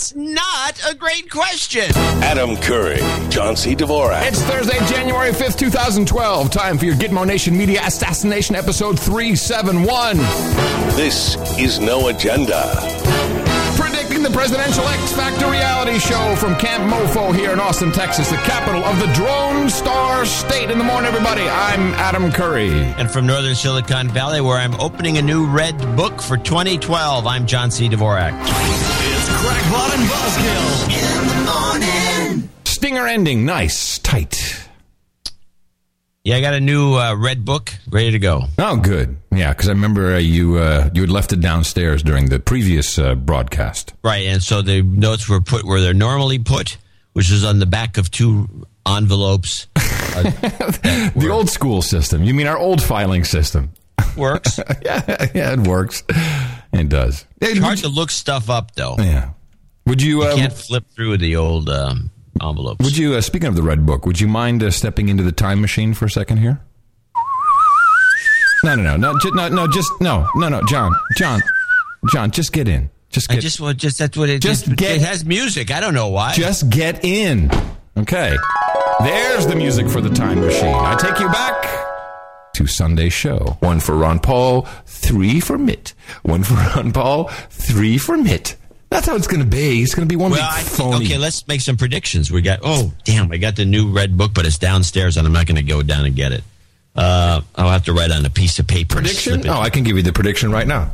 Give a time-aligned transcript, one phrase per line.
[0.00, 1.84] That's not a great question.
[2.22, 3.76] Adam Curry, John C.
[3.76, 4.26] Dvorak.
[4.26, 6.50] It's Thursday, January 5th, 2012.
[6.50, 10.16] Time for your Gitmo Nation Media Assassination Episode 371.
[10.96, 12.99] This is No Agenda.
[14.20, 18.36] Predicting the presidential X Factor reality show from Camp Mofo here in Austin, Texas, the
[18.36, 20.70] capital of the Drone Star State.
[20.70, 22.70] In the morning, everybody, I'm Adam Curry.
[22.70, 27.46] And from northern Silicon Valley, where I'm opening a new red book for 2012, I'm
[27.46, 27.88] John C.
[27.88, 28.38] Dvorak.
[28.42, 30.68] It's Crackpot and Buzzkill
[31.00, 32.50] in the morning.
[32.64, 34.69] Stinger ending, nice, tight.
[36.30, 38.44] Yeah, I got a new uh, red book ready to go.
[38.56, 39.16] Oh, good.
[39.34, 43.00] Yeah, because I remember uh, you uh, you had left it downstairs during the previous
[43.00, 43.94] uh, broadcast.
[44.04, 46.78] Right, and so the notes were put where they're normally put,
[47.14, 48.48] which is on the back of two
[48.86, 49.66] envelopes.
[50.12, 50.22] Uh,
[51.14, 52.22] The old school system.
[52.24, 53.70] You mean our old filing system?
[54.16, 54.58] works.
[54.84, 56.02] yeah, yeah, it works.
[56.72, 57.26] It does.
[57.40, 58.96] It's hard to look stuff up though.
[58.98, 59.30] yeah.
[59.86, 60.22] Would you?
[60.22, 62.10] You Uh, can't flip through the old um,
[62.42, 62.84] envelopes.
[62.84, 63.14] would you?
[63.14, 65.94] Uh, speaking of the red book, would you mind uh, stepping into the time machine
[65.94, 66.60] for a second here?
[68.62, 71.40] No, no, no, no, ju- no, no, just no, no, no, John, John,
[72.12, 72.90] John, just get in.
[73.08, 75.70] Just I get, just well, just that's what it Just just get- it has music.
[75.70, 76.34] I don't know why.
[76.34, 77.50] just get in.
[77.96, 78.36] Okay.
[79.00, 80.74] There's the music for the time machine.
[80.74, 83.56] I take you back to Sunday's show.
[83.60, 85.94] One for Ron Paul, three for Mitt.
[86.22, 88.56] One for Ron Paul, three for Mitt.
[88.90, 89.82] That's how it's going to be.
[89.82, 91.06] It's going to be one well, big phony.
[91.06, 92.30] okay, let's make some predictions.
[92.30, 95.32] We got oh damn, I got the new red book, but it's downstairs, and I'm
[95.32, 96.42] not going to go down and get it.
[96.94, 98.96] Uh, I'll have to write on a piece of paper.
[98.96, 99.48] prediction?
[99.48, 100.90] Oh, I can give you the prediction right now.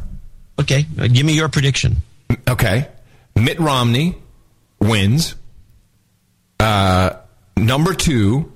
[0.60, 1.96] Okay, uh, give me your prediction.
[2.48, 2.88] Okay.
[3.34, 4.14] Mitt Romney
[4.80, 5.34] wins.
[6.58, 7.10] Uh,
[7.56, 8.52] number two,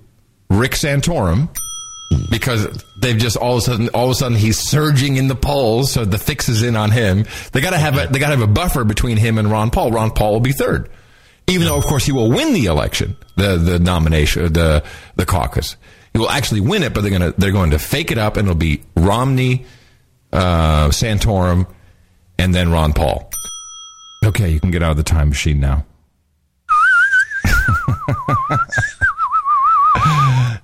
[0.48, 1.48] Rick Santorum,
[2.30, 5.34] because they've just all of a sudden, all of a sudden, he's surging in the
[5.34, 5.92] polls.
[5.92, 7.25] So the fix is in on him.
[7.52, 9.70] They got to have a, they got to have a buffer between him and Ron
[9.70, 9.91] Paul.
[9.92, 10.91] Ron Paul will be third,
[11.47, 14.84] even though, of course, he will win the election, the the nomination, the
[15.17, 15.77] the caucus.
[16.12, 18.48] He will actually win it, but they're gonna they're going to fake it up, and
[18.48, 19.64] it'll be Romney,
[20.33, 21.67] uh, Santorum,
[22.39, 23.30] and then Ron Paul.
[24.24, 25.86] Okay, you can get out of the time machine now.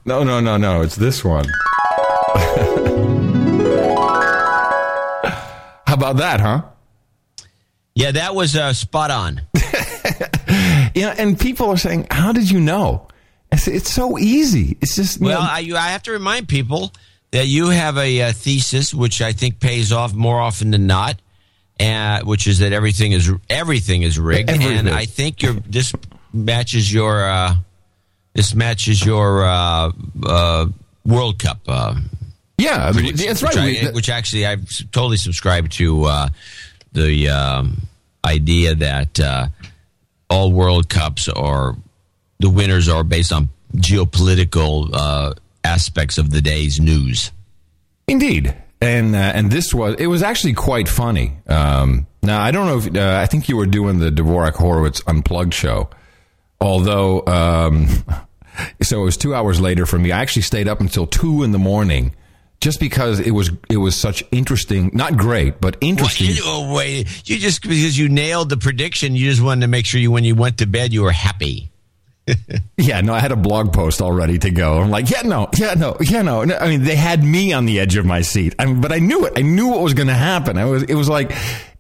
[0.07, 0.83] no, no, no, no.
[0.83, 1.45] It's this one.
[5.87, 6.63] How about that, huh?
[7.95, 9.43] Yeah, that was uh, spot on.
[10.95, 13.07] Yeah, and people are saying, "How did you know?"
[13.53, 14.79] It's, it's so easy.
[14.81, 16.91] It's just you Well, know, I, you- I have to remind people
[17.33, 21.21] that you have a, uh thesis, which I think pays off more often than not,
[21.79, 24.79] uh, which is that everything is everything is rigged, Everything.
[24.79, 25.93] and I think your this
[26.33, 27.57] matches your uh,
[28.37, 29.91] this matches your uh,
[30.25, 30.67] uh,
[31.07, 31.59] World Cup.
[31.67, 31.95] Uh,
[32.59, 33.57] yeah, prediction, that's right.
[33.57, 34.57] Which, I, which actually I
[34.93, 36.29] totally subscribe to uh,
[36.93, 37.89] the um,
[38.25, 39.49] idea that uh,
[40.29, 41.77] all World Cups are
[42.39, 45.33] the winners are based on geopolitical uh,
[45.65, 47.33] aspects of the day's news.
[48.07, 51.39] Indeed, and uh, and this was it was actually quite funny.
[51.47, 55.03] Um, now I don't know if uh, I think you were doing the Dvorak Horowitz
[55.07, 55.89] unplugged show,
[56.61, 57.89] although um,
[58.83, 60.13] so it was two hours later for me.
[60.13, 62.15] I actually stayed up until two in the morning.
[62.59, 66.29] Just because it was it was such interesting, not great, but Well, interesting.
[66.29, 69.85] you, oh, wait, you just because you nailed the prediction, you just wanted to make
[69.85, 71.71] sure you when you went to bed you were happy.
[72.79, 74.79] Yeah, no, I had a blog post all ready to go.
[74.81, 76.45] I'm like, yeah, no, yeah, no, yeah, no.
[76.45, 76.57] no.
[76.57, 78.55] I mean, they had me on the edge of my seat.
[78.59, 79.33] I mean, but I knew it.
[79.37, 80.57] I knew what was going to happen.
[80.59, 81.33] I was, it was like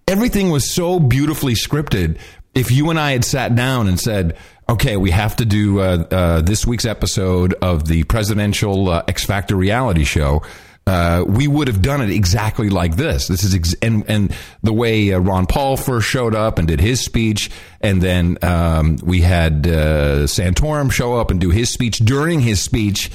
[0.08, 2.18] everything was so beautifully scripted.
[2.54, 4.36] If you and I had sat down and said,
[4.68, 9.24] okay, we have to do uh, uh, this week's episode of the presidential uh, X
[9.24, 10.42] Factor reality show.
[10.86, 13.26] Uh, we would have done it exactly like this.
[13.26, 16.80] This is ex- and and the way uh, Ron Paul first showed up and did
[16.80, 17.50] his speech,
[17.80, 21.98] and then um, we had uh, Santorum show up and do his speech.
[21.98, 23.10] During his speech,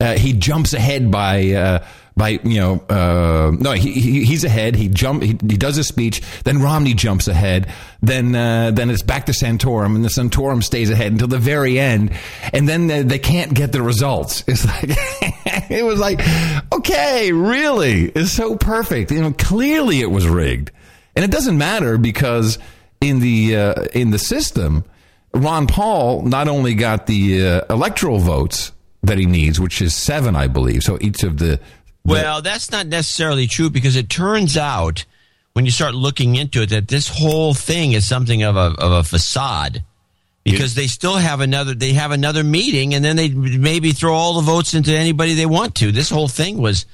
[0.00, 1.84] he jumps ahead by uh,
[2.16, 4.74] by you know uh, no he, he he's ahead.
[4.74, 6.22] He jump he, he does his speech.
[6.44, 7.68] Then Romney jumps ahead.
[8.00, 11.78] Then uh, then it's back to Santorum, and the Santorum stays ahead until the very
[11.78, 12.12] end.
[12.52, 14.44] And then they, they can't get the results.
[14.46, 14.84] It's like
[15.70, 16.20] it was like
[16.72, 19.10] okay, really, it's so perfect.
[19.10, 20.70] You know, clearly it was rigged,
[21.14, 22.58] and it doesn't matter because
[23.00, 24.84] in the uh, in the system,
[25.34, 30.34] Ron Paul not only got the uh, electoral votes that he needs, which is seven,
[30.34, 30.82] I believe.
[30.82, 31.60] So each of the
[32.06, 35.04] Well, that's not necessarily true because it turns out
[35.52, 38.92] when you start looking into it that this whole thing is something of a of
[38.92, 39.82] a facade
[40.44, 44.34] because they still have another they have another meeting and then they maybe throw all
[44.34, 45.90] the votes into anybody they want to.
[45.90, 46.86] This whole thing was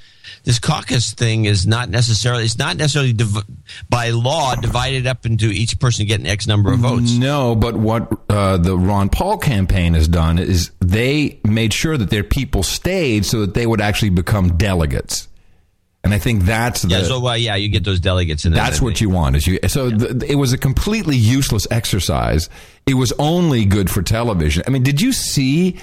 [0.45, 3.45] this caucus thing is not necessarily it's not necessarily div-
[3.89, 7.13] by law divided up into each person getting X number of votes.
[7.13, 12.11] No, but what uh, the Ron Paul campaign has done is they made sure that
[12.11, 15.29] their people stayed so that they would actually become delegates.
[16.05, 18.81] And I think that's the, Yeah, so well, yeah, you get those delegates, and that's
[18.81, 19.37] what you want.
[19.37, 22.49] Is you so the, it was a completely useless exercise.
[22.87, 24.65] It was only good for television.
[24.67, 25.79] I mean, did you see?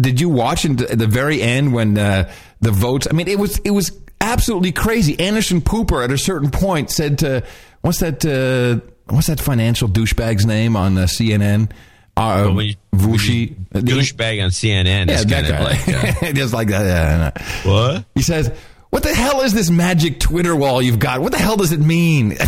[0.00, 2.30] Did you watch in at the very end when uh,
[2.60, 3.06] the votes?
[3.10, 5.18] I mean, it was it was absolutely crazy.
[5.18, 7.44] Anderson Pooper at a certain point said to
[7.82, 11.70] what's that uh, what's that financial douchebag's name on uh, CNN?
[12.16, 12.48] Uh,
[12.94, 15.62] Vushi, douchebag on CNN yeah, that guy.
[15.62, 17.40] like uh, just like that.
[17.62, 18.04] what?
[18.16, 18.50] He says,
[18.90, 21.20] "What the hell is this magic Twitter wall you've got?
[21.20, 22.36] What the hell does it mean?"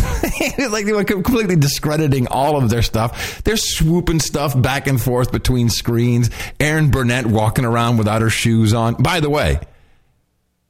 [0.69, 3.41] Like they were completely discrediting all of their stuff.
[3.43, 6.29] They're swooping stuff back and forth between screens.
[6.59, 8.95] Erin Burnett walking around without her shoes on.
[8.95, 9.59] By the way,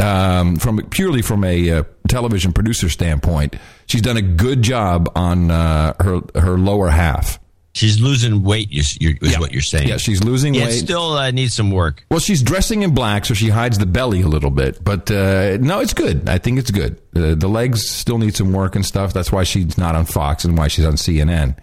[0.02, 3.56] um, from purely from a uh, television producer standpoint,
[3.86, 7.40] she's done a good job on uh, her her lower half.
[7.74, 8.70] She's losing weight.
[8.70, 9.40] You, is Yeah.
[9.40, 9.88] what you're saying?
[9.88, 10.74] Yeah, she's losing Yeah, weight.
[10.80, 12.06] still uh, needs some work.
[12.12, 14.84] Well, she's dressing in black, so she hides the belly a little bit.
[14.84, 16.28] But uh, no, it's good.
[16.28, 17.00] I think it's good.
[17.16, 19.14] Uh, the legs still need some work and stuff.
[19.14, 21.56] That's why she's not on Fox and why she's on CNN.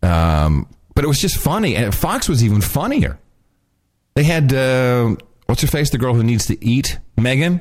[0.00, 1.74] Um, but it was just funny.
[1.74, 3.18] And Fox was even funnier.
[4.14, 5.16] They had uh,
[5.52, 7.60] what's her face, the girl who needs to eat, Megyn.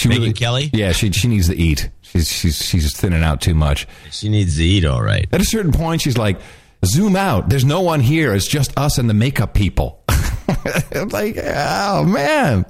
[0.00, 0.70] She Megyn Kelly?
[0.72, 1.88] Yeah, she she needs to eat.
[2.00, 3.86] She's she's she's thinning out too much.
[4.10, 5.28] She needs to eat all right.
[5.30, 6.40] At a certain point, she's like,
[6.84, 7.48] "Zoom out.
[7.48, 8.34] There's no one here.
[8.34, 10.02] It's just us and the makeup people."
[10.48, 12.66] it's like, oh man,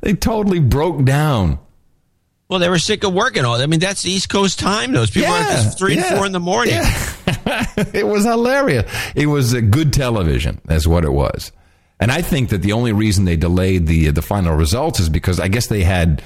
[0.00, 1.60] they totally broke down.
[2.48, 3.54] Well, they were sick of working all.
[3.54, 4.90] I mean, that's East Coast time.
[4.90, 6.74] Those people are at three yeah, and four in the morning.
[6.74, 7.66] yeah.
[7.94, 8.90] it was hilarious.
[9.14, 10.60] It was good television.
[10.64, 11.52] That's what it was.
[12.00, 15.38] And I think that the only reason they delayed the the final results is because
[15.38, 16.22] I guess they had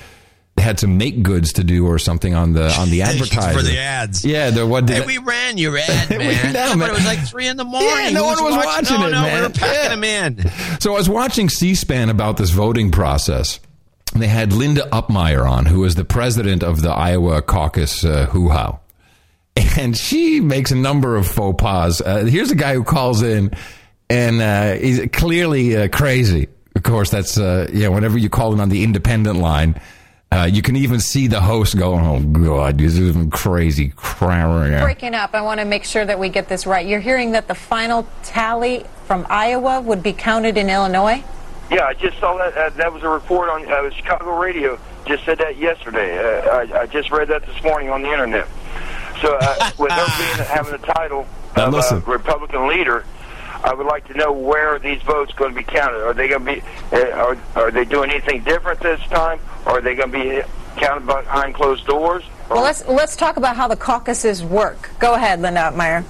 [0.57, 3.63] they had some make goods to do or something on the on the advertising for
[3.65, 4.25] the ads.
[4.25, 6.53] Yeah, the what did Hey, we ran your ad, man.
[6.53, 6.79] man.
[6.79, 7.89] but it was like three in the morning.
[7.91, 9.35] Yeah, no Who one was watching no, it, no, man.
[9.35, 9.89] We were packing Yeah.
[9.89, 10.81] them in.
[10.81, 13.59] So I was watching C-SPAN about this voting process.
[14.13, 18.27] And they had Linda Upmeyer on, who is the president of the Iowa caucus uh,
[18.27, 18.79] hoo-ha.
[19.77, 22.01] And she makes a number of faux pas.
[22.01, 23.51] Uh, here's a guy who calls in,
[24.11, 26.49] and uh, he's clearly uh, crazy.
[26.77, 29.81] Of course, that's, uh, yeah, whenever you call in on the independent line,
[30.33, 33.93] uh, you can even see the host going, oh, God, this is crazy.
[33.95, 35.35] crap." breaking up.
[35.35, 36.85] I want to make sure that we get this right.
[36.85, 41.23] You're hearing that the final tally from Iowa would be counted in Illinois?
[41.71, 42.57] Yeah, I just saw that.
[42.57, 44.79] Uh, that was a report on uh, Chicago radio.
[45.07, 46.19] Just said that yesterday.
[46.19, 48.49] Uh, I, I just read that this morning on the internet.
[49.21, 51.27] So, uh, with her being having the title
[51.57, 51.99] of listen.
[51.99, 53.05] uh, Republican leader,
[53.65, 56.03] I would like to know where these votes going to be counted.
[56.05, 56.63] Are they going to be?
[56.93, 59.41] Uh, are are they doing anything different this time?
[59.65, 60.43] Or are they going to be
[60.77, 62.23] counted behind closed doors?
[62.51, 64.91] Or- Well, let's let's talk about how the caucuses work.
[64.99, 66.05] Go ahead, Linda Meyer.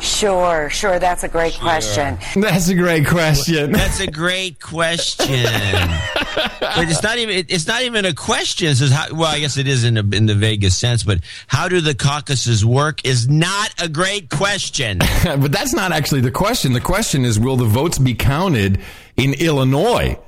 [0.00, 0.98] Sure, sure.
[0.98, 2.18] That's a great question.
[2.34, 3.72] That's a great question.
[3.80, 5.44] That's a great question.
[6.60, 8.68] but it's not even it's not even a question.
[8.68, 11.20] It says how, well, I guess it is in, a, in the vaguest sense, but
[11.46, 14.98] how do the caucuses work is not a great question.
[15.24, 16.72] but that's not actually the question.
[16.72, 18.80] The question is, will the votes be counted
[19.16, 20.18] in Illinois?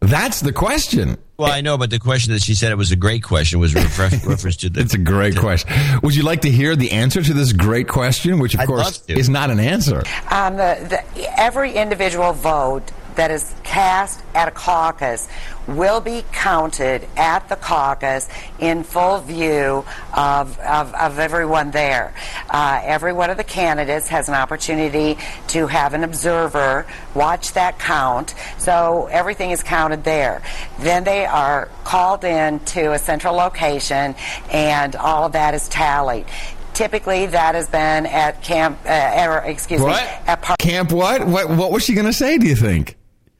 [0.00, 1.18] That's the question.
[1.38, 3.74] Well, I know, but the question that she said it was a great question was
[3.74, 4.80] refer- reference to the.
[4.80, 5.70] It's a great question.
[6.02, 9.04] Would you like to hear the answer to this great question, which of I'd course
[9.08, 10.02] is not an answer?
[10.30, 15.28] Um, the, the, every individual vote that is cast at a caucus
[15.68, 19.84] will be counted at the caucus in full view
[20.14, 22.14] of, of, of everyone there.
[22.48, 27.78] Uh, every one of the candidates has an opportunity to have an observer watch that
[27.78, 30.42] count, so everything is counted there.
[30.80, 34.14] Then they are called in to a central location,
[34.50, 36.26] and all of that is tallied.
[36.74, 40.00] Typically, that has been at camp, uh, or, excuse What?
[40.02, 40.58] me, at Park.
[40.60, 41.26] Camp what?
[41.26, 42.97] What, what was she going to say, do you think?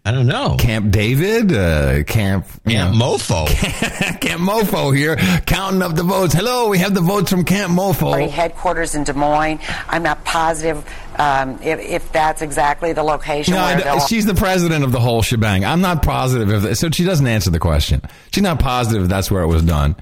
[0.09, 0.57] I don't know.
[0.59, 1.53] Camp David?
[1.53, 2.47] Uh, camp.
[2.67, 2.99] Camp know.
[2.99, 3.47] Mofo.
[4.23, 6.33] Camp Mofo here, counting up the votes.
[6.33, 8.27] Hello, we have the votes from Camp Mofo.
[8.31, 9.61] headquarters in Des Moines.
[9.87, 10.83] I'm not positive
[11.17, 13.53] um, if, if that's exactly the location.
[13.53, 15.67] No, where I- she's the president of the whole shebang.
[15.67, 16.89] I'm not positive if so.
[16.89, 18.01] She doesn't answer the question.
[18.33, 19.95] She's not positive if that's where it was done.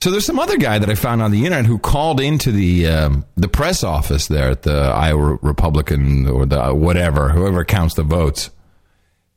[0.00, 2.86] So there's some other guy that I found on the internet who called into the
[2.86, 8.02] um, the press office there at the Iowa Republican or the whatever whoever counts the
[8.02, 8.48] votes,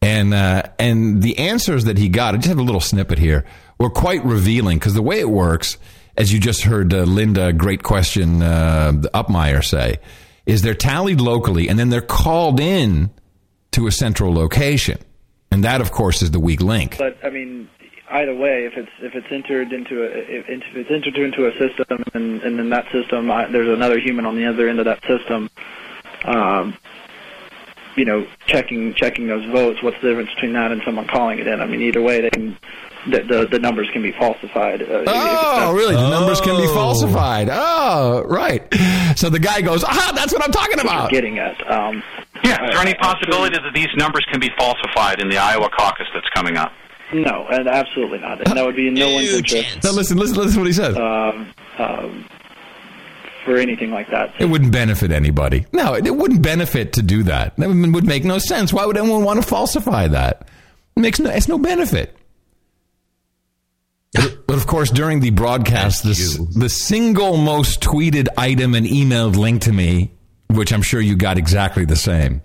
[0.01, 2.33] and uh, and the answers that he got.
[2.33, 3.45] I just have a little snippet here.
[3.77, 5.77] Were quite revealing because the way it works,
[6.15, 9.97] as you just heard uh, Linda, great question, uh, Upmeyer say,
[10.45, 13.09] is they're tallied locally and then they're called in
[13.71, 14.97] to a central location.
[15.51, 16.97] And that, of course, is the weak link.
[16.97, 17.69] But I mean,
[18.09, 22.03] either way, if it's if it's entered into a if, it's entered into a system
[22.13, 25.01] and and in that system uh, there's another human on the other end of that
[25.05, 25.49] system,
[26.23, 26.77] um,
[27.95, 29.81] you know, checking checking those votes.
[29.83, 31.61] What's the difference between that and someone calling it in?
[31.61, 32.57] I mean, either way, they can.
[33.07, 34.81] The, the, the numbers can be falsified.
[34.81, 35.93] Uh, Oh, really?
[35.93, 36.73] The numbers can be Oh.
[36.73, 37.49] falsified.
[37.51, 38.63] Oh, right.
[39.15, 41.11] So the guy goes, ah, that's what I'm talking about.
[41.11, 41.55] Getting at.
[41.71, 42.01] Um,
[42.43, 46.07] Yeah, is there any possibility that these numbers can be falsified in the Iowa caucus
[46.15, 46.73] that's coming up?
[47.13, 48.39] no, and absolutely not.
[48.47, 50.73] And that would be in no one's interest Now listen, listen, listen to what he
[50.73, 50.97] says.
[50.97, 51.47] um,
[51.77, 52.25] um,
[53.45, 54.33] for anything like that.
[54.39, 55.65] It wouldn't benefit anybody.
[55.71, 57.55] No, it, it wouldn't benefit to do that.
[57.57, 58.73] That would would make no sense.
[58.73, 60.49] Why would anyone want to falsify that?
[60.97, 62.17] It makes no, it's no benefit.
[64.13, 69.35] But, but of course, during the broadcast, the, the single most tweeted item and emailed
[69.35, 70.13] link to me,
[70.49, 72.41] which I'm sure you got exactly the same,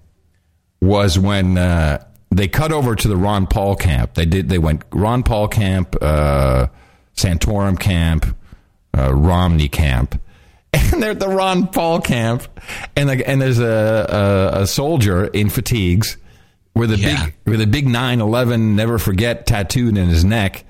[0.81, 4.15] was when uh, they cut over to the Ron Paul camp.
[4.15, 4.49] They did.
[4.49, 6.67] They went Ron Paul camp, uh,
[7.17, 8.37] Santorum camp,
[8.97, 10.21] uh, Romney camp,
[10.93, 12.45] and they're at the Ron Paul camp,
[12.97, 16.17] and like, and there's a, a a soldier in fatigues
[16.75, 17.25] with a Yeah.
[17.27, 20.65] big with a big 9/11 never forget tattooed in his neck.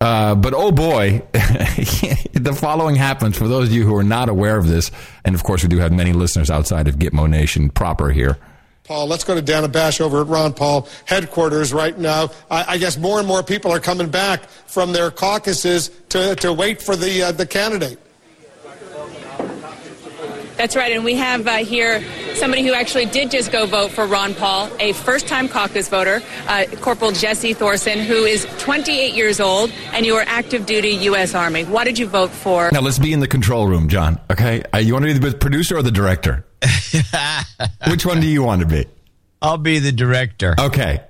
[0.00, 4.56] Uh, but oh boy, the following happens for those of you who are not aware
[4.56, 4.90] of this,
[5.24, 8.38] and of course we do have many listeners outside of Gitmo Nation proper here.
[8.84, 12.30] Paul, let's go to Dana Bash over at Ron Paul headquarters right now.
[12.50, 16.52] I, I guess more and more people are coming back from their caucuses to, to
[16.54, 17.98] wait for the uh, the candidate.
[20.58, 22.02] That's right, and we have uh, here
[22.34, 26.64] somebody who actually did just go vote for Ron Paul, a first-time caucus voter, uh,
[26.80, 31.32] Corporal Jesse Thorsen, who is 28 years old, and you are active duty U.S.
[31.36, 31.62] Army.
[31.62, 32.70] What did you vote for?
[32.72, 34.18] Now let's be in the control room, John.
[34.32, 36.44] Okay, uh, you want to be the producer or the director?
[37.88, 38.84] Which one do you want to be?
[39.40, 40.56] I'll be the director.
[40.58, 41.02] Okay.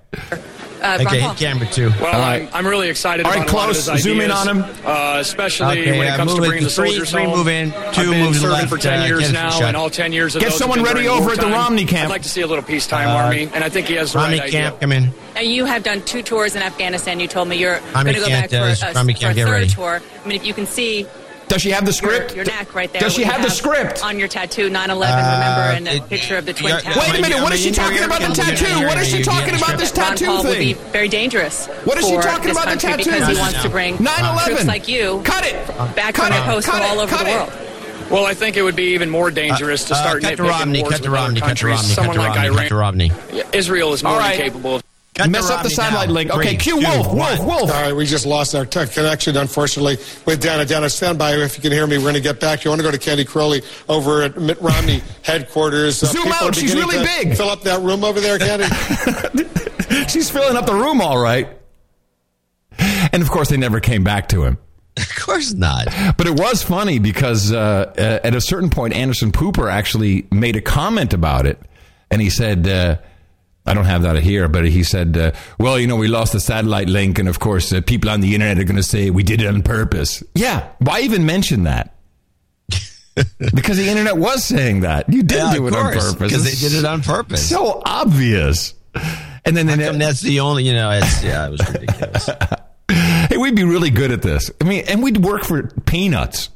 [0.80, 1.28] Uh, Ron Okay, Paul.
[1.30, 1.90] hit camera two.
[1.90, 2.42] Well, All right.
[2.42, 3.88] I'm, I'm really excited All right, about a lot of close.
[3.88, 4.64] his Zoom in on him.
[4.84, 7.36] Uh, especially Okay, when it uh, comes to bringing the Three- soldiers three home.
[7.38, 9.50] move in, I've two been move to the serving left, for 10 uh, years now,
[9.50, 9.62] shut.
[9.64, 11.46] and all 10 years of Get those someone ready over at the.
[11.46, 12.04] Romney camp.
[12.06, 14.18] I'd like to see a little peacetime Uh, army, and I think he has the
[14.18, 14.80] Romney right camp, idea.
[14.80, 15.10] come in.
[15.36, 17.20] And you have done two tours in Afghanistan.
[17.20, 19.14] You told me you're Army going to go camp back for, does- a, for a
[19.14, 20.00] camp, get third tour.
[20.24, 21.06] I mean, if you can see
[21.48, 22.34] Does she have the script?
[22.36, 23.00] your neck right there.
[23.00, 24.04] Does she what you have the script?
[24.04, 24.68] on your tattoo?
[24.70, 25.16] 9/11.
[25.16, 26.96] remember, Uh, and a it- picture of the twin towers.
[26.96, 27.42] Wait a minute.
[27.42, 28.86] What is she talking about the tattoo?
[28.86, 31.66] What is she talking about this Ron tattoo Paul would be very dangerous.
[31.84, 33.04] What is she talking about the tattoo?
[33.10, 33.62] Because he wants no.
[33.62, 34.66] to bring 9/11.
[34.66, 35.54] like you Cut it.
[35.96, 36.42] back Cut it.
[36.44, 37.02] posts Cut all it.
[37.04, 37.36] over Cut the it.
[37.36, 37.52] world.
[38.10, 40.48] Well, I think it would be even more dangerous to Uh, start cut to nitpicking
[40.48, 41.74] Romney, wars cut to with other Romney, cut to countries.
[41.74, 42.68] Romney, cut Someone to like Romney, cut Iran.
[42.68, 43.12] to Romney.
[43.52, 44.36] Israel is more All than right.
[44.38, 44.82] capable of.
[45.18, 46.14] Cut Mess up the satellite now.
[46.14, 46.30] link.
[46.30, 47.06] Okay, Three, Q two, Wolf.
[47.08, 47.16] one.
[47.16, 47.38] Wolf.
[47.40, 47.70] Wolf.
[47.74, 49.96] All right, we just lost our tech connection, unfortunately,
[50.26, 50.64] with Dana.
[50.64, 51.96] Dana, stand by if you can hear me.
[51.98, 52.64] We're going to get back.
[52.64, 56.02] You want to go to Candy Crowley over at Mitt Romney headquarters.
[56.02, 56.54] Uh, Zoom out.
[56.54, 57.36] She's really big.
[57.36, 58.66] Fill up that room over there, Candy.
[60.08, 61.48] She's filling up the room all right.
[62.78, 64.58] And of course, they never came back to him.
[64.96, 65.86] Of course not.
[66.16, 70.56] But it was funny because uh, uh, at a certain point, Anderson Pooper actually made
[70.56, 71.60] a comment about it,
[72.10, 72.96] and he said, uh,
[73.68, 76.40] "I don't have that here," but he said, uh, "Well, you know, we lost the
[76.40, 79.22] satellite link, and of course, uh, people on the internet are going to say we
[79.22, 81.94] did it on purpose." Yeah, why even mention that?
[83.54, 86.68] because the internet was saying that you did Yeah, do it on purpose because they
[86.68, 87.48] did it on purpose.
[87.48, 88.74] So obvious.
[89.44, 92.28] And then, How then come that's the only, you know, it's, yeah, it was ridiculous.
[93.28, 94.50] Hey, we'd be really good at this.
[94.62, 96.48] I mean, and we'd work for peanuts.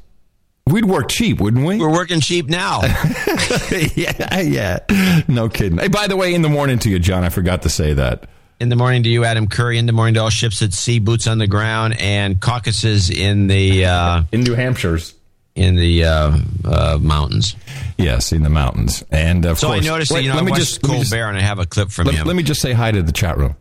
[0.67, 1.77] We'd work cheap, wouldn't we?
[1.77, 2.81] We're working cheap now.
[3.95, 4.79] yeah, yeah.
[5.27, 5.77] No kidding.
[5.77, 8.29] Hey, by the way, in the morning to you, John, I forgot to say that.
[8.61, 9.77] In the morning to you, Adam Curry.
[9.77, 13.47] In the morning to all ships at sea, boots on the ground, and caucuses in
[13.47, 15.13] the uh, In New Hampshire's.
[15.55, 17.57] in the uh, uh, mountains.
[17.97, 19.03] Yes, in the mountains.
[19.11, 20.89] And of So course, I noticed Wait, that you know let I me just, let
[20.91, 22.25] me Colbert, just, and I have a clip from let, him.
[22.27, 23.55] let me just say hi to the chat room.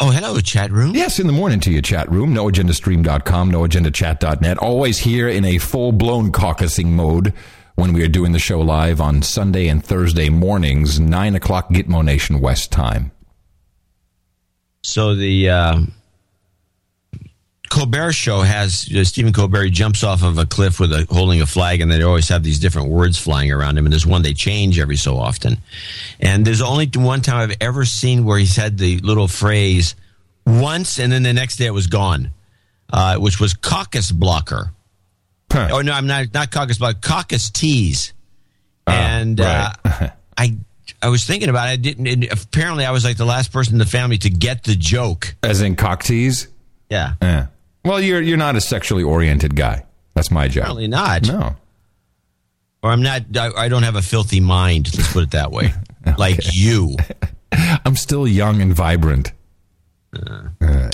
[0.00, 0.94] Oh, hello, chat room.
[0.94, 2.34] Yes, in the morning to you, chat room.
[2.34, 4.58] NoAgendaStream.com, NoAgendaChat.net.
[4.58, 7.32] Always here in a full blown caucusing mode
[7.74, 12.04] when we are doing the show live on Sunday and Thursday mornings, 9 o'clock Gitmo
[12.04, 13.12] Nation West time.
[14.82, 15.80] So the uh,
[17.72, 21.46] Colbert show has uh, Stephen Colbert jumps off of a cliff with a holding a
[21.46, 23.86] flag, and they always have these different words flying around him.
[23.86, 25.56] And there's one they change every so often.
[26.20, 29.94] And there's only one time I've ever seen where he said the little phrase
[30.44, 32.32] once, and then the next day it was gone,
[32.92, 34.70] uh, which was caucus blocker.
[35.50, 35.70] Huh.
[35.72, 38.12] Oh no, I'm not not caucus blocker, caucus tease.
[38.86, 39.74] and right.
[39.82, 40.58] uh, I
[41.00, 41.72] I was thinking about it.
[41.72, 42.30] I didn't.
[42.30, 45.36] Apparently, I was like the last person in the family to get the joke.
[45.42, 46.48] As in cock tease?
[46.90, 47.14] Yeah.
[47.22, 47.46] Yeah.
[47.84, 49.84] Well, you're you're not a sexually oriented guy.
[50.14, 50.62] That's my job.
[50.64, 51.26] Apparently not.
[51.26, 51.56] No.
[52.82, 53.22] Or I'm not.
[53.36, 54.96] I, I don't have a filthy mind.
[54.96, 55.72] Let's put it that way.
[56.18, 56.96] Like you.
[57.52, 59.30] I'm still young and vibrant.
[60.12, 60.90] Uh,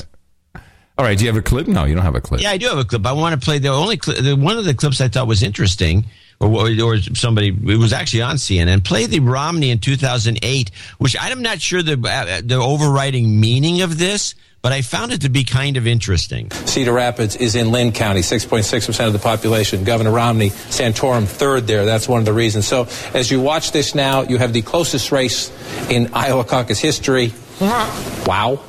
[0.98, 1.66] All right, do you have a clip?
[1.66, 2.42] No, you don't have a clip.
[2.42, 3.06] Yeah, I do have a clip.
[3.06, 4.18] I want to play the only clip.
[4.18, 6.04] The, one of the clips I thought was interesting,
[6.40, 8.84] or, or somebody it was actually on CNN.
[8.84, 13.98] Play the Romney in 2008, which I'm not sure the uh, the overriding meaning of
[13.98, 16.50] this, but I found it to be kind of interesting.
[16.50, 19.84] Cedar Rapids is in Linn County, 6.6% of the population.
[19.84, 21.84] Governor Romney, Santorum, third there.
[21.84, 22.66] That's one of the reasons.
[22.66, 25.52] So as you watch this now, you have the closest race
[25.90, 27.32] in Iowa caucus history.
[27.60, 28.60] Wow.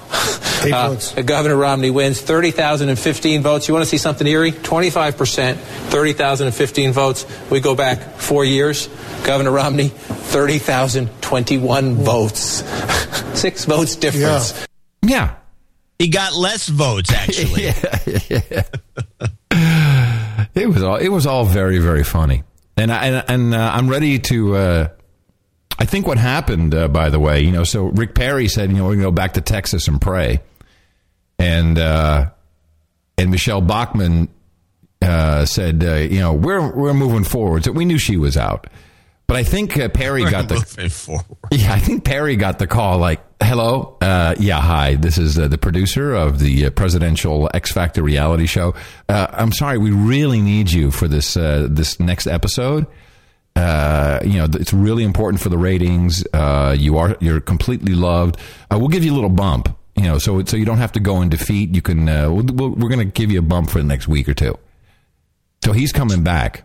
[0.62, 3.68] Uh, Governor Romney wins 30,015 votes.
[3.68, 4.52] You want to see something eerie?
[4.52, 7.26] 25%, 30,015 votes.
[7.50, 8.88] We go back four years.
[9.24, 12.42] Governor Romney, 30,021 votes.
[13.40, 14.68] Six votes difference.
[15.02, 15.36] Yeah.
[16.00, 17.66] He got less votes, actually.
[18.32, 18.64] Yeah,
[20.56, 22.44] It was all it was all very very funny,
[22.76, 24.56] and I, and, and uh, I'm ready to.
[24.56, 24.88] Uh,
[25.78, 28.78] I think what happened, uh, by the way, you know, so Rick Perry said, you
[28.78, 30.42] know, we're going to go back to Texas and pray,
[31.38, 32.32] and uh,
[33.18, 34.28] and Michele Bachmann
[35.02, 37.64] uh, said, uh, you know, we're we're moving forward.
[37.66, 38.68] So we knew she was out,
[39.28, 41.26] but I think uh, Perry We're got the forward.
[41.52, 45.48] yeah, I think Perry got the call like, hello, uh, yeah, hi, this is uh,
[45.48, 48.76] the producer of the uh, presidential X Factor reality show.
[49.08, 52.86] Uh, I'm sorry, we really need you for this uh, this next episode.
[53.56, 56.26] Uh, you know, it's really important for the ratings.
[56.34, 58.38] Uh, you are you're completely loved.
[58.72, 59.76] We'll give you a little bump.
[59.96, 61.76] You know, so so you don't have to go in defeat.
[61.76, 62.06] You can.
[62.06, 64.58] We'll, we're going to give you a bump for the next week or two.
[65.66, 66.64] So he's coming back.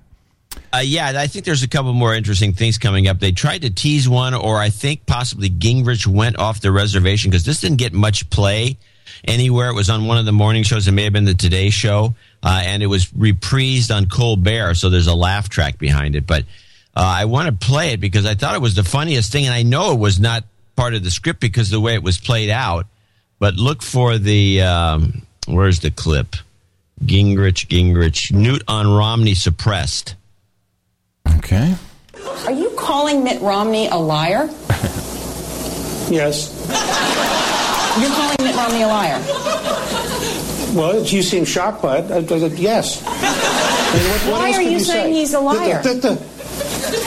[0.75, 3.21] Uh, yeah, I think there's a couple more interesting things coming up.
[3.21, 7.45] They tried to tease one, or I think possibly Gingrich went off the reservation because
[7.45, 8.77] this didn't get much play
[9.25, 9.69] anywhere.
[9.69, 10.89] It was on one of the morning shows.
[10.89, 14.75] It may have been the Today Show, uh, and it was reprised on Colbert.
[14.75, 16.27] So there's a laugh track behind it.
[16.27, 16.43] But
[16.97, 19.55] uh, I want to play it because I thought it was the funniest thing, and
[19.55, 20.43] I know it was not
[20.75, 22.87] part of the script because the way it was played out.
[23.39, 26.35] But look for the um, where's the clip?
[27.05, 30.17] Gingrich, Gingrich, Newt on Romney suppressed.
[31.39, 31.75] Okay.
[32.47, 34.49] Are you calling Mitt Romney a liar?
[36.11, 36.53] Yes.
[37.99, 39.19] You're calling Mitt Romney a liar.
[40.77, 42.11] Well, you seem shocked by it.
[42.11, 43.03] Uh, I- I- yes.
[43.07, 44.93] I mean, what- what Why else are can you say?
[44.93, 45.83] saying he's a liar?
[45.83, 46.23] The- the- the-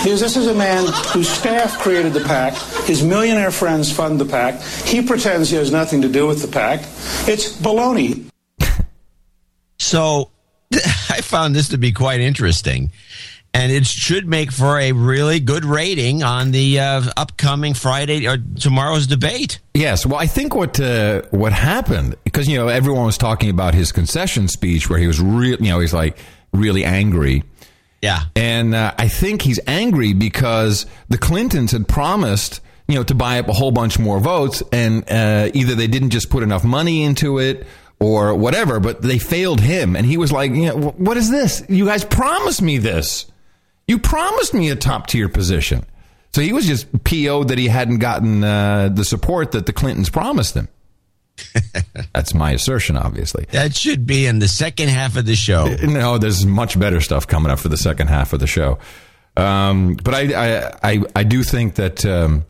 [0.04, 2.56] because this is a man whose staff created the pack.
[2.86, 4.60] His millionaire friends fund the pack.
[4.86, 6.82] He pretends he has nothing to do with the pack.
[7.28, 8.24] It's baloney.
[9.80, 10.32] So
[10.74, 12.92] I found this to be quite interesting.
[13.54, 18.38] And it should make for a really good rating on the uh, upcoming Friday or
[18.38, 19.60] tomorrow's debate.
[19.74, 23.74] Yes, well, I think what uh, what happened because you know everyone was talking about
[23.74, 26.18] his concession speech where he was real, you know, he's like
[26.54, 27.44] really angry.
[28.02, 33.16] Yeah, and uh, I think he's angry because the Clintons had promised, you know, to
[33.16, 36.64] buy up a whole bunch more votes, and uh, either they didn't just put enough
[36.64, 37.66] money into it
[38.00, 41.64] or whatever, but they failed him, and he was like, you know, what is this?
[41.68, 43.26] You guys promised me this.
[43.88, 45.86] You promised me a top tier position.
[46.34, 50.10] So he was just PO'd that he hadn't gotten uh, the support that the Clintons
[50.10, 50.68] promised him.
[52.14, 53.46] That's my assertion, obviously.
[53.52, 55.68] That should be in the second half of the show.
[55.84, 58.80] No, there's much better stuff coming up for the second half of the show.
[59.36, 62.44] Um, but I, I, I, I do think that um,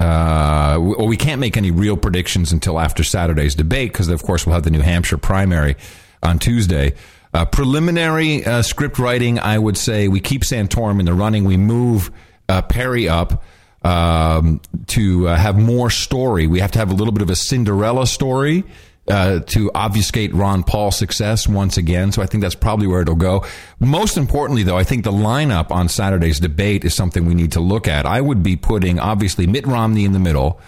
[0.00, 4.44] uh, we, we can't make any real predictions until after Saturday's debate because, of course,
[4.44, 5.76] we'll have the New Hampshire primary
[6.22, 6.94] on Tuesday.
[7.34, 11.44] Uh, preliminary uh, script writing, I would say we keep Santorum in the running.
[11.44, 12.12] We move
[12.48, 13.42] uh, Perry up
[13.82, 16.46] um, to uh, have more story.
[16.46, 18.62] We have to have a little bit of a Cinderella story
[19.08, 22.12] uh, to obfuscate Ron Paul's success once again.
[22.12, 23.44] So I think that's probably where it'll go.
[23.80, 27.60] Most importantly, though, I think the lineup on Saturday's debate is something we need to
[27.60, 28.06] look at.
[28.06, 30.60] I would be putting obviously Mitt Romney in the middle.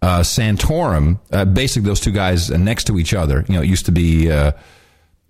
[0.00, 1.18] Uh, Santorum,
[1.52, 3.44] basically those two guys next to each other.
[3.48, 4.30] You know, it used to be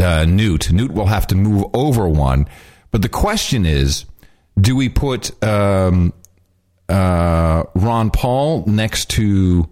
[0.00, 0.72] uh, Newt.
[0.72, 2.46] Newt will have to move over one.
[2.90, 4.04] But the question is,
[4.60, 6.12] do we put um,
[6.88, 9.68] uh, Ron Paul next to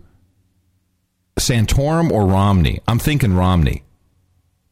[1.38, 2.80] Santorum or Romney?
[2.88, 3.82] I'm thinking Romney.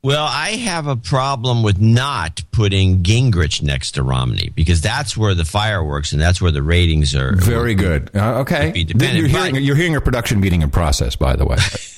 [0.00, 5.34] Well, I have a problem with not putting Gingrich next to Romney because that's where
[5.34, 7.34] the fireworks and that's where the ratings are.
[7.34, 8.14] Very good.
[8.14, 8.72] Uh, okay.
[8.76, 11.56] You're hearing, you're hearing a production meeting in process, by the way.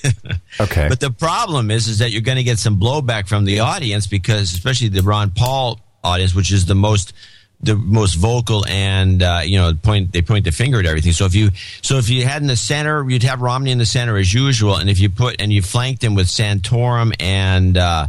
[0.59, 0.89] okay.
[0.89, 4.07] But the problem is, is that you're going to get some blowback from the audience
[4.07, 7.13] because, especially the Ron Paul audience, which is the most
[7.63, 11.13] the most vocal and uh, you know point they point the finger at everything.
[11.13, 13.85] So if you so if you had in the center, you'd have Romney in the
[13.85, 18.07] center as usual, and if you put and you flanked him with Santorum and uh,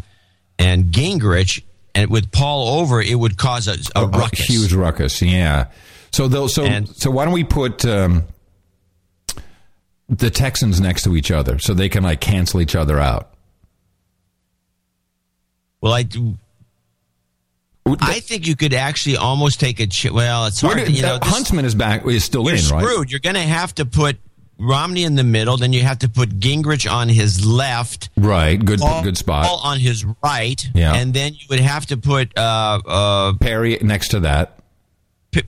[0.59, 1.63] and Gingrich
[1.95, 4.41] and with Paul over, it would cause a, a ruckus.
[4.41, 5.21] huge ruckus.
[5.21, 5.67] Yeah.
[6.13, 8.25] So they'll, so so why don't we put um,
[10.09, 13.31] the Texans next to each other so they can like cancel each other out?
[15.81, 16.37] Well, I do.
[17.87, 19.87] I think you could actually almost take a.
[19.87, 20.87] Ch- well, it's hard.
[20.87, 22.07] To, you know, this- Huntsman is back.
[22.07, 22.83] Is still you're in, right?
[22.85, 23.11] screwed.
[23.11, 24.19] You're going to have to put
[24.59, 25.57] Romney in the middle.
[25.57, 28.11] Then you have to put Gingrich on his left.
[28.17, 28.63] Right.
[28.65, 28.79] Good.
[28.81, 29.47] Paul, good spot.
[29.47, 30.65] Paul on his right.
[30.75, 30.95] Yeah.
[30.95, 34.59] And then you would have to put uh, uh, Perry next to that.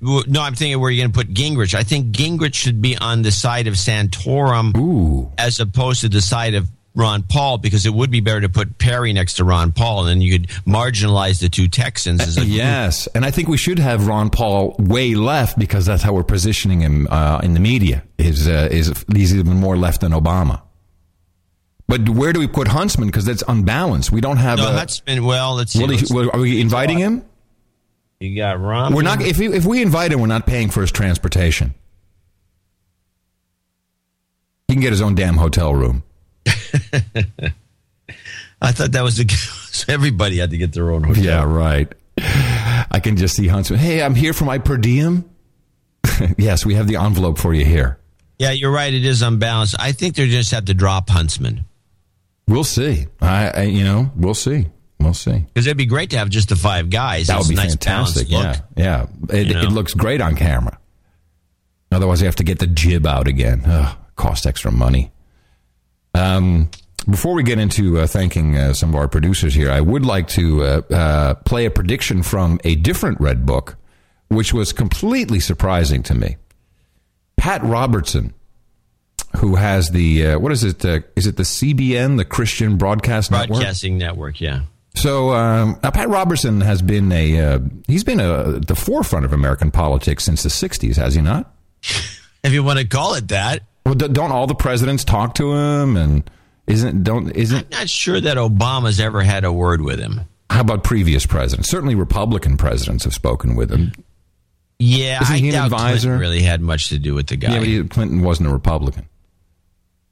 [0.01, 1.75] No, I'm thinking where you're going to put Gingrich.
[1.75, 6.55] I think Gingrich should be on the side of Santorum as opposed to the side
[6.55, 10.01] of Ron Paul because it would be better to put Perry next to Ron Paul
[10.01, 12.53] and then you could marginalize the two Texans as a group.
[12.53, 16.23] Yes, and I think we should have Ron Paul way left because that's how we're
[16.23, 18.05] positioning him uh, in the media.
[18.19, 20.63] Is uh, is he's even more left than Obama?
[21.89, 23.09] But where do we put Huntsman?
[23.09, 24.11] Because that's unbalanced.
[24.13, 24.59] We don't have.
[24.59, 25.25] No, a, Huntsman.
[25.25, 25.81] Well, let's see.
[25.81, 27.25] Will he- will- are we inviting him?
[28.21, 28.95] you got Ron.
[28.95, 29.21] We're not.
[29.21, 31.75] If we, if we invite him, we're not paying for his transportation.
[34.69, 36.05] He can get his own damn hotel room.
[38.63, 39.29] I thought that was the
[39.73, 41.23] so everybody had to get their own hotel.
[41.23, 41.93] Yeah, right.
[42.19, 43.79] I can just see Huntsman.
[43.81, 45.29] Hey, I'm here for my per diem.
[46.39, 47.99] yes, we have the envelope for you here.
[48.39, 48.93] Yeah, you're right.
[48.93, 49.77] It is unbalanced.
[49.79, 51.65] I think they just have to drop Huntsman
[52.47, 53.07] We'll see.
[53.21, 54.67] I, I you know, we'll see.
[55.01, 55.39] We'll see.
[55.39, 57.27] because it'd be great to have just the five guys.
[57.27, 58.31] That It's would be a nice fantastic.
[58.31, 59.07] Yeah, yeah.
[59.31, 59.63] It, You know?
[59.63, 60.79] it looks great on camera.
[61.91, 63.63] Otherwise, you have to get the jib out again.
[63.67, 65.11] Ugh, cost extra money.
[66.15, 66.71] Um,
[67.09, 70.29] before we get into uh, thanking uh, some of our producers here, I would like
[70.29, 73.77] to uh, uh, play a prediction from a different Red Book,
[74.29, 76.37] which was completely surprising to me.
[77.37, 78.33] Pat Robertson,
[79.37, 80.85] who has the uh, what is it?
[80.85, 83.59] Uh, is it the CBN, the Christian Broadcast Network?
[83.59, 84.41] Broadcasting network.
[84.41, 84.63] Yeah.
[84.95, 89.25] So um, now Pat Robertson has been a uh, he's been a, at the forefront
[89.25, 91.53] of American politics since the '60s, has he not?
[92.45, 93.63] If you want to call it that.
[93.87, 95.97] Well, don't all the presidents talk to him?
[95.97, 96.31] And
[96.67, 100.23] isn't don't isn't I'm Not sure that Obama's ever had a word with him.
[100.51, 101.69] how about previous presidents?
[101.69, 103.93] Certainly, Republican presidents have spoken with him.
[104.79, 106.09] Yeah, Isn't I he an doubt advisor?
[106.09, 107.53] Clinton really had much to do with the guy.
[107.53, 109.07] Yeah, but he, Clinton wasn't a Republican.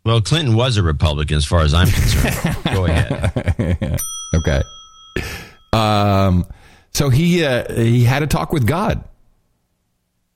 [0.04, 2.56] well, Clinton was a Republican, as far as I'm concerned.
[2.74, 4.00] Go ahead.
[4.36, 4.62] okay.
[5.72, 6.46] Um.
[6.92, 9.02] So he uh, he had a talk with God.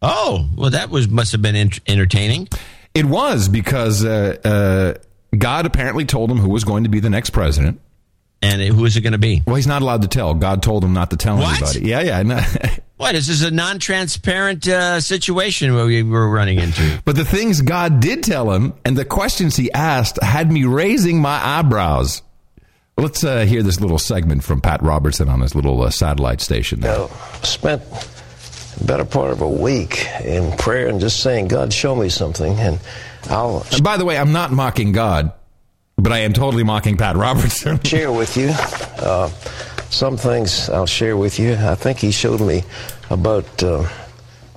[0.02, 2.48] Oh, well, that was must have been ent- entertaining.
[2.96, 7.10] It was because uh, uh, God apparently told him who was going to be the
[7.10, 7.80] next president.
[8.42, 9.42] And who is it going to be?
[9.46, 10.34] Well, he's not allowed to tell.
[10.34, 11.56] God told him not to tell What?
[11.60, 11.88] anybody.
[11.88, 12.22] Yeah, yeah.
[12.22, 12.40] no.
[12.98, 13.12] What?
[13.12, 17.02] This is a non-transparent uh, situation where we were running into.
[17.04, 21.20] But the things God did tell him and the questions he asked had me raising
[21.20, 22.22] my eyebrows.
[22.96, 26.80] Let's uh, hear this little segment from Pat Robertson on his little uh, satellite station.
[26.80, 27.06] There.
[27.42, 28.15] spent the
[28.84, 32.58] better part of a week in prayer and just saying, God, show me something.
[32.58, 32.78] And
[33.28, 35.32] I'll And by the way, I'm not mocking God,
[35.96, 37.80] but I am totally mocking Pat Robertson.
[37.84, 38.50] share with you.
[38.98, 39.28] Uh,
[39.90, 41.54] some things I'll share with you.
[41.54, 42.64] I think he showed me
[43.10, 43.88] about uh,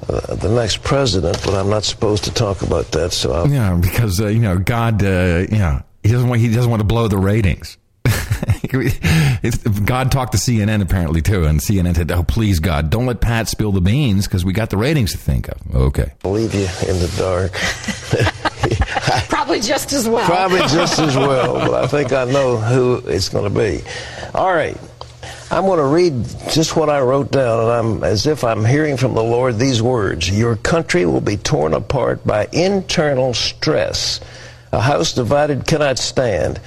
[0.07, 3.11] uh, the next president, but I'm not supposed to talk about that.
[3.13, 6.53] So I'll, Yeah, because uh, you know God, uh, you know he doesn't want he
[6.53, 7.77] doesn't want to blow the ratings.
[9.41, 13.19] It's- God talked to CNN apparently too, and CNN said, "Oh, please, God, don't let
[13.21, 16.11] Pat spill the beans because we got the ratings to think of." Okay.
[16.23, 17.53] leave you in the dark.
[19.29, 20.25] Probably just as well.
[20.27, 23.81] Probably just as well, but I think I know who it's going to be.
[24.35, 24.77] All right.
[25.51, 28.97] I'm going to read just what I wrote down, and I'm as if I'm hearing
[28.97, 34.19] from the Lord these words Your country will be torn apart by internal stress.
[34.71, 36.59] A house divided cannot stand.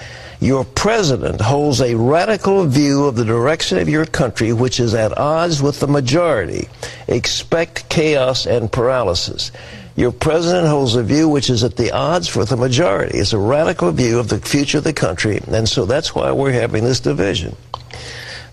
[0.43, 5.17] Your president holds a radical view of the direction of your country, which is at
[5.17, 6.69] odds with the majority.
[7.07, 9.53] Expect chaos and paralysis.
[9.95, 13.19] Your president holds a view which is at the odds with the majority.
[13.19, 16.51] It's a radical view of the future of the country, and so that's why we're
[16.51, 17.55] having this division.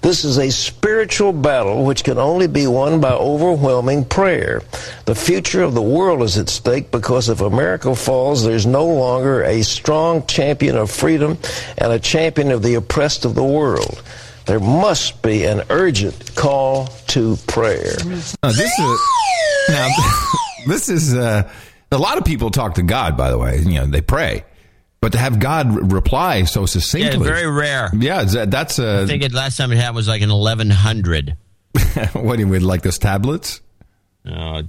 [0.01, 4.62] This is a spiritual battle which can only be won by overwhelming prayer.
[5.05, 9.43] The future of the world is at stake because if America falls, there's no longer
[9.43, 11.38] a strong champion of freedom
[11.77, 14.01] and a champion of the oppressed of the world.
[14.45, 17.93] There must be an urgent call to prayer.
[18.03, 18.99] Now, this is
[19.69, 19.88] now
[20.67, 21.51] this is uh,
[21.91, 23.15] a lot of people talk to God.
[23.17, 24.43] By the way, you know they pray,
[25.01, 27.89] but to have God reply so Yeah, succinctly, very rare.
[27.93, 31.38] yeah, that's uh, I think last time it happened was like an 1100.
[32.13, 33.62] what do you would like those tablets?
[34.29, 34.63] Uh,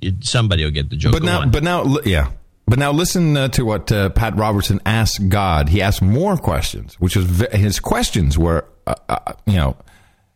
[0.00, 1.12] it, somebody will get the joke.
[1.12, 1.50] But now, on.
[1.50, 2.30] but now, yeah.
[2.66, 5.68] But now, listen uh, to what uh, Pat Robertson asked God.
[5.70, 9.76] He asked more questions, which was v- his questions were, uh, uh, you know,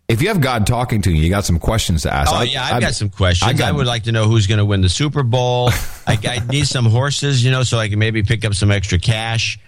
[0.08, 2.30] if you have God talking to you, you got some questions to ask.
[2.32, 3.60] Oh I- yeah, I've, I've- got some questions.
[3.60, 5.70] I I, would like to know who's going to win the Super Bowl.
[6.06, 8.98] I, I need some horses, you know, so I can maybe pick up some extra
[8.98, 9.58] cash.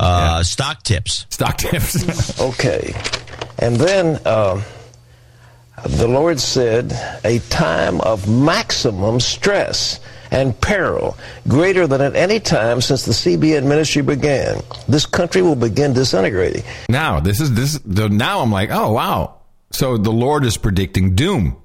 [0.00, 1.26] Uh, Stock tips.
[1.30, 2.40] Stock tips.
[2.40, 2.92] Okay.
[3.58, 4.60] And then uh,
[5.86, 6.92] the Lord said,
[7.24, 10.00] a time of maximum stress
[10.32, 14.60] and peril, greater than at any time since the CBN ministry began.
[14.88, 16.64] This country will begin disintegrating.
[16.88, 17.78] Now, this is this.
[17.84, 19.36] The, now I'm like, oh wow.
[19.74, 21.56] So the Lord is predicting doom.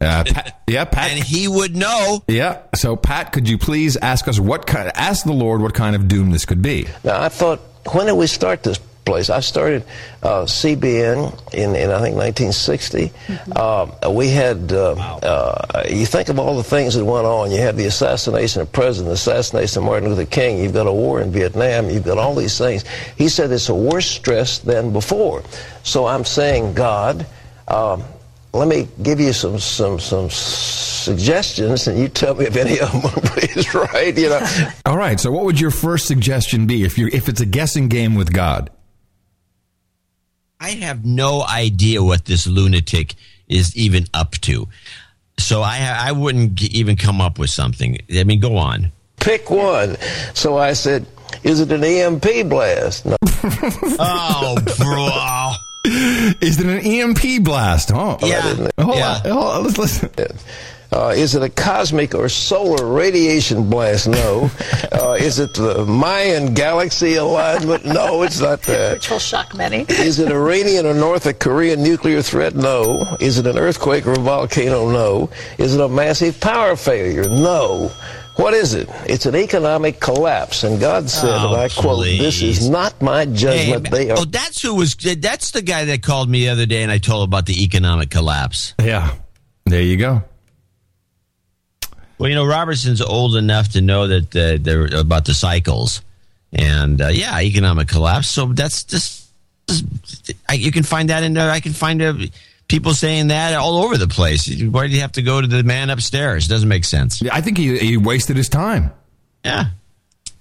[0.00, 1.12] Uh, Pat, yeah, Pat.
[1.12, 2.22] And he would know.
[2.28, 2.62] Yeah.
[2.74, 4.90] So, Pat, could you please ask us what kind?
[4.94, 6.86] Ask the Lord what kind of doom this could be.
[7.02, 7.60] Now, I thought,
[7.92, 9.30] when did we start this place?
[9.30, 9.84] I started
[10.22, 13.12] uh, CBN in, in I think 1960.
[13.54, 14.72] Uh, we had.
[14.72, 17.50] Uh, uh, you think of all the things that went on.
[17.50, 20.58] You have the assassination of President, the assassination of Martin Luther King.
[20.58, 21.90] You've got a war in Vietnam.
[21.90, 22.84] You've got all these things.
[23.16, 25.42] He said it's a worse stress than before.
[25.82, 27.26] So I'm saying, God.
[27.66, 28.04] Um,
[28.54, 32.90] let me give you some some some suggestions, and you tell me if any of
[32.92, 34.16] them is right.
[34.16, 34.70] You know.
[34.86, 35.18] All right.
[35.18, 38.32] So, what would your first suggestion be if you if it's a guessing game with
[38.32, 38.70] God?
[40.64, 43.14] I have no idea what this lunatic
[43.48, 44.66] is even up to.
[45.38, 47.98] So I I wouldn't g- even come up with something.
[48.16, 48.90] I mean, go on.
[49.20, 49.96] Pick one.
[50.34, 51.06] So I said,
[51.42, 53.16] "Is it an EMP blast?" No.
[53.98, 55.52] oh, bro.
[56.40, 57.90] Is it an EMP blast?
[57.92, 58.40] Oh, Yeah.
[58.80, 59.20] Hold Yeah.
[59.24, 59.30] on.
[59.30, 59.64] Hold on.
[59.64, 60.10] Let's listen.
[60.92, 64.08] Uh, is it a cosmic or solar radiation blast?
[64.08, 64.50] No.
[64.94, 67.84] Uh, is it the Mayan galaxy alignment?
[67.84, 68.94] No, it's not that.
[68.94, 69.84] Which will shock many.
[69.88, 72.54] Is it Iranian or North Korean nuclear threat?
[72.54, 73.16] No.
[73.20, 74.90] Is it an earthquake or a volcano?
[74.90, 75.30] No.
[75.58, 77.28] Is it a massive power failure?
[77.28, 77.90] No.
[78.36, 78.88] What is it?
[79.06, 80.64] It's an economic collapse.
[80.64, 83.88] And God said, Oh, and I quote, This is not my judgment.
[83.88, 84.94] Hey, they are oh, that's who was.
[84.96, 87.62] That's the guy that called me the other day, and I told him about the
[87.62, 88.74] economic collapse.
[88.82, 89.14] Yeah.
[89.66, 90.22] There you go.
[92.18, 96.00] Well, you know, Robertson's old enough to know that uh, they're about the cycles,
[96.52, 98.28] and uh, yeah, economic collapse.
[98.28, 99.28] So that's just,
[99.68, 101.34] just- I, you can find that in.
[101.34, 101.50] there.
[101.50, 102.14] I can find uh,
[102.68, 104.46] people saying that all over the place.
[104.62, 106.46] Why do you have to go to the man upstairs?
[106.46, 107.20] Doesn't make sense.
[107.32, 108.92] I think he, he wasted his time.
[109.44, 109.66] Yeah,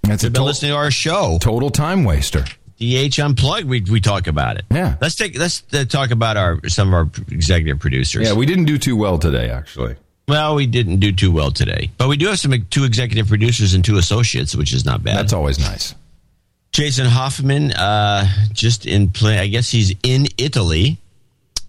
[0.03, 2.45] That's a You've been to- listening to our show, total time waster.
[2.79, 3.65] DH Unplugged.
[3.67, 4.65] We we talk about it.
[4.69, 4.95] Yeah.
[4.99, 8.27] let's take let's uh, talk about our some of our executive producers.
[8.27, 9.95] Yeah, we didn't do too well today, actually.
[10.27, 13.73] Well, we didn't do too well today, but we do have some two executive producers
[13.73, 15.17] and two associates, which is not bad.
[15.17, 15.95] That's always nice.
[16.71, 19.37] Jason Hoffman, uh, just in play.
[19.37, 20.97] I guess he's in Italy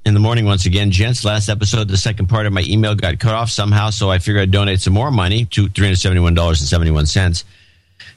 [0.07, 0.91] in the morning once again.
[0.91, 4.19] Gents, last episode, the second part of my email got cut off somehow, so I
[4.19, 7.45] figured I'd donate some more money to three hundred seventy-one dollars and seventy-one cents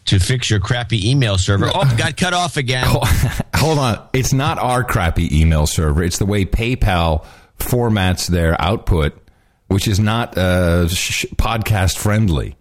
[0.05, 1.69] to fix your crappy email server.
[1.73, 2.85] Oh, got cut off again.
[3.55, 4.07] Hold on.
[4.13, 6.03] It's not our crappy email server.
[6.03, 7.25] It's the way PayPal
[7.57, 9.17] formats their output,
[9.67, 12.55] which is not uh, sh- podcast friendly.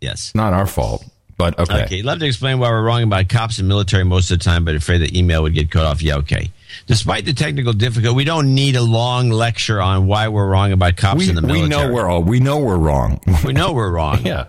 [0.00, 0.32] Yes.
[0.34, 1.04] Not our fault,
[1.36, 1.84] but okay.
[1.84, 4.64] Okay, love to explain why we're wrong about cops and military most of the time,
[4.64, 6.02] but afraid the email would get cut off.
[6.02, 6.50] Yeah, okay.
[6.86, 10.96] Despite the technical difficulty, we don't need a long lecture on why we're wrong about
[10.96, 11.62] cops We, in the military.
[11.62, 13.20] we know we're all we know we're wrong.
[13.44, 14.24] we know we're wrong.
[14.26, 14.46] yeah.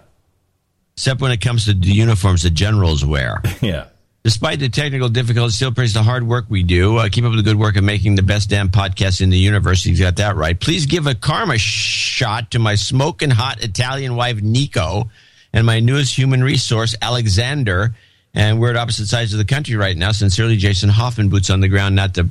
[0.97, 3.41] Except when it comes to the uniforms that generals wear.
[3.61, 3.85] Yeah.
[4.25, 6.97] Despite the technical difficulties, still praise the hard work we do.
[6.97, 9.85] Uh, keep up the good work of making the best damn podcast in the universe.
[9.85, 10.59] You've got that right.
[10.59, 15.11] Please give a karma shot to my smoking hot Italian wife, Nico,
[15.53, 17.93] and my newest human resource, Alexander.
[18.33, 20.11] And we're at opposite sides of the country right now.
[20.11, 22.27] Sincerely, Jason Hoffman, boots on the ground, not the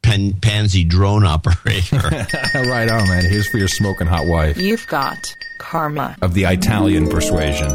[0.00, 1.98] pen, pansy drone operator.
[2.54, 3.26] right on, man.
[3.26, 5.18] Here's for your smoking hot wife You've got
[5.58, 6.16] karma.
[6.22, 7.70] of the Italian persuasion,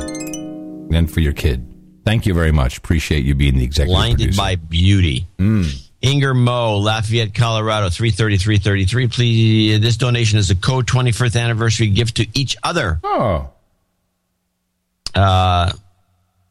[0.91, 1.71] and for your kid.
[2.08, 2.78] Thank you very much.
[2.78, 4.41] Appreciate you being the executive Blinded producer.
[4.41, 5.28] by beauty.
[6.02, 9.08] Inger Mo, Lafayette, Colorado, 33333.
[9.08, 13.00] Please, this donation is a co 21st anniversary gift to each other.
[13.04, 13.50] Oh.
[15.13, 15.74] Uh,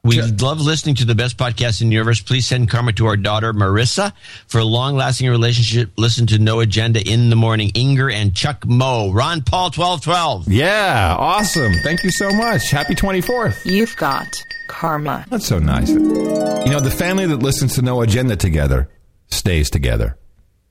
[0.07, 2.21] we love listening to the best podcast in the universe.
[2.21, 4.13] Please send karma to our daughter, Marissa.
[4.47, 7.71] For a long lasting relationship, listen to No Agenda in the Morning.
[7.75, 9.11] Inger and Chuck Mo.
[9.13, 10.49] Ron Paul, 1212.
[10.49, 11.73] Yeah, awesome.
[11.83, 12.71] Thank you so much.
[12.71, 13.65] Happy 24th.
[13.65, 14.27] You've got
[14.69, 15.25] karma.
[15.29, 15.91] That's so nice.
[15.91, 15.99] You
[16.71, 18.89] know, the family that listens to No Agenda together
[19.29, 20.19] stays together.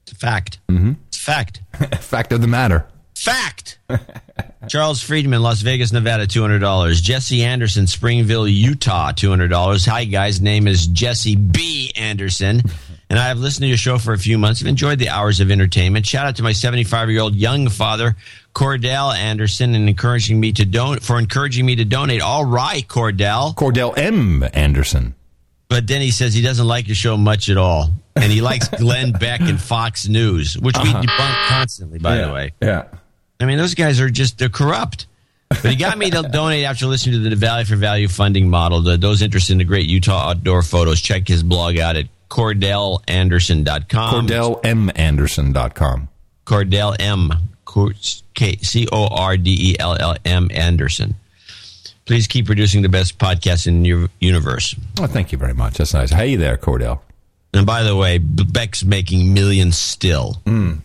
[0.03, 0.59] It's a fact.
[0.69, 0.93] Mm-hmm.
[1.07, 1.61] It's fact.
[1.99, 2.87] Fact of the matter.
[3.15, 3.79] Fact.
[4.67, 7.01] Charles Friedman, Las Vegas, Nevada, two hundred dollars.
[7.01, 9.85] Jesse Anderson, Springville, Utah, two hundred dollars.
[9.85, 11.91] Hi guys, name is Jesse B.
[11.95, 12.61] Anderson,
[13.09, 14.61] and I have listened to your show for a few months.
[14.61, 16.05] I've enjoyed the hours of entertainment.
[16.05, 18.15] Shout out to my seventy-five-year-old young father,
[18.53, 22.21] Cordell Anderson, and encouraging me to don for encouraging me to donate.
[22.21, 23.55] All right, Cordell.
[23.55, 24.43] Cordell M.
[24.53, 25.15] Anderson.
[25.67, 28.67] But then he says he doesn't like your show much at all, and he likes
[28.77, 31.01] Glenn Beck and Fox News, which we Uh-huh.
[31.01, 32.53] debunk constantly, by Yeah, the way.
[32.61, 32.83] Yeah.
[33.39, 35.07] I mean, those guys are just they're corrupt.
[35.49, 38.81] But he got me to donate after listening to the Value for Value funding model.
[38.81, 44.27] The, those interested in the great Utah outdoor photos, check his blog out at CordellAnderson.com.
[44.27, 46.09] CordellMAnderson.com.
[46.45, 47.31] Cordell M.
[48.61, 50.49] C O R D E L L M.
[50.53, 51.15] Anderson.
[52.05, 54.75] Please keep producing the best podcast in your universe.
[54.99, 55.77] Oh, thank you very much.
[55.77, 56.11] That's nice.
[56.11, 56.99] Hey there, Cordell.
[57.53, 60.41] And by the way, Beck's making millions still.
[60.45, 60.75] Hmm.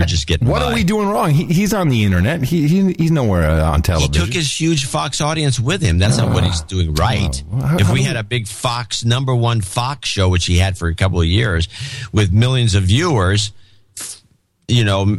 [0.00, 0.48] We're just getting.
[0.48, 0.70] What by.
[0.70, 1.30] are we doing wrong?
[1.30, 2.42] He, he's on the internet.
[2.42, 4.12] He, he he's nowhere uh, on television.
[4.12, 5.98] He took his huge Fox audience with him.
[5.98, 7.42] That's not what he's doing right.
[7.60, 10.88] how- if we had a big Fox number one Fox show, which he had for
[10.88, 11.68] a couple of years,
[12.12, 13.52] with millions of viewers,
[14.68, 15.18] you know,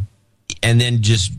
[0.62, 1.32] and then just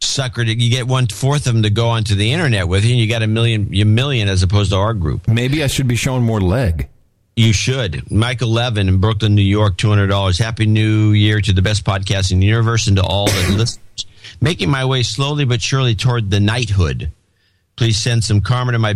[0.00, 2.92] suckered it, you get one fourth of them to go onto the internet with you,
[2.92, 5.26] and you got a million, a million as opposed to our group.
[5.28, 6.88] Maybe I should be showing more leg.
[7.36, 8.10] You should.
[8.10, 10.38] Michael Levin in Brooklyn, New York, two hundred dollars.
[10.38, 14.06] Happy New Year to the best podcast in the universe and to all the listeners.
[14.40, 17.12] Making my way slowly but surely toward the knighthood.
[17.76, 18.94] Please send some karma to my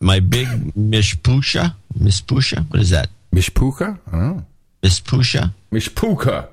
[0.00, 1.76] my big Mishpusha.
[1.94, 2.68] Miss Pusha?
[2.68, 3.10] What is that?
[3.32, 3.98] Mishpuka?
[4.08, 4.44] I don't know.
[4.82, 6.48] Miss Mishpuka.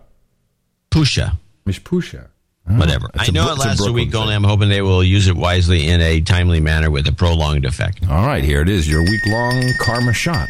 [0.91, 1.37] Pusha.
[1.65, 2.27] Mishpusha.
[2.67, 3.09] Whatever.
[3.15, 4.33] I know it lasts a, week only.
[4.33, 8.07] I'm hoping they will use it wisely in a timely manner with a prolonged effect.
[8.09, 8.89] All right, here it is.
[8.89, 10.49] Your week long karma shot.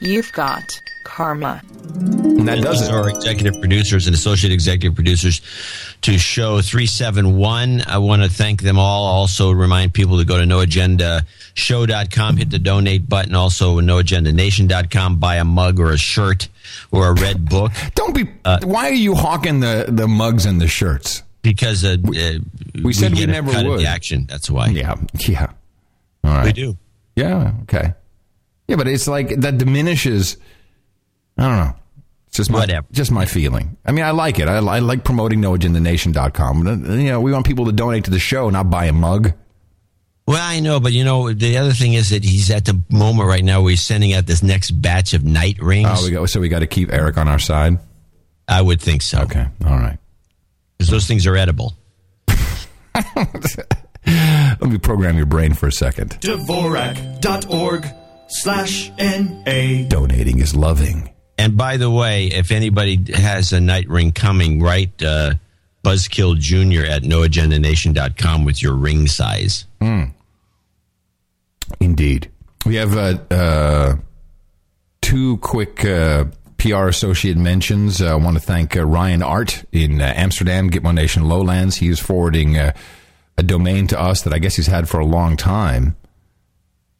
[0.00, 1.60] You've got karma.
[1.94, 2.94] And that does These it.
[2.94, 5.40] are executive producers and associate executive producers
[6.02, 7.82] to show 371.
[7.86, 9.04] I want to thank them all.
[9.06, 13.34] Also, remind people to go to noagendashow.com, hit the donate button.
[13.34, 16.48] Also, noagendanation.com, buy a mug or a shirt
[16.92, 17.72] or a red book.
[17.94, 18.24] Don't be.
[18.66, 21.22] why are you hawking the, the mugs and the shirts?
[21.42, 22.38] Because uh, uh,
[22.84, 23.80] We said we get a never cut of would.
[23.80, 24.26] the action.
[24.28, 24.68] That's why.
[24.68, 24.94] Yeah.
[25.26, 25.52] Yeah.
[26.24, 26.44] All right.
[26.46, 26.76] We do.
[27.16, 27.52] Yeah.
[27.62, 27.94] Okay.
[28.68, 30.36] Yeah, but it's like that diminishes.
[31.36, 31.74] I don't know.
[32.28, 32.86] It's just my, Whatever.
[32.92, 33.78] just my feeling.
[33.86, 34.48] I mean, I like it.
[34.48, 36.64] I, I like promoting noagendanation.com.
[36.64, 39.32] But, You know, we want people to donate to the show, not buy a mug.
[40.26, 43.26] Well, I know, but you know, the other thing is that he's at the moment
[43.28, 45.88] right now where he's sending out this next batch of knight rings.
[45.90, 46.26] Oh, we go.
[46.26, 47.78] So we got to keep Eric on our side.
[48.46, 49.20] I would think so.
[49.22, 49.46] Okay.
[49.64, 49.96] All right.
[50.76, 51.72] Because those things are edible.
[54.06, 56.10] Let me program your brain for a second.
[56.20, 57.86] Dvorak.org
[58.28, 59.86] slash N-A.
[59.88, 61.10] Donating is loving.
[61.36, 65.34] And by the way, if anybody has a knight ring coming, write uh,
[65.84, 66.84] Buzzkill Jr.
[66.90, 69.66] at noagendanation.com with your ring size.
[71.80, 72.30] Indeed.
[72.66, 73.96] We have uh, uh,
[75.00, 76.24] two quick uh,
[76.58, 78.02] PR associate mentions.
[78.02, 81.76] Uh, I want to thank uh, Ryan Art in uh, Amsterdam, Gitmo Nation Lowlands.
[81.76, 82.72] He is forwarding uh,
[83.36, 85.96] a domain to us that I guess he's had for a long time.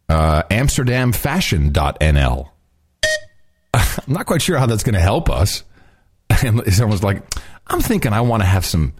[0.09, 2.49] Uh, AmsterdamFashion.nl.
[3.75, 5.62] I'm not quite sure how that's going to help us.
[6.44, 7.23] And someone's like,
[7.66, 8.92] I'm thinking I want to have some,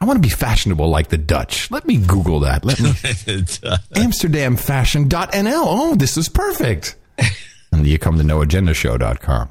[0.00, 1.70] I want to be fashionable like the Dutch.
[1.70, 2.64] Let me Google that.
[2.64, 2.90] Let me.
[2.90, 5.62] AmsterdamFashion.nl.
[5.66, 6.96] Oh, this is perfect.
[7.70, 9.50] and you come to noagendashow.com.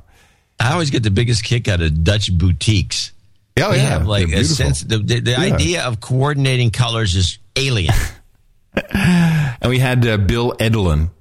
[0.59, 3.13] I always get the biggest kick out of Dutch boutiques.
[3.61, 3.89] Oh, They yeah.
[3.89, 4.81] have like a sense.
[4.81, 5.39] The, the, the Yeah.
[5.55, 7.93] idea of coordinating colors is alien.
[9.61, 11.11] And we had uh, Bill Edelin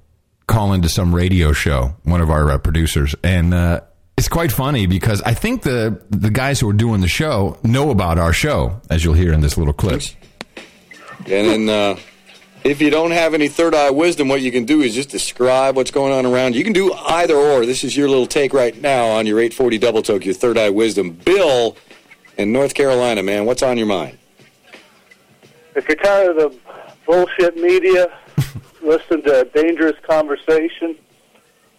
[0.47, 3.81] call into some radio show, one of our uh, producers, and uh,
[4.17, 7.89] it's quite funny because I think the the guys who are doing the show know
[7.89, 10.01] about our show, as you'll hear in this little clip.
[11.25, 11.99] And then, uh,
[12.63, 15.75] if you don't have any third eye wisdom, what you can do is just describe
[15.75, 16.59] what's going on around you.
[16.59, 17.65] You can do either or.
[17.65, 20.69] This is your little take right now on your 840 double toke, your third eye
[20.69, 21.11] wisdom.
[21.11, 21.77] Bill
[22.37, 24.17] in North Carolina, man, what's on your mind?
[25.75, 26.59] If you're tired of the
[27.05, 28.11] bullshit media,
[28.81, 30.95] listen to a Dangerous Conversation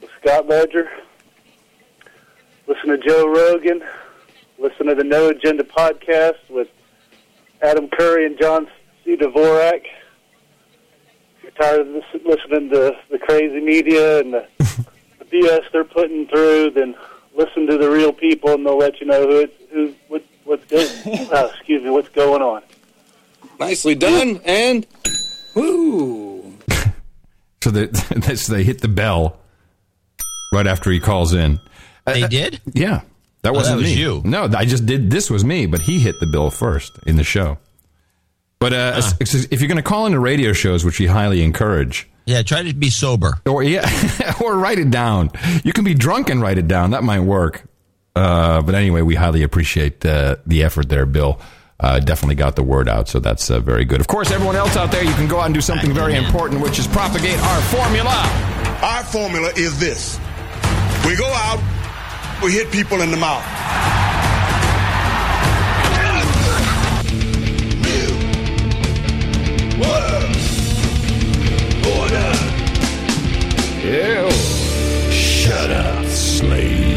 [0.00, 0.90] with Scott Ledger.
[2.66, 3.82] Listen to Joe Rogan.
[4.58, 6.68] Listen to the No Agenda podcast with
[7.62, 8.68] Adam Curry and John
[9.04, 9.16] C.
[9.16, 9.84] Dvorak.
[11.36, 14.46] If you're tired of lis- listening to the crazy media and the,
[15.18, 16.94] the BS they're putting through, then
[17.34, 20.64] listen to the real people, and they'll let you know who it, who what, what's
[20.66, 20.88] good.
[21.32, 22.62] uh, excuse me, what's going on.
[23.58, 24.86] Nicely done, and
[25.54, 26.19] woo.
[27.62, 29.38] So they, so they hit the bell
[30.52, 31.60] right after he calls in.
[32.06, 32.60] They did?
[32.72, 33.02] Yeah.
[33.42, 34.00] That Oh, wasn't that was me.
[34.00, 34.22] you.
[34.24, 35.10] No, I just did.
[35.10, 37.58] This was me, but he hit the bill first in the show.
[38.58, 42.42] But uh, if you're going to call into radio shows, which we highly encourage, Yeah,
[42.42, 43.38] try to be sober.
[43.46, 43.88] or yeah,
[44.42, 45.30] or write it down.
[45.64, 46.90] You can be drunk and write it down.
[46.90, 47.64] That might work.
[48.14, 51.40] Uh, but anyway, we highly appreciate uh, the effort there, Bill.
[51.80, 54.00] Uh, definitely got the word out, so that's uh, very good.
[54.00, 56.60] Of course, everyone else out there, you can go out and do something very important,
[56.60, 58.20] which is propagate our formula.
[58.82, 60.18] Our formula is this
[61.06, 61.60] we go out,
[62.42, 63.44] we hit people in the mouth.
[71.82, 72.32] Order.
[73.82, 74.30] Ew.
[75.10, 76.89] Shut up, slave.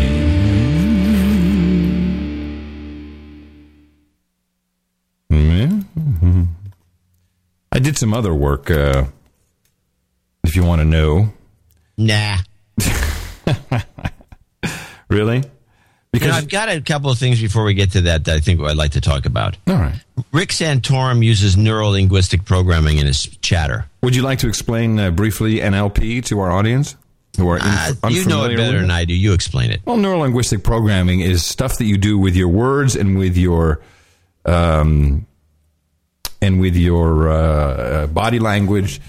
[7.73, 8.69] I did some other work.
[8.69, 9.05] Uh,
[10.43, 11.33] if you want to know,
[11.97, 12.37] Nah.
[15.09, 15.43] really?
[16.11, 18.61] Because I've got a couple of things before we get to that that I think
[18.61, 19.57] I'd like to talk about.
[19.67, 19.95] All right.
[20.31, 23.85] Rick Santorum uses neuro linguistic programming in his chatter.
[24.03, 26.95] Would you like to explain uh, briefly NLP to our audience
[27.37, 29.15] who are Uh, you know it better than I do.
[29.15, 29.81] You explain it.
[29.85, 33.81] Well, neurolinguistic programming is stuff that you do with your words and with your
[34.45, 35.25] um,
[36.43, 38.99] and with your uh, uh, body language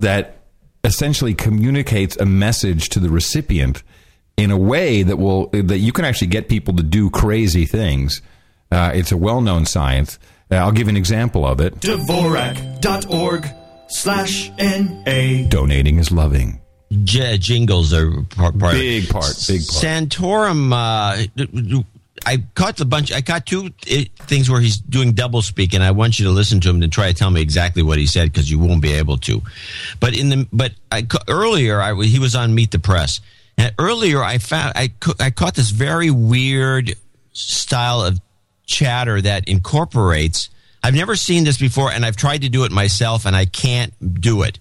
[0.00, 0.36] that
[0.84, 3.82] essentially communicates a message to the recipient
[4.36, 8.20] in a way that will that you can actually get people to do crazy things.
[8.70, 10.18] Uh, it's a well-known science.
[10.50, 11.74] Uh, I'll give an example of it.
[11.80, 13.46] Dvorak.org
[13.88, 15.46] slash N-A.
[15.48, 16.60] Donating is loving.
[17.04, 19.84] J- jingles are part, part Big part, big part.
[19.84, 20.72] Santorum.
[20.72, 21.26] Uh,
[22.24, 23.12] I caught the bunch.
[23.12, 26.30] I caught two uh, things where he's doing double speak, and I want you to
[26.30, 28.82] listen to him and try to tell me exactly what he said because you won't
[28.82, 29.42] be able to.
[30.00, 33.20] But in the but I earlier I, he was on Meet the Press,
[33.58, 36.94] and earlier I found I I caught this very weird
[37.32, 38.20] style of
[38.66, 40.48] chatter that incorporates.
[40.84, 44.20] I've never seen this before, and I've tried to do it myself, and I can't
[44.20, 44.58] do it.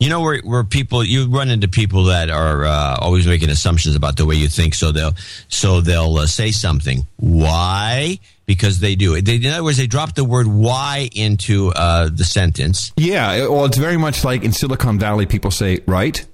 [0.00, 3.96] You know where where people you run into people that are uh, always making assumptions
[3.96, 5.14] about the way you think, so they'll
[5.48, 7.04] so they'll uh, say something.
[7.16, 8.20] Why?
[8.46, 9.20] Because they do.
[9.20, 12.92] They, in other words, they drop the word "why" into uh, the sentence.
[12.96, 16.24] Yeah, well, it's very much like in Silicon Valley, people say "right,"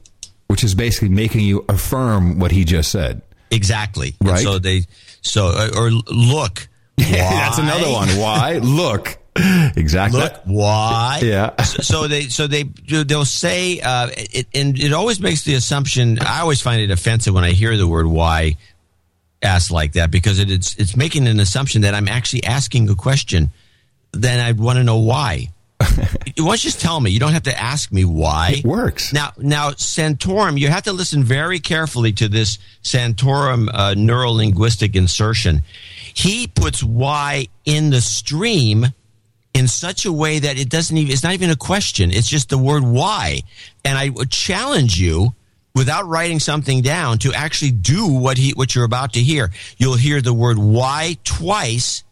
[0.49, 3.23] which is basically making you affirm what he just said.
[3.51, 4.15] Exactly.
[4.21, 4.43] And Right.
[4.43, 4.83] so they
[5.23, 6.69] so uh, or look.
[6.99, 8.09] That's another one.
[8.19, 8.59] Why?
[8.63, 9.17] Look.
[9.77, 10.21] Exactly.
[10.21, 11.21] Look, why?
[11.23, 11.61] Yeah.
[11.63, 16.21] so, they so they they'll say uh, it, and it always makes the assumption.
[16.21, 18.57] I always find it offensive when I hear the word "why"
[19.43, 22.95] asked like that because it, it's it's making an assumption that I'm actually asking a
[22.95, 23.51] question.
[24.13, 25.49] Then I'd want to know why.
[25.81, 25.91] Why
[26.37, 27.11] don't you just tell me?
[27.11, 28.55] You don't have to ask me why.
[28.59, 29.13] It works.
[29.13, 35.63] Now, now Santorum, you have to listen very carefully to this Santorum uh, neurolinguistic insertion.
[36.15, 38.87] He puts "why" in the stream
[39.55, 42.11] in such a way that it doesn't even it's not even a question.
[42.11, 43.43] It's just the word why.
[43.85, 45.35] And i would challenge you
[45.75, 49.51] without writing something down to actually do what he what you're about to hear.
[49.79, 52.03] You'll hear the word why twice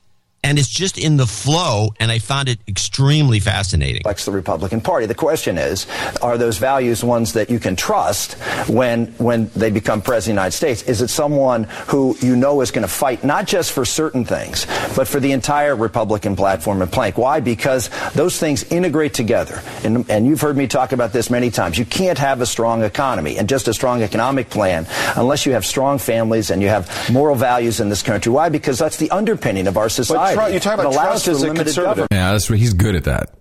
[0.43, 4.81] and it's just in the flow and i found it extremely fascinating like the Republican
[4.81, 5.07] Party.
[5.07, 5.87] The question is,
[6.21, 8.35] are those values ones that you can trust
[8.69, 10.83] when when they become president of the United States?
[10.83, 14.67] Is it someone who you know is going to fight not just for certain things,
[14.97, 17.19] but for the entire Republican platform and plank?
[17.19, 17.41] Why?
[17.41, 19.63] Because those things integrate together.
[19.85, 21.79] And, and you've heard me talk about this many times.
[21.79, 24.87] You can't have a strong economy and just a strong economic plan
[25.17, 28.33] unless you have strong families and you have moral values in this country.
[28.33, 28.49] Why?
[28.49, 30.32] Because that's the underpinning of our society.
[30.35, 31.85] Trump- you talk about It allows trust for as a limited conservative.
[31.85, 32.13] government.
[32.13, 33.35] Yeah, that's he's good at that.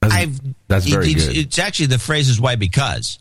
[0.00, 1.36] That's, I've, that's very it's, good.
[1.36, 3.18] it's actually the phrase is why because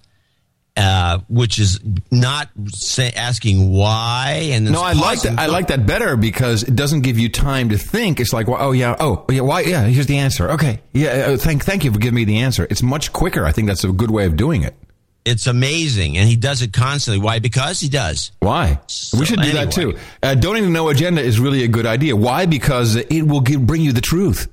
[0.78, 5.38] uh, which is not say, asking why and then no, I like that.
[5.38, 8.22] I like that better because it doesn't give you time to think.
[8.22, 9.62] It's like, well, oh yeah, oh yeah, why?
[9.62, 10.52] Yeah, here's the answer.
[10.52, 12.66] Okay, yeah, uh, thank thank you for giving me the answer.
[12.70, 13.44] It's much quicker.
[13.46, 14.74] I think that's a good way of doing it.
[15.30, 18.80] It's amazing and he does it constantly why because he does Why?
[19.18, 19.94] we should do that anyway.
[19.94, 20.00] too.
[20.24, 22.16] Uh, donating no agenda is really a good idea.
[22.16, 22.46] Why?
[22.46, 24.48] Because it will give, bring you the truth.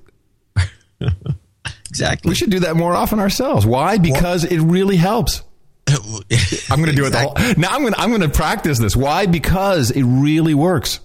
[1.88, 2.28] exactly.
[2.28, 3.64] We should do that more often ourselves.
[3.64, 3.98] Why?
[3.98, 5.42] Because it really helps.
[5.88, 7.68] I'm going to do it the whole, now.
[7.70, 8.96] I'm going I'm going to practice this.
[8.96, 9.26] Why?
[9.26, 11.00] Because it really works.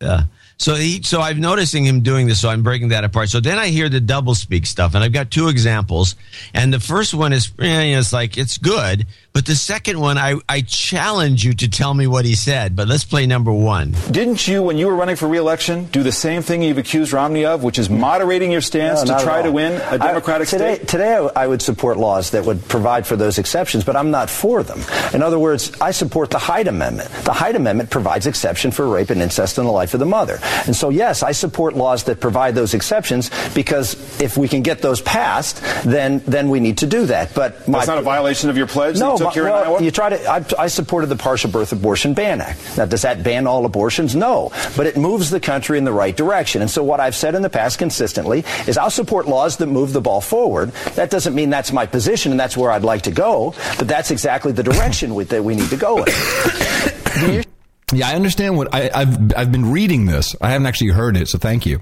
[0.00, 0.22] Yeah.
[0.58, 3.28] So he, so I'm noticing him doing this, so I'm breaking that apart.
[3.28, 6.16] So then I hear the double speak stuff, and I've got two examples.
[6.52, 9.06] And the first one is, eh, you know, it's like it's good,
[9.38, 12.74] but the second one, I I challenge you to tell me what he said.
[12.74, 13.94] But let's play number one.
[14.10, 17.44] Didn't you, when you were running for reelection, do the same thing you've accused Romney
[17.44, 20.88] of, which is moderating your stance No, to try to win a Democratic today, state?
[20.88, 24.64] Today, I would support laws that would provide for those exceptions, but I'm not for
[24.64, 24.80] them.
[25.14, 27.08] In other words, I support the Hyde Amendment.
[27.22, 30.40] The Hyde Amendment provides exception for rape and incest in the life of the mother.
[30.66, 34.82] And so, yes, I support laws that provide those exceptions because if we can get
[34.82, 37.34] those passed, then then we need to do that.
[37.36, 39.44] But my, That's not a violation of your pledge that no, you took my- here
[39.44, 39.82] well, in Iowa?
[39.82, 40.24] you try to.
[40.26, 42.76] I, I supported the Partial Birth Abortion Ban Act.
[42.76, 44.14] Now, does that ban all abortions?
[44.14, 46.62] No, but it moves the country in the right direction.
[46.62, 49.92] And so, what I've said in the past consistently is, I'll support laws that move
[49.92, 50.70] the ball forward.
[50.94, 54.10] That doesn't mean that's my position and that's where I'd like to go, but that's
[54.10, 57.44] exactly the direction we, that we need to go in.
[57.92, 60.36] Yeah, I understand what I, I've I've been reading this.
[60.42, 61.80] I haven't actually heard it, so thank you.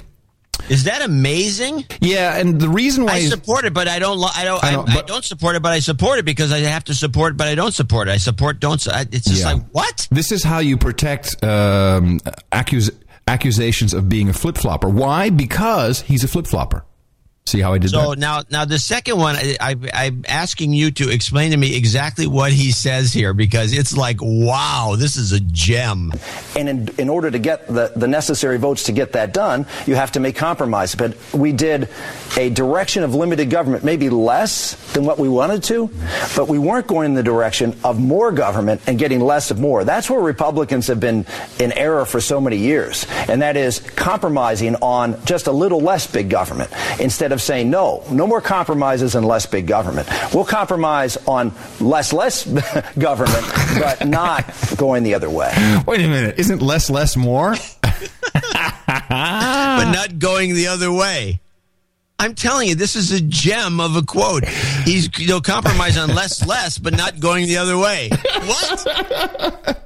[0.69, 1.85] Is that amazing?
[2.01, 4.19] Yeah, and the reason why I support it, but I don't.
[4.37, 4.63] I don't.
[4.65, 6.85] I, I know, I but- don't support it, but I support it because I have
[6.85, 8.13] to support it, but I don't support it.
[8.13, 8.87] I support don't.
[8.89, 9.53] I- It's just Yeah.
[9.53, 10.09] like what?
[10.11, 12.21] This is how you protect um,
[12.53, 12.91] accus-
[13.29, 14.89] accusations of being a flip flopper.
[14.89, 15.31] Why?
[15.31, 16.85] Because he's a flip flopper.
[17.47, 18.19] See how I did So that?
[18.19, 22.27] now, now the second one, I, I, I'm asking you to explain to me exactly
[22.27, 26.13] what he says here because it's like, wow, this is a gem.
[26.57, 29.95] And in, in order to get the, the necessary votes to get that done, you
[29.95, 30.97] have to make compromise.
[30.97, 31.89] But we did
[32.37, 35.89] a direction of limited government, maybe less than what we wanted to,
[36.35, 39.85] but we weren't going in the direction of more government and getting less of more.
[39.85, 41.25] That's where Republicans have been
[41.61, 46.09] in error for so many years, and that is compromising on just a little less
[46.09, 50.09] big government instead of saying no, no more compromises and less big government.
[50.33, 52.47] We'll compromise on less less
[52.99, 53.45] government,
[53.79, 54.45] but not
[54.77, 55.53] going the other way.
[55.87, 56.39] Wait a minute.
[56.39, 57.55] Isn't less less more?
[57.83, 61.41] but not going the other way.
[62.19, 64.47] I'm telling you, this is a gem of a quote.
[64.85, 68.09] He's he'll compromise on less less, but not going the other way.
[68.11, 69.83] What?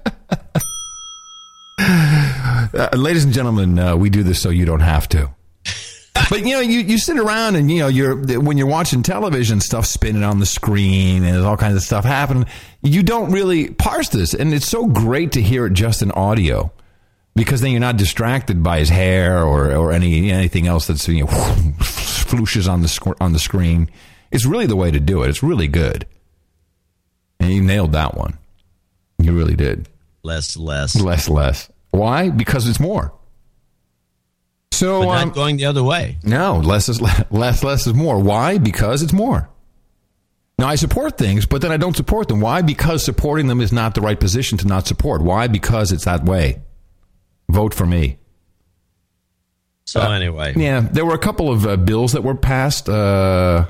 [2.73, 5.31] Uh, ladies and gentlemen, uh, we do this so you don't have to.
[6.15, 9.61] But you know, you, you sit around and you know you're when you're watching television,
[9.61, 12.47] stuff spinning on the screen and there's all kinds of stuff happening.
[12.83, 16.73] You don't really parse this, and it's so great to hear it just in audio
[17.35, 21.21] because then you're not distracted by his hair or or any anything else that's you
[21.25, 21.27] know
[21.81, 23.91] flooshes on the sc- on the screen.
[24.31, 25.29] It's really the way to do it.
[25.29, 26.07] It's really good,
[27.39, 28.39] and you nailed that one.
[29.19, 29.89] You really did.
[30.23, 31.01] Less less.
[31.01, 31.71] Less less.
[31.91, 32.31] Why?
[32.31, 33.13] Because it's more.
[34.73, 36.19] So But not um, going the other way.
[36.23, 37.63] no, less is less.
[37.63, 38.19] Less is more.
[38.19, 38.59] Why?
[38.59, 39.49] Because it's more.
[40.59, 42.41] Now I support things, but then I don't support them.
[42.41, 42.63] Why?
[42.63, 45.23] Because supporting them is not the right position to not support.
[45.23, 45.49] Why?
[45.49, 46.61] Because it's that way.
[47.49, 48.19] Vote for me.
[49.87, 53.69] So anyway, Yeah, there were a couple of uh, bills that were passed uh,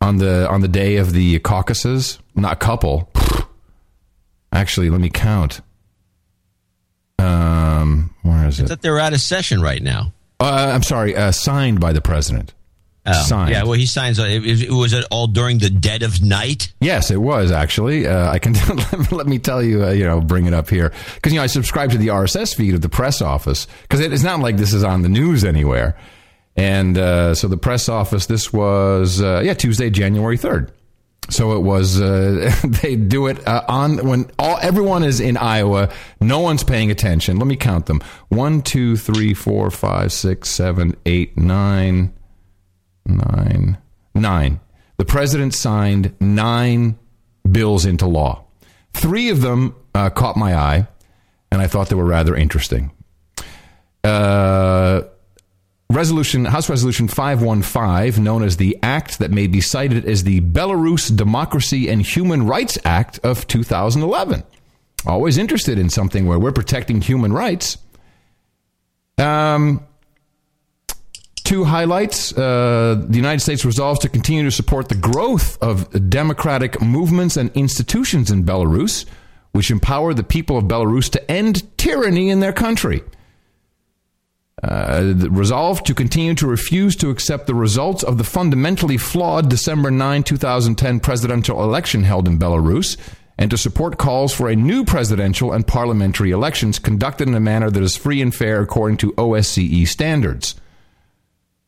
[0.00, 2.18] on the on the day of the caucuses.
[2.34, 3.10] Not a couple.
[4.52, 5.60] Actually, let me count.
[7.18, 7.53] Um, where
[8.58, 8.68] is it?
[8.68, 10.12] thought they're out of session right now.
[10.40, 12.52] Uh, I'm sorry, uh, signed by the president.
[13.06, 13.50] Oh, Signed.
[13.50, 14.18] Yeah, well, he signs.
[14.18, 16.72] It, it, was it all during the dead of night?
[16.80, 18.06] Yes, it was actually.
[18.06, 18.54] Uh, I can
[19.10, 19.84] let me tell you.
[19.84, 22.56] Uh, you know, bring it up here because you know I subscribe to the RSS
[22.56, 25.98] feed of the press office because it's not like this is on the news anywhere.
[26.56, 28.24] And uh, so the press office.
[28.24, 30.72] This was uh, yeah Tuesday, January third.
[31.30, 32.00] So it was.
[32.00, 35.90] Uh, they do it uh, on when all everyone is in Iowa.
[36.20, 37.38] No one's paying attention.
[37.38, 42.12] Let me count them: one, two, three, four, five, six, seven, eight, nine
[43.06, 43.78] nine,
[44.14, 44.60] nine.
[44.96, 46.98] The president signed nine
[47.50, 48.44] bills into law.
[48.92, 50.86] Three of them uh, caught my eye,
[51.50, 52.92] and I thought they were rather interesting.
[54.02, 55.02] Uh,
[55.94, 61.14] resolution House Resolution 515, known as the act that may be cited as the Belarus
[61.14, 64.42] Democracy and Human Rights Act of 2011.
[65.06, 67.78] Always interested in something where we're protecting human rights.
[69.18, 69.86] Um,
[71.44, 72.32] Two highlights.
[72.32, 77.50] Uh, the United States resolves to continue to support the growth of democratic movements and
[77.54, 79.04] institutions in Belarus,
[79.52, 83.02] which empower the people of Belarus to end tyranny in their country.
[84.62, 89.50] Uh, the resolve to continue to refuse to accept the results of the fundamentally flawed
[89.50, 92.96] December 9, 2010 presidential election held in Belarus,
[93.36, 97.68] and to support calls for a new presidential and parliamentary elections conducted in a manner
[97.68, 100.54] that is free and fair according to OSCE standards.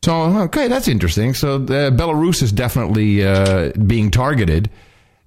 [0.03, 1.33] So, okay, that's interesting.
[1.33, 4.69] So, uh, Belarus is definitely uh, being targeted.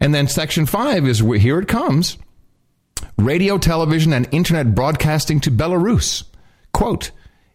[0.01, 2.17] And then Section 5 is where, here it comes
[3.19, 6.25] radio, television, and internet broadcasting to Belarus.
[6.73, 7.11] Quote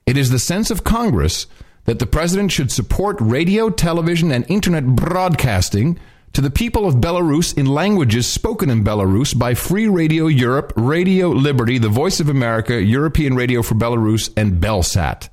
[0.06, 1.48] It is the sense of Congress
[1.86, 6.00] that the president should support radio, television, and internet broadcasting
[6.34, 11.30] to the people of Belarus in languages spoken in Belarus by Free Radio Europe, Radio
[11.30, 15.30] Liberty, The Voice of America, European Radio for Belarus, and Belsat.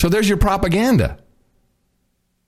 [0.00, 1.18] So there's your propaganda.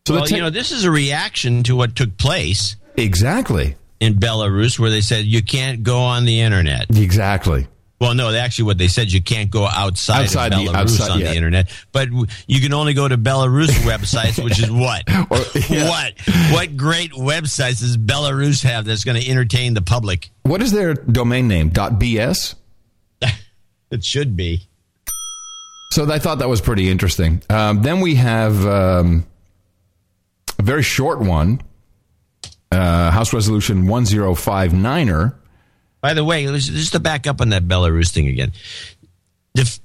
[0.07, 4.15] So well, te- you know, this is a reaction to what took place exactly in
[4.15, 6.87] Belarus, where they said you can't go on the internet.
[6.97, 7.67] Exactly.
[8.01, 11.11] Well, no, actually, what they said you can't go outside, Outside of the- Belarus outside-
[11.11, 11.31] on yeah.
[11.31, 12.09] the internet, but
[12.47, 15.03] you can only go to Belarus websites, which is what?
[15.69, 15.89] yeah.
[15.89, 16.15] What?
[16.53, 20.31] What great websites does Belarus have that's going to entertain the public?
[20.45, 21.71] What is their domain name?
[21.71, 22.55] .bs?
[23.91, 24.69] It should be.
[25.93, 27.43] So I thought that was pretty interesting.
[27.49, 29.27] Um, then we have um,
[30.59, 31.63] a very short one,
[32.71, 35.35] uh, House Resolution 1059er.
[36.01, 38.53] By the way, just to back up on that Belarus thing again,
[39.55, 39.79] the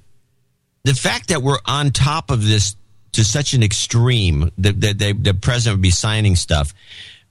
[0.84, 2.76] the fact that we're on top of this
[3.14, 6.74] to such an extreme that the president would be signing stuff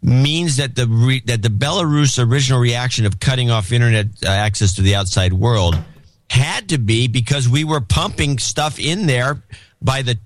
[0.03, 4.75] means that the re, that the Belarus original reaction of cutting off internet uh, access
[4.75, 5.79] to the outside world
[6.29, 9.43] had to be because we were pumping stuff in there
[9.81, 10.19] by the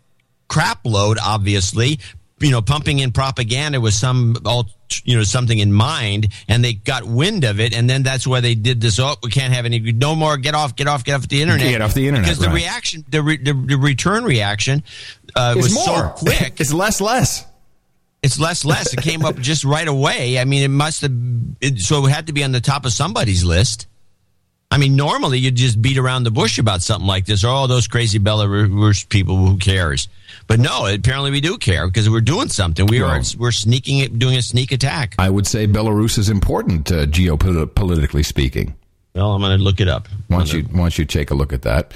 [0.49, 1.99] crap load, obviously,
[2.39, 4.69] you know, pumping in propaganda with some, all,
[5.05, 8.41] you know, something in mind, and they got wind of it, and then that's why
[8.41, 9.01] they did this.
[9.01, 10.37] Oh, we can't have any, no more.
[10.37, 11.71] Get off, get off, get off the internet.
[11.71, 14.83] Get off the internet, because the reaction, the, re, the the return reaction
[15.35, 15.85] uh, was more.
[15.85, 16.61] so quick.
[16.61, 17.45] it's less, less.
[18.23, 18.93] It's less, less.
[18.93, 20.39] It came up just right away.
[20.39, 21.13] I mean, it must have.
[21.61, 23.87] It, so it had to be on the top of somebody's list.
[24.71, 27.45] I mean, normally you'd just beat around the bush about something like this.
[27.45, 29.37] Or all oh, those crazy Belarus people.
[29.37, 30.09] Who cares?
[30.49, 32.87] But no, apparently we do care because we're doing something.
[32.87, 35.15] We are we're sneaking it, doing a sneak attack.
[35.19, 38.75] I would say Belarus is important, uh, geopolitically speaking.
[39.15, 40.09] Well, I'm going to look it up.
[40.29, 41.95] Once you once you take a look at that,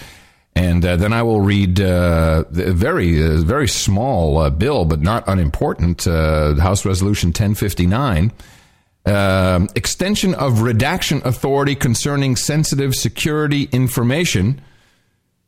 [0.55, 5.01] and uh, then I will read uh, the very uh, very small uh, bill, but
[5.01, 6.07] not unimportant.
[6.07, 8.33] Uh, House Resolution 1059.
[9.07, 14.61] Um, extension of redaction authority concerning sensitive security information.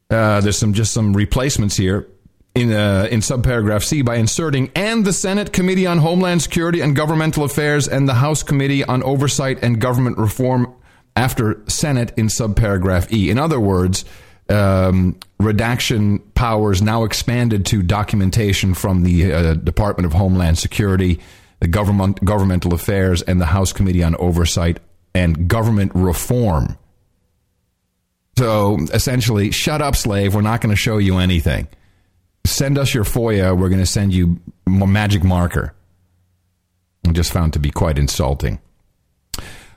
[0.08, 2.08] Uh, there's some just some replacements here
[2.54, 6.96] in uh, in subparagraph C by inserting and the Senate Committee on Homeland Security and
[6.96, 10.74] Governmental Affairs and the House Committee on Oversight and Government Reform
[11.16, 13.30] after Senate in subparagraph E.
[13.30, 14.04] In other words,
[14.48, 21.20] um, redaction powers now expanded to documentation from the uh, Department of Homeland Security,
[21.62, 24.80] the government governmental affairs, and the House Committee on Oversight
[25.14, 26.76] and Government Reform.
[28.36, 30.34] So essentially, shut up, slave.
[30.34, 31.68] We're not going to show you anything.
[32.44, 33.56] Send us your FOIA.
[33.56, 35.72] We're going to send you a magic marker.
[37.06, 38.58] I just found to be quite insulting.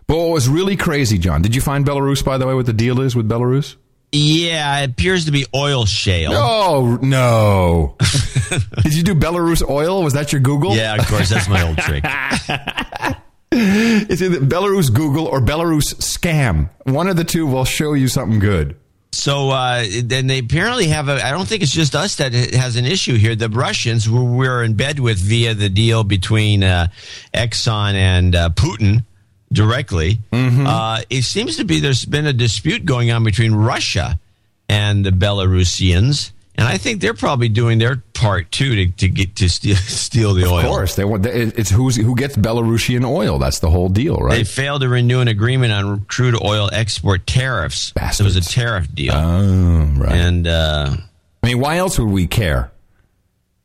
[0.08, 1.44] But what was really crazy, John?
[1.44, 3.76] Did you find Belarus, by the way, what the deal is with Belarus?
[4.16, 6.32] Yeah, it appears to be oil shale.
[6.34, 7.96] Oh no!
[8.84, 10.04] Did you do Belarus oil?
[10.04, 10.76] Was that your Google?
[10.76, 11.30] Yeah, of course.
[11.30, 12.04] That's my old trick.
[13.58, 16.70] It's either Belarus Google or Belarus scam.
[16.84, 18.76] One of the two will show you something good.
[19.14, 21.26] So uh, then they apparently have a.
[21.26, 23.34] I don't think it's just us that has an issue here.
[23.34, 26.88] The Russians, who we're in bed with via the deal between uh,
[27.34, 29.06] Exxon and uh, Putin
[29.52, 34.20] directly, uh, it seems to be there's been a dispute going on between Russia
[34.68, 39.36] and the Belarusians, and I think they're probably doing their part too to, to get
[39.38, 40.60] to steal, steal the oil.
[40.60, 41.26] Of course, they want.
[41.26, 43.38] It's who's who gets Belarusian oil.
[43.40, 44.38] That's the whole deal, right?
[44.38, 47.94] They failed to renew an agreement on crude oil export tariffs.
[47.96, 49.14] It was a tariff deal.
[49.14, 50.12] Oh, right.
[50.14, 50.96] And uh,
[51.44, 52.72] I mean, why else would we care?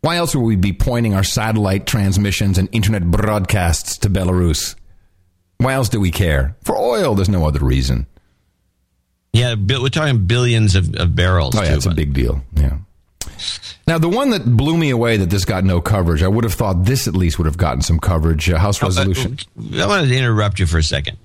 [0.03, 4.75] Why else would we be pointing our satellite transmissions and internet broadcasts to Belarus?
[5.61, 6.57] Why else do we care?
[6.65, 8.07] For oil, there's no other reason.
[9.35, 11.55] yeah, we're talking billions of, of barrels.
[11.55, 12.43] Oh, yeah, too, it's a big deal.
[12.55, 12.79] Yeah.
[13.87, 16.55] Now, the one that blew me away that this got no coverage, I would have
[16.55, 18.49] thought this at least would have gotten some coverage.
[18.49, 19.37] Uh, House Resolution.
[19.77, 21.19] I wanted to interrupt you for a second.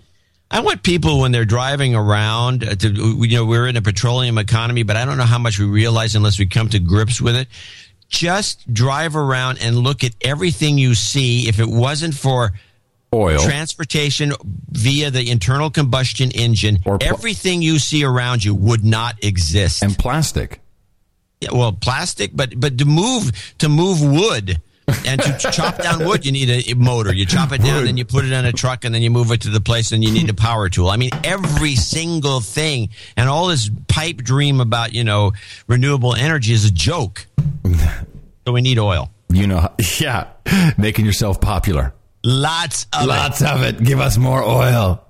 [0.52, 4.38] I want people when they're driving around uh, to, you know, we're in a petroleum
[4.38, 7.38] economy, but I don't know how much we realize unless we come to grips with
[7.38, 7.48] it.
[8.10, 11.48] Just drive around and look at everything you see.
[11.48, 12.52] If it wasn't for
[13.16, 14.34] oil, transportation
[14.72, 19.84] via the internal combustion engine, Or everything you see around you would not exist.
[19.84, 20.62] And plastic.
[21.42, 24.62] Yeah, well, plastic, but but to move to move wood
[25.06, 27.14] and to chop down wood, you need a motor.
[27.14, 29.32] You chop it down, then you put it on a truck, and then you move
[29.32, 30.90] it to the place, and you need a power tool.
[30.90, 35.34] I mean, every single thing, and all this pipe dream about you know
[35.68, 37.28] renewable energy is a joke.
[38.48, 39.10] So we need oil.
[39.30, 40.28] You know, yeah,
[40.78, 41.96] making yourself popular.
[42.26, 43.48] Lots of Lots it.
[43.48, 43.84] of it.
[43.84, 45.02] Give us more oil.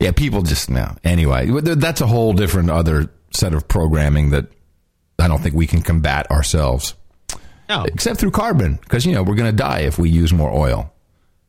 [0.00, 0.96] Yeah, people just now.
[1.04, 4.46] Anyway, that's a whole different other set of programming that
[5.18, 6.94] I don't think we can combat ourselves.
[7.68, 7.84] No.
[7.84, 10.92] Except through carbon, because, you know, we're going to die if we use more oil.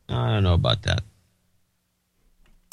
[0.08, 1.02] I don't know about that.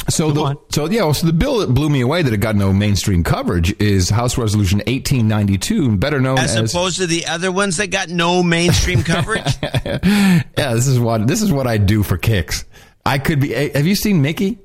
[0.09, 2.73] So, the, so yeah, so the bill that blew me away that it got no
[2.73, 6.73] mainstream coverage is House Resolution 1892, better known As as.
[6.73, 9.45] opposed to the other ones that got no mainstream coverage.
[9.63, 10.41] yeah,
[10.73, 12.65] this is what this is what I do for kicks.
[13.05, 13.53] I could be.
[13.53, 14.59] Have you seen Mickey?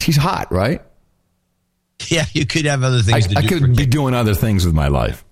[0.00, 0.82] She's hot, right?
[2.08, 3.48] yeah, you could have other things I do.
[3.48, 5.24] could be doing other things with my life.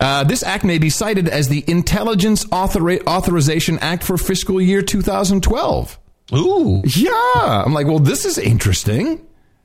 [0.00, 4.82] Uh, this act may be cited as the Intelligence Authori- Authorization Act for fiscal year
[4.82, 5.98] 2012.
[6.34, 6.82] Ooh.
[6.84, 7.62] Yeah.
[7.64, 9.24] I'm like, well, this is interesting.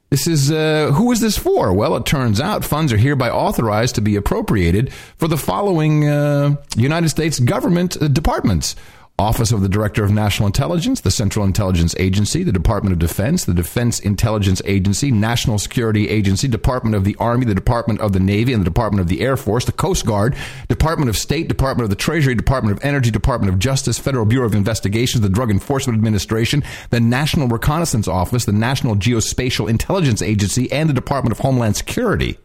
[0.09, 1.73] This is, uh, who is this for?
[1.73, 6.57] Well, it turns out funds are hereby authorized to be appropriated for the following uh,
[6.75, 8.75] United States government uh, departments.
[9.21, 13.45] Office of the Director of National Intelligence, the Central Intelligence Agency, the Department of Defense,
[13.45, 18.19] the Defense Intelligence Agency, National Security Agency, Department of the Army, the Department of the
[18.19, 20.35] Navy, and the Department of the Air Force, the Coast Guard,
[20.69, 24.47] Department of State, Department of the Treasury, Department of Energy, Department of Justice, Federal Bureau
[24.47, 30.71] of Investigations, the Drug Enforcement Administration, the National Reconnaissance Office, the National Geospatial Intelligence Agency,
[30.71, 32.39] and the Department of Homeland Security.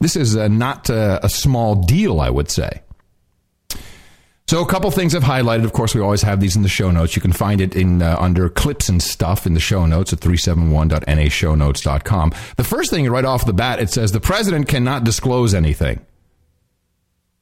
[0.00, 2.82] This is uh, not uh, a small deal, I would say.
[4.46, 5.64] So a couple things I've highlighted.
[5.64, 7.16] Of course, we always have these in the show notes.
[7.16, 10.20] You can find it in uh, under clips and stuff in the show notes at
[10.20, 12.32] 371.nashownotes.com.
[12.56, 16.04] The first thing right off the bat, it says the president cannot disclose anything.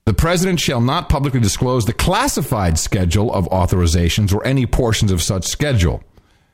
[0.05, 5.21] The president shall not publicly disclose the classified schedule of authorizations or any portions of
[5.23, 6.05] such schedule,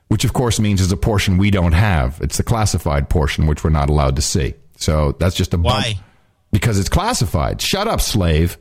[0.08, 2.20] which of course means is a portion we don't have.
[2.22, 4.54] It's the classified portion which we're not allowed to see.
[4.76, 5.84] So that's just a bump.
[5.84, 5.94] Why?
[6.52, 7.60] Because it's classified.
[7.60, 8.56] Shut up, slave.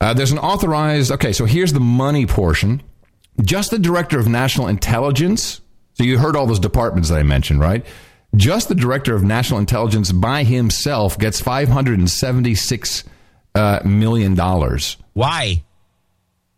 [0.00, 1.10] Uh, there's an authorized.
[1.12, 2.82] Okay, so here's the money portion.
[3.42, 5.60] Just the director of national intelligence.
[5.94, 7.84] So you heard all those departments that I mentioned, right?
[8.34, 13.04] Just the director of national intelligence by himself gets five hundred and seventy-six
[13.54, 14.96] uh, million dollars.
[15.14, 15.62] Why?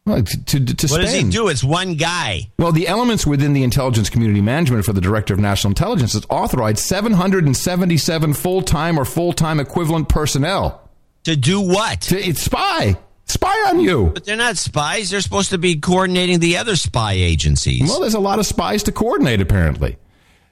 [0.05, 1.33] Well, to, to, to What does he spend.
[1.33, 1.49] do?
[1.49, 2.51] It's one guy.
[2.59, 6.25] Well, the elements within the intelligence community management for the director of national intelligence is
[6.31, 10.89] authorized 777 full-time or full-time equivalent personnel.
[11.25, 12.01] To do what?
[12.03, 12.99] To it's spy.
[13.29, 14.11] Spy on you.
[14.15, 15.11] But they're not spies.
[15.11, 17.89] They're supposed to be coordinating the other spy agencies.
[17.89, 19.97] Well, there's a lot of spies to coordinate, apparently.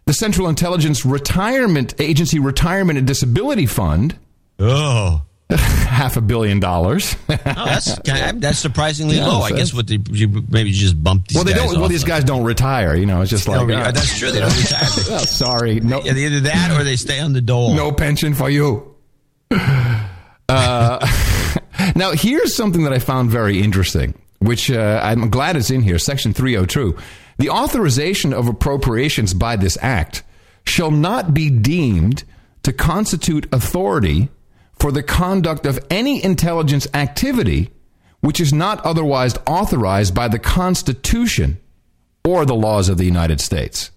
[0.04, 4.16] The Central Intelligence Retirement Agency Retirement and Disability Fund,
[4.58, 5.22] Oh.
[5.50, 7.14] half a billion dollars.
[7.28, 9.42] Oh, that's that's surprisingly Yeah, low.
[9.42, 11.80] I guess what they you maybe just bump these well, they guys don't.
[11.80, 12.96] Well, these guys don't retire.
[12.96, 13.90] You know, it's just like re- ah.
[13.92, 14.30] that's true.
[14.32, 14.88] They don't retire.
[15.08, 17.74] Well, sorry, no, Yeah, either that or they stay on the dole.
[17.74, 18.94] no pension for you.
[20.48, 20.98] Uh,
[21.94, 25.98] now, here's something that I found very interesting, which uh, I'm glad is in here.
[25.98, 26.96] Section 302.
[27.38, 30.22] The authorization of appropriations by this act
[30.64, 32.24] shall not be deemed
[32.62, 34.30] to constitute authority
[34.78, 37.70] for the conduct of any intelligence activity
[38.20, 41.58] which is not otherwise authorized by the Constitution
[42.24, 43.90] or the laws of the United States.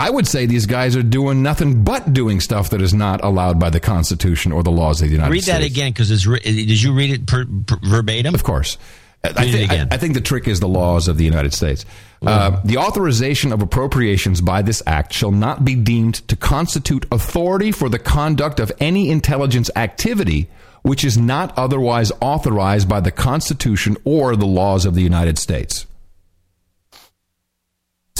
[0.00, 3.60] I would say these guys are doing nothing but doing stuff that is not allowed
[3.60, 5.58] by the Constitution or the laws of the United Read States.
[5.58, 6.26] Read that again because.
[6.26, 8.34] Re- did you read it per, per, verbatim?
[8.34, 8.78] Of course.
[9.22, 9.88] I, Read it think, I, again.
[9.90, 11.84] I think the trick is the laws of the United States.
[12.22, 17.70] Uh, the authorization of appropriations by this act shall not be deemed to constitute authority
[17.70, 20.48] for the conduct of any intelligence activity
[20.82, 25.86] which is not otherwise authorized by the Constitution or the laws of the United States.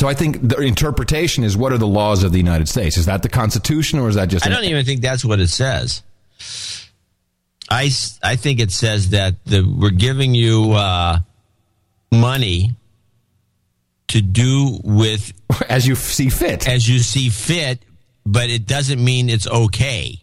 [0.00, 2.96] So I think the interpretation is what are the laws of the United States?
[2.96, 5.48] Is that the Constitution or is that just I don't even think that's what it
[5.48, 6.02] says.
[7.68, 7.90] I,
[8.22, 11.18] I think it says that the, we're giving you uh,
[12.10, 12.76] money
[14.08, 15.34] to do with
[15.68, 16.66] as you see fit.
[16.66, 17.80] As you see fit,
[18.24, 20.22] but it doesn't mean it's okay.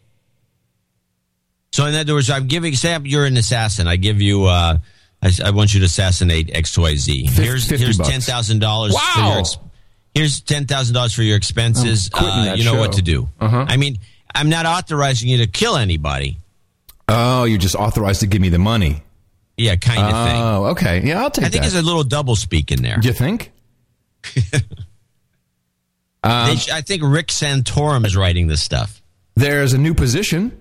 [1.71, 2.73] So in other words, I'm giving.
[2.73, 3.87] Say you're an assassin.
[3.87, 4.45] I give you.
[4.45, 4.79] Uh,
[5.21, 7.27] I, I want you to assassinate X Y Z.
[7.27, 8.09] Here's here's bucks.
[8.09, 9.43] ten thousand dollars for Wow.
[10.17, 12.09] Here's ten thousand dollars for your expenses.
[12.13, 13.29] Uh, you know what to do.
[13.39, 13.65] Uh-huh.
[13.67, 13.99] I mean,
[14.33, 16.37] I'm not authorizing you to kill anybody.
[17.07, 19.03] Oh, you're just authorized to give me the money.
[19.55, 20.41] Yeah, kind of thing.
[20.41, 21.07] Oh, okay.
[21.07, 21.71] Yeah, I'll take I think that.
[21.71, 22.97] there's a little double speak in there.
[22.97, 23.51] Do you think?
[26.23, 29.01] Um, sh- I think Rick Santorum is writing this stuff.
[29.35, 30.59] There's a new position,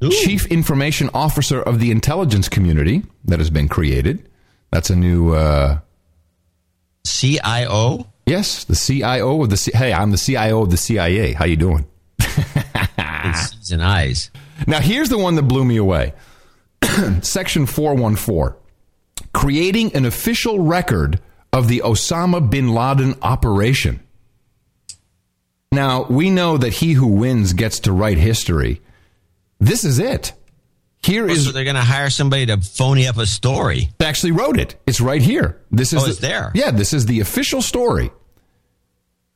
[0.00, 4.28] Chief Information Officer of the Intelligence Community, that has been created.
[4.70, 5.80] That's a new uh,
[7.04, 8.06] CIO.
[8.26, 9.56] Yes, the CIO of the.
[9.56, 11.32] C- hey, I'm the CIO of the CIA.
[11.32, 11.86] How you doing?
[12.98, 14.30] Eyes.
[14.66, 16.14] Now, here's the one that blew me away.
[17.22, 18.62] Section 414
[19.32, 21.20] creating an official record
[21.52, 24.00] of the Osama bin Laden operation.
[25.70, 28.80] Now, we know that he who wins gets to write history.
[29.58, 30.32] This is it.
[31.02, 31.46] Here Oh, is.
[31.46, 33.90] so they're going to hire somebody to phony up a story.
[33.98, 34.76] They actually wrote it.
[34.86, 35.60] It's right here.
[35.70, 36.52] This is Oh, it's the- there.
[36.54, 38.10] Yeah, this is the official story.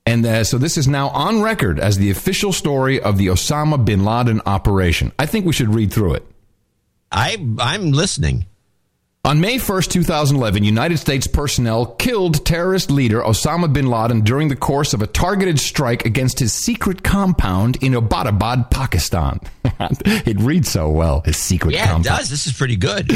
[0.09, 3.85] And uh, so this is now on record as the official story of the Osama
[3.85, 5.13] bin Laden operation.
[5.19, 6.25] I think we should read through it.
[7.11, 8.47] I I'm listening.
[9.27, 14.55] On May 1st, 2011, United States personnel killed terrorist leader Osama bin Laden during the
[14.55, 19.41] course of a targeted strike against his secret compound in Abbottabad, Pakistan.
[19.65, 22.05] it reads so well, his secret compound.
[22.05, 22.31] Yeah, it does.
[22.31, 23.09] This is pretty good.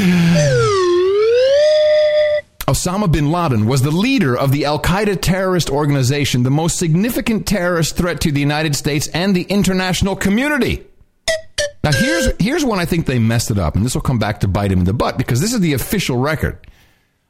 [2.67, 7.47] Osama bin Laden was the leader of the Al Qaeda terrorist organization, the most significant
[7.47, 10.85] terrorist threat to the United States and the international community.
[11.83, 14.41] Now, here's, here's when I think they messed it up, and this will come back
[14.41, 16.59] to bite him in the butt because this is the official record.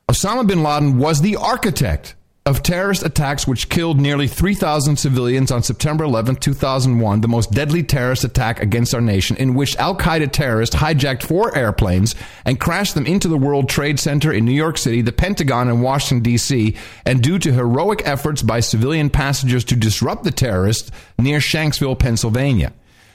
[0.10, 5.62] Osama bin Laden was the architect of terrorist attacks which killed nearly 3,000 civilians on
[5.62, 10.32] September 11, 2001, the most deadly terrorist attack against our nation, in which Al Qaeda
[10.32, 14.78] terrorists hijacked four airplanes and crashed them into the World Trade Center in New York
[14.78, 16.76] City, the Pentagon in Washington, D.C.,
[17.06, 20.90] and due to heroic efforts by civilian passengers to disrupt the terrorists
[21.20, 22.74] near Shanksville, Pennsylvania.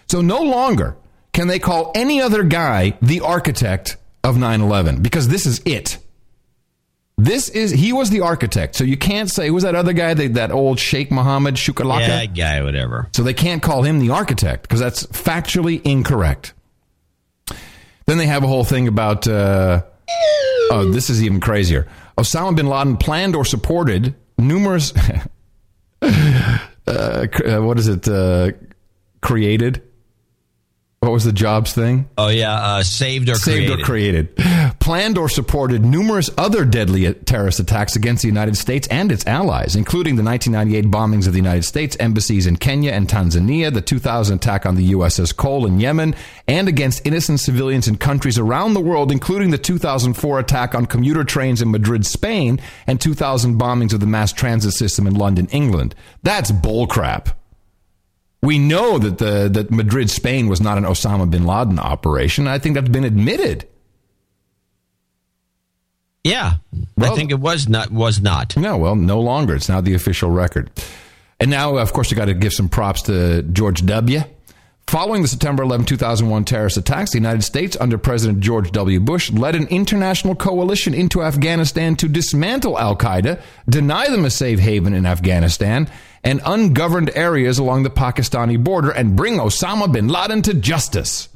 [0.09, 0.97] So no longer
[1.37, 5.99] can they call any other guy the architect of 9/11 because this is it.
[7.19, 10.35] This is he was the architect, so you can't say who's that other guy that,
[10.35, 12.01] that old Sheikh Mohammed Shukalaka.
[12.01, 13.11] Yeah, that guy, whatever.
[13.13, 16.55] So they can't call him the architect because that's factually incorrect.
[18.07, 19.83] Then they have a whole thing about uh,
[20.71, 21.87] oh, this is even crazier.
[22.17, 24.95] Osama bin Laden planned or supported numerous.
[26.03, 27.27] uh, uh,
[27.61, 28.09] what is it?
[28.09, 28.53] Uh,
[29.21, 29.83] created.
[31.01, 32.09] What was the jobs thing?
[32.17, 33.81] Oh yeah, uh, saved or Saved created.
[33.81, 33.85] or
[34.37, 34.81] created.
[34.81, 39.77] Planned or supported numerous other deadly terrorist attacks against the United States and its allies,
[39.77, 44.37] including the 1998 bombings of the United States embassies in Kenya and Tanzania, the 2000
[44.37, 46.15] attack on the USS Cole in Yemen,
[46.49, 51.25] and against innocent civilians in countries around the world, including the 2004 attack on commuter
[51.25, 55.95] trains in Madrid, Spain, and 2000 bombings of the mass transit system in London, England.
[56.23, 57.33] That's bullcrap.
[58.47, 62.47] We know that the that Madrid, Spain was not an Osama bin Laden operation.
[62.47, 63.67] I think that's been admitted.
[66.23, 66.59] Yeah,
[66.97, 68.57] I think it was not was not.
[68.57, 69.57] No, well, no longer.
[69.57, 70.71] It's now the official record.
[71.41, 74.21] And now, of course, you got to give some props to George W.
[74.89, 79.01] Following the September 11, 2001 terrorist attacks, the United States, under President George W.
[79.01, 84.61] Bush, led an international coalition into Afghanistan to dismantle Al Qaeda, deny them a safe
[84.61, 85.91] haven in Afghanistan
[86.23, 91.31] and ungoverned areas along the Pakistani border, and bring Osama bin Laden to justice.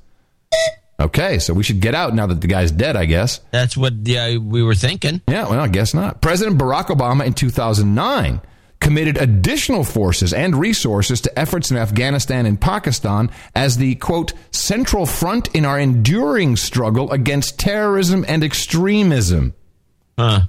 [1.01, 3.41] Okay, so we should get out now that the guy's dead, I guess.
[3.51, 5.23] That's what yeah, we were thinking.
[5.27, 6.23] Yeah, well, I guess not.
[6.23, 8.41] President Barack Obama in 2009
[8.81, 15.07] committed additional forces and resources to efforts in Afghanistan and Pakistan as the, quote, central
[15.07, 19.55] front in our enduring struggle against terrorism and extremism.
[20.19, 20.43] Huh.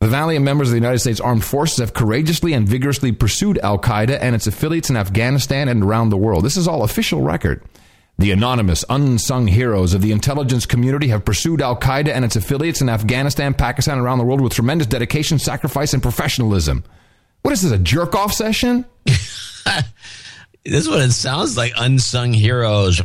[0.00, 3.78] The valiant members of the United States Armed Forces have courageously and vigorously pursued Al
[3.78, 6.44] Qaeda and its affiliates in Afghanistan and around the world.
[6.44, 7.62] This is all official record.
[8.18, 12.80] The anonymous, unsung heroes of the intelligence community have pursued Al Qaeda and its affiliates
[12.80, 16.84] in Afghanistan, Pakistan, and around the world with tremendous dedication, sacrifice, and professionalism.
[17.44, 18.86] What is this, a jerk off session?
[20.66, 21.74] This is what it sounds like.
[21.76, 23.02] Unsung heroes.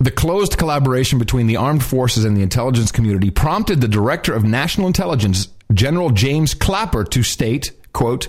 [0.00, 4.42] The closed collaboration between the armed forces and the intelligence community prompted the director of
[4.42, 8.26] national intelligence, General James Clapper, to state, quote,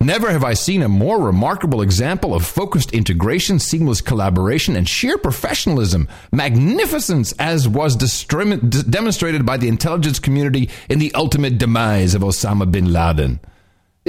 [0.00, 5.16] Never have I seen a more remarkable example of focused integration, seamless collaboration, and sheer
[5.16, 12.16] professionalism, magnificence, as was distrim- d- demonstrated by the intelligence community in the ultimate demise
[12.16, 13.38] of Osama bin Laden.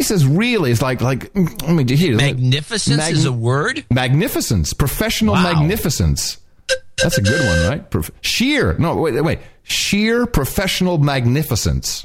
[0.01, 2.17] This is really, it's like, like, mm, let me hear.
[2.17, 3.85] Magnificence is a word?
[3.91, 6.39] Magnificence, professional magnificence.
[7.03, 7.87] That's a good one, right?
[7.87, 12.03] Prof- sheer, no, wait, wait, sheer professional magnificence.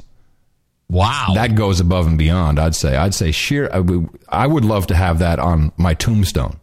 [0.87, 2.59] Wow, that goes above and beyond.
[2.59, 3.67] I'd say, I'd say sheer.
[3.73, 6.59] I would, I would love to have that on my tombstone.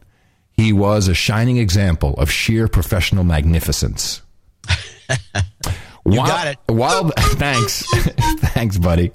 [0.52, 4.22] He was a shining example of sheer professional magnificence.
[6.06, 6.58] You While- got it.
[6.66, 7.84] While thanks,
[8.52, 9.08] thanks, buddy.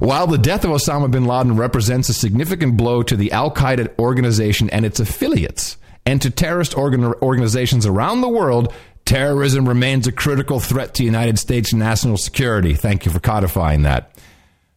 [0.00, 3.96] While the death of Osama bin Laden represents a significant blow to the Al Qaeda
[3.98, 8.72] organization and its affiliates, and to terrorist organ- organizations around the world,
[9.04, 12.74] terrorism remains a critical threat to United States national security.
[12.74, 14.10] Thank you for codifying that.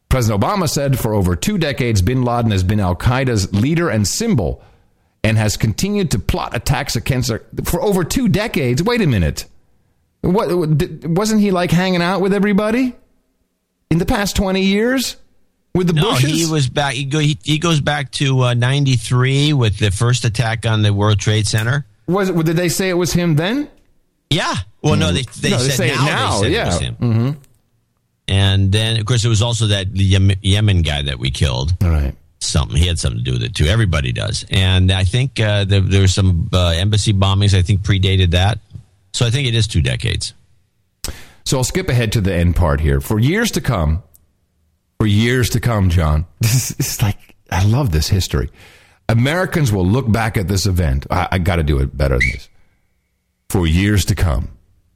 [0.10, 4.08] President Obama said for over two decades, bin Laden has been Al Qaeda's leader and
[4.08, 4.64] symbol
[5.24, 8.82] and has continued to plot attacks against her for over two decades.
[8.82, 9.46] Wait a minute.
[10.22, 10.50] What,
[11.08, 12.94] wasn't he like hanging out with everybody
[13.90, 15.16] in the past 20 years
[15.74, 16.30] with the No, Bushes?
[16.32, 16.94] he was back.
[16.96, 20.94] He, go, he, he goes back to uh, '93 with the first attack on the
[20.94, 21.86] World Trade Center.
[22.08, 23.70] Was it, did they say it was him then?
[24.30, 24.56] Yeah.
[24.82, 26.64] Well, no, they they No, they said say it now, now, they said yeah.
[26.64, 26.96] it was him.
[26.96, 27.38] Mhm.
[28.28, 31.74] And then, of course, there was also that Yemen, Yemen guy that we killed.
[31.82, 32.16] All right.
[32.42, 33.66] Something he had something to do with it too.
[33.66, 37.54] Everybody does, and I think uh, there, there were some uh, embassy bombings.
[37.58, 38.60] I think predated that,
[39.14, 40.34] so I think it is two decades.
[41.46, 43.02] So I'll skip ahead to the end part here.
[43.02, 44.04] For years to come,
[45.00, 48.50] for years to come, John, this is, like, I love this history.
[49.08, 51.08] Americans will look back at this event.
[51.10, 52.50] I, I got to do it better than this.
[53.50, 54.50] For years to come,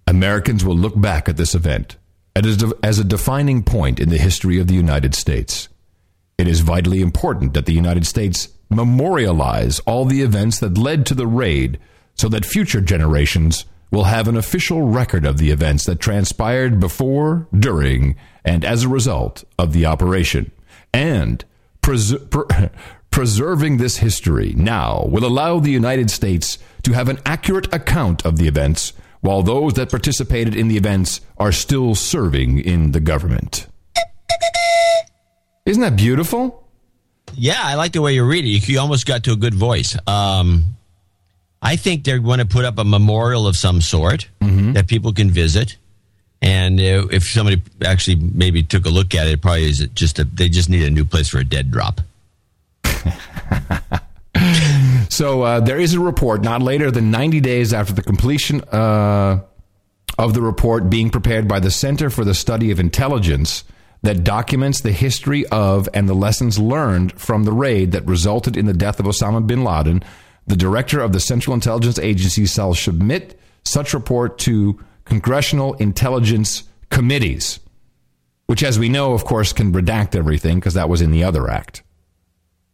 [0.06, 1.98] Americans will look back at this event
[2.36, 5.70] as as a defining point in the history of the United States.
[6.38, 11.16] It is vitally important that the United States memorialize all the events that led to
[11.16, 11.80] the raid
[12.16, 17.48] so that future generations will have an official record of the events that transpired before,
[17.58, 20.52] during, and as a result of the operation.
[20.92, 21.46] And
[21.84, 22.16] pres-
[23.12, 28.38] preserving this history now will allow the United States to have an accurate account of
[28.38, 33.68] the events while those that participated in the events are still serving in the government.
[35.68, 36.68] Isn't that beautiful?
[37.36, 38.68] Yeah, I like the way you read it.
[38.68, 39.96] You almost got to a good voice.
[40.08, 40.78] Um,
[41.64, 44.28] I think they're going to put up a memorial of some sort
[44.74, 45.78] that people can visit.
[46.42, 49.96] And uh, if somebody actually maybe took a look at it, it probably is it
[49.96, 52.02] just a, they just need a new place for a dead drop.
[55.14, 59.42] So uh, there is a report not later than 90 days after the completion uh,
[60.18, 63.64] of the report being prepared by the Center for the Study of Intelligence
[64.02, 68.66] that documents the history of and the lessons learned from the raid that resulted in
[68.66, 70.04] the death of Osama bin Laden.
[70.48, 77.60] The director of the Central Intelligence Agency shall submit such report to congressional intelligence committees,
[78.48, 81.50] which, as we know, of course, can redact everything because that was in the other
[81.50, 81.84] act.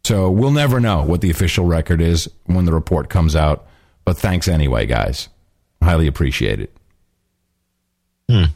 [0.03, 3.67] So we'll never know what the official record is when the report comes out.
[4.05, 5.29] But thanks anyway, guys.
[5.83, 6.75] Highly appreciate it.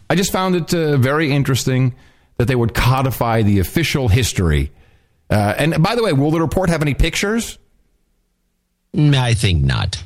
[0.09, 1.95] I just found it uh, very interesting
[2.37, 4.71] that they would codify the official history.
[5.29, 7.57] Uh, and by the way, will the report have any pictures?
[8.95, 10.03] I think not.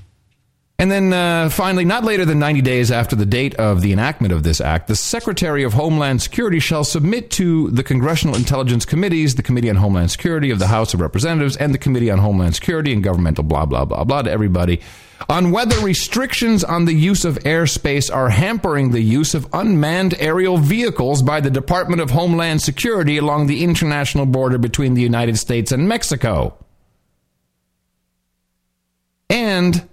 [0.79, 4.31] And then uh, finally, not later than 90 days after the date of the enactment
[4.31, 9.33] of this act, the Secretary of Homeland Security shall submit to the Congressional Intelligence Committees,
[9.33, 12.53] the Committee on Homeland Security of the House of Representatives, and the Committee on Homeland
[12.53, 14.79] Security and Governmental blah, blah, blah, blah, to everybody
[15.29, 20.57] on whether restrictions on the use of airspace are hampering the use of unmanned aerial
[20.57, 25.71] vehicles by the Department of Homeland Security along the international border between the United States
[25.71, 26.55] and Mexico.
[29.29, 29.87] And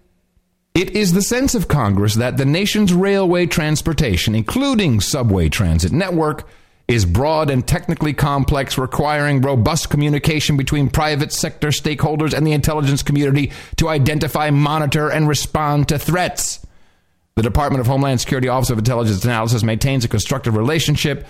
[0.74, 6.48] it is the sense of Congress that the nation's railway transportation, including subway transit network,
[6.86, 13.02] is broad and technically complex, requiring robust communication between private sector stakeholders and the intelligence
[13.02, 16.64] community to identify, monitor, and respond to threats.
[17.36, 21.26] The Department of Homeland Security Office of Intelligence Analysis maintains a constructive relationship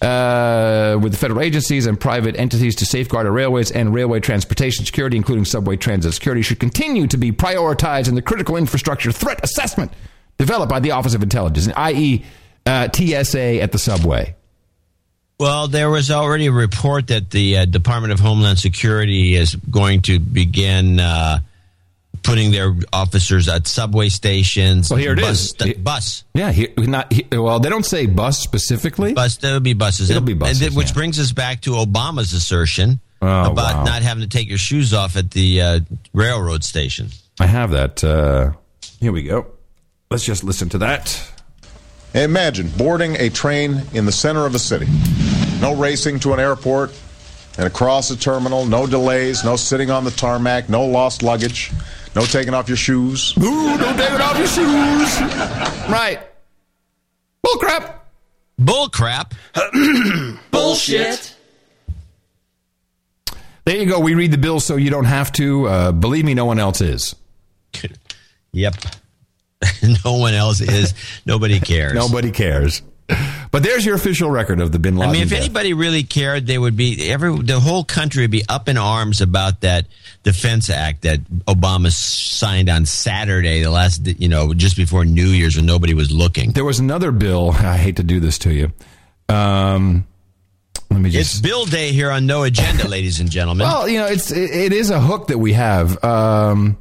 [0.00, 4.84] uh, with the federal agencies and private entities to safeguard our railways and railway transportation
[4.84, 9.42] security, including subway transit security, should continue to be prioritized in the critical infrastructure threat
[9.42, 9.92] assessment
[10.38, 12.24] developed by the Office of Intelligence, i.e.,
[12.64, 14.34] uh, TSA at the subway.
[15.40, 20.02] Well, there was already a report that the uh, Department of Homeland Security is going
[20.02, 21.38] to begin uh,
[22.28, 24.90] putting their officers at subway stations.
[24.90, 25.50] Well, here it bus, is.
[25.50, 26.24] st- bus.
[26.34, 27.58] Yeah, he, not he, well.
[27.58, 29.14] They don't say bus specifically.
[29.14, 29.38] Bus.
[29.38, 30.10] There'll be buses.
[30.10, 30.94] It'll be And buses, th- which yeah.
[30.94, 33.84] brings us back to Obama's assertion Oh, about wow.
[33.84, 35.80] not having to take your shoes off at the uh,
[36.12, 37.08] railroad station.
[37.40, 38.04] I have that.
[38.04, 38.52] Uh,
[39.00, 39.46] here we go.
[40.10, 41.20] Let's just listen to that.
[42.14, 44.86] Imagine boarding a train in the center of a city.
[45.60, 46.92] No racing to an airport
[47.58, 51.72] and across a terminal, no delays, no sitting on the tarmac, no lost luggage,
[52.14, 53.36] no taking off your shoes.
[53.38, 55.20] Ooh, no taking off your shoes.
[55.90, 56.20] Right.
[57.44, 57.94] Bullcrap.
[58.60, 59.32] Bullcrap.
[60.50, 61.34] Bullshit.
[63.64, 64.00] There you go.
[64.00, 65.68] We read the bill so you don't have to.
[65.68, 67.14] Uh, believe me, no one else is.
[68.52, 68.76] Yep.
[70.04, 70.94] no one else is.
[71.26, 71.94] Nobody cares.
[71.94, 72.82] Nobody cares.
[73.50, 75.08] But there's your official record of the Bin Laden.
[75.08, 75.40] I mean, if death.
[75.40, 79.22] anybody really cared, they would be every the whole country would be up in arms
[79.22, 79.86] about that
[80.22, 85.56] Defense Act that Obama signed on Saturday, the last you know just before New Year's,
[85.56, 86.52] when nobody was looking.
[86.52, 87.52] there was another bill.
[87.52, 88.72] I hate to do this to you.
[89.30, 90.06] Um,
[90.90, 91.32] let me just.
[91.36, 93.66] It's Bill Day here on No Agenda, ladies and gentlemen.
[93.66, 96.02] Well, you know, it's it, it is a hook that we have.
[96.04, 96.76] Um,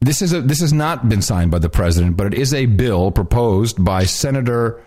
[0.00, 2.66] this is a this has not been signed by the president, but it is a
[2.66, 4.82] bill proposed by Senator.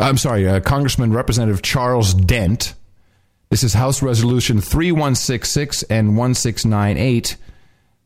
[0.00, 2.74] I'm sorry, uh, Congressman Representative Charles Dent.
[3.50, 7.36] This is House Resolution 3166 and 1698,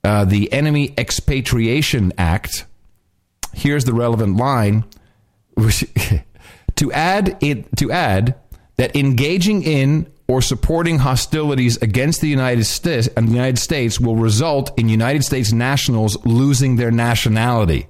[0.05, 2.67] uh, the Enemy Expatriation Act.
[3.55, 4.85] Here's the relevant line.
[6.77, 8.37] to add it to add
[8.77, 14.15] that engaging in or supporting hostilities against the United States and the United States will
[14.15, 17.89] result in United States nationals losing their nationality.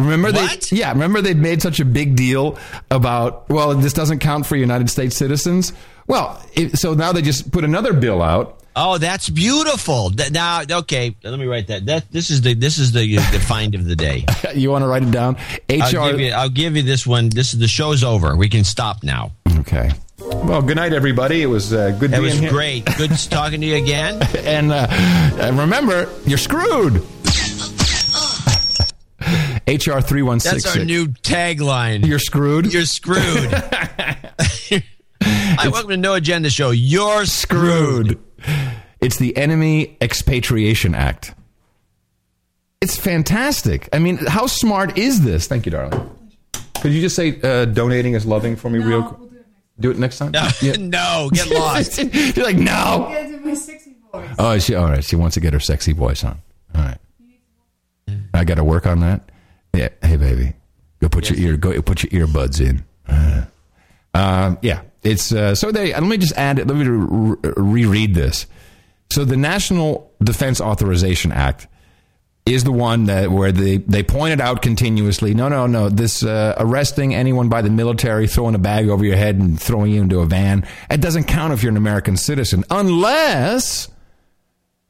[0.00, 2.58] Remember they yeah, remember they made such a big deal
[2.90, 5.72] about well, this doesn't count for United States citizens.
[6.06, 8.56] Well, it, so now they just put another bill out.
[8.74, 10.10] Oh, that's beautiful.
[10.10, 11.86] Th- Now, okay, let me write that.
[11.86, 14.24] That this is the this is the the find of the day.
[14.54, 15.34] you want to write it down?
[15.68, 17.28] HR I'll give, you, I'll give you this one.
[17.28, 18.36] This is the show's over.
[18.36, 19.32] We can stop now.
[19.58, 19.90] Okay.
[20.18, 21.42] Well, good night, everybody.
[21.42, 22.10] It was uh, good.
[22.10, 22.50] That being was here.
[22.50, 22.84] great.
[22.96, 24.22] Good talking to you again.
[24.44, 27.02] and, uh, and remember, you're screwed.
[29.66, 30.64] HR three one six.
[30.64, 32.06] That's our new tagline.
[32.06, 32.72] You're screwed.
[32.72, 33.20] You're screwed.
[35.22, 36.70] I welcome to No Agenda Show.
[36.70, 38.18] You're screwed.
[39.00, 41.34] It's the Enemy Expatriation Act.
[42.80, 43.88] It's fantastic.
[43.92, 45.46] I mean, how smart is this?
[45.46, 46.10] Thank you, darling.
[46.80, 49.30] Could you just say uh, donating is loving for me real quick?
[49.80, 50.30] do it next time?
[50.32, 50.48] No,
[50.78, 51.98] no, get lost.
[51.98, 53.08] You're like, no.
[54.38, 55.04] Oh, she, all right.
[55.04, 56.40] She wants to get her sexy voice on.
[56.74, 56.98] All right.
[58.34, 59.29] I got to work on that.
[59.74, 59.88] Yeah.
[60.02, 60.54] Hey, baby,
[61.00, 62.84] go put your ear go put your earbuds in.
[64.12, 65.92] Uh, yeah, it's uh, so they.
[65.92, 66.58] Let me just add.
[66.58, 68.46] It, let me re- reread this.
[69.12, 71.66] So the National Defense Authorization Act
[72.46, 76.54] is the one that where they, they pointed out continuously no no no this uh,
[76.58, 80.20] arresting anyone by the military throwing a bag over your head and throwing you into
[80.20, 83.88] a van it doesn't count if you're an american citizen unless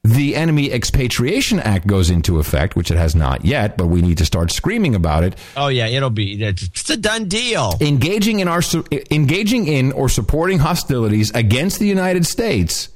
[0.03, 4.17] the enemy expatriation act goes into effect which it has not yet but we need
[4.17, 6.43] to start screaming about it Oh yeah, it'll be.
[6.43, 7.75] It's a done deal.
[7.81, 8.63] engaging in our
[9.11, 12.89] engaging in or supporting hostilities against the United States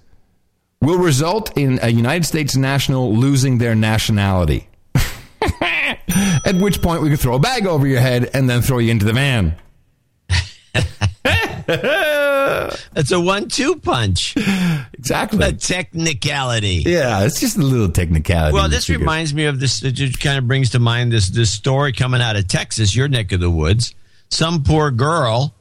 [0.80, 4.68] will result in a United States national losing their nationality.
[6.44, 8.90] At which point we can throw a bag over your head and then throw you
[8.90, 9.56] into the van.
[12.96, 14.36] It's a one-two punch.
[14.94, 15.44] Exactly.
[15.44, 16.82] A technicality.
[16.86, 18.54] Yeah, it's just a little technicality.
[18.54, 19.82] Well, this reminds me of this.
[19.82, 23.08] It just kind of brings to mind this this story coming out of Texas, your
[23.08, 23.94] neck of the woods.
[24.30, 25.54] Some poor girl,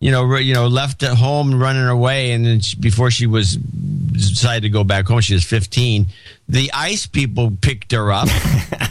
[0.00, 3.56] you know, you know, left at home running away, and then she, before she was
[3.56, 6.06] decided to go back home, she was fifteen.
[6.48, 8.28] The ICE people picked her up,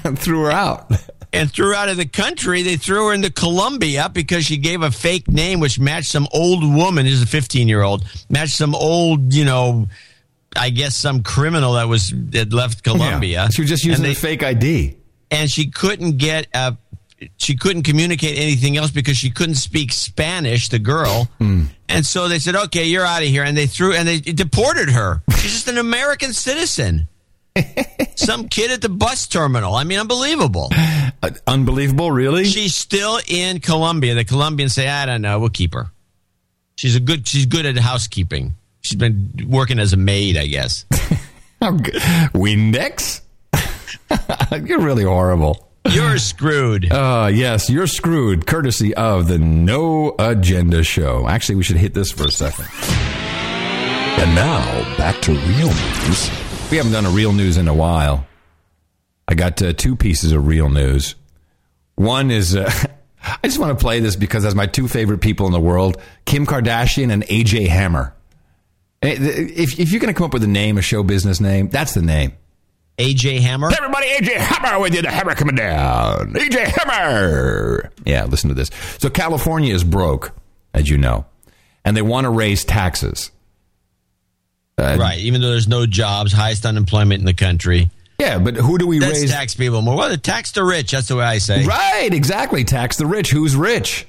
[0.06, 0.92] and threw her out,
[1.34, 2.62] and threw her out of the country.
[2.62, 6.64] They threw her into Colombia because she gave a fake name which matched some old
[6.64, 7.06] woman.
[7.06, 9.88] This is a fifteen-year-old matched some old, you know.
[10.56, 13.44] I guess some criminal that was that left Colombia.
[13.44, 13.50] Yeah.
[13.50, 14.96] She was just using a fake ID.
[15.32, 16.78] and she couldn't get a
[17.38, 21.28] she couldn't communicate anything else because she couldn't speak Spanish, the girl.
[21.40, 21.64] Hmm.
[21.90, 24.90] And so they said, "Okay, you're out of here." And they threw and they deported
[24.90, 25.24] her.
[25.38, 27.08] She's just an American citizen.
[28.16, 29.76] Some kid at the bus terminal.
[29.76, 30.70] I mean, unbelievable.
[30.72, 32.46] Uh, unbelievable, really?
[32.46, 34.16] She's still in Colombia.
[34.16, 35.92] The Colombians say, "I don't know, we'll keep her."
[36.76, 37.28] She's a good.
[37.28, 38.56] She's good at housekeeping.
[38.82, 40.86] She's been working as a maid, I guess.
[41.62, 43.22] Windex?
[44.68, 45.70] You're really horrible.
[45.90, 46.92] You're screwed.
[46.92, 51.28] Uh, yes, you're screwed, courtesy of the No Agenda Show.
[51.28, 52.68] Actually, we should hit this for a second.
[54.20, 56.43] And now, back to real news.
[56.72, 58.26] We haven't done a real news in a while.
[59.28, 61.14] I got uh, two pieces of real news.
[61.96, 62.72] One is, uh,
[63.24, 65.98] I just want to play this because that's my two favorite people in the world
[66.26, 68.16] Kim Kardashian and AJ Hammer.
[69.04, 71.70] Eh, If, if you're going to come up with a name, a show business name,
[71.70, 72.34] that's the name.
[72.98, 73.70] AJ Hammer?
[73.72, 75.02] Everybody, AJ Hammer with you.
[75.04, 76.34] The hammer coming down.
[76.34, 77.92] AJ Hammer.
[78.06, 78.70] Yeah, listen to this.
[78.98, 80.32] So California is broke,
[80.74, 81.26] as you know,
[81.86, 83.30] and they want to raise taxes.
[84.78, 85.20] Uh, right.
[85.20, 87.90] Even though there's no jobs, highest unemployment in the country.
[88.20, 89.32] Yeah, but who do we Let's raise?
[89.32, 89.98] tax people more.
[89.98, 90.92] Well, tax the rich.
[90.92, 91.66] That's the way I say.
[91.66, 92.64] Right, exactly.
[92.64, 93.32] Tax the rich.
[93.32, 94.08] Who's rich?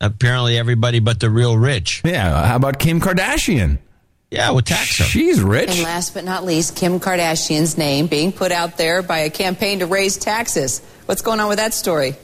[0.00, 2.02] Apparently, everybody but the real rich.
[2.04, 2.46] Yeah.
[2.46, 3.78] How about Kim Kardashian?
[4.30, 5.04] Yeah, well, tax her.
[5.04, 5.70] She's rich.
[5.70, 9.78] And last but not least, Kim Kardashian's name being put out there by a campaign
[9.78, 10.80] to raise taxes.
[11.06, 12.16] What's going on with that story?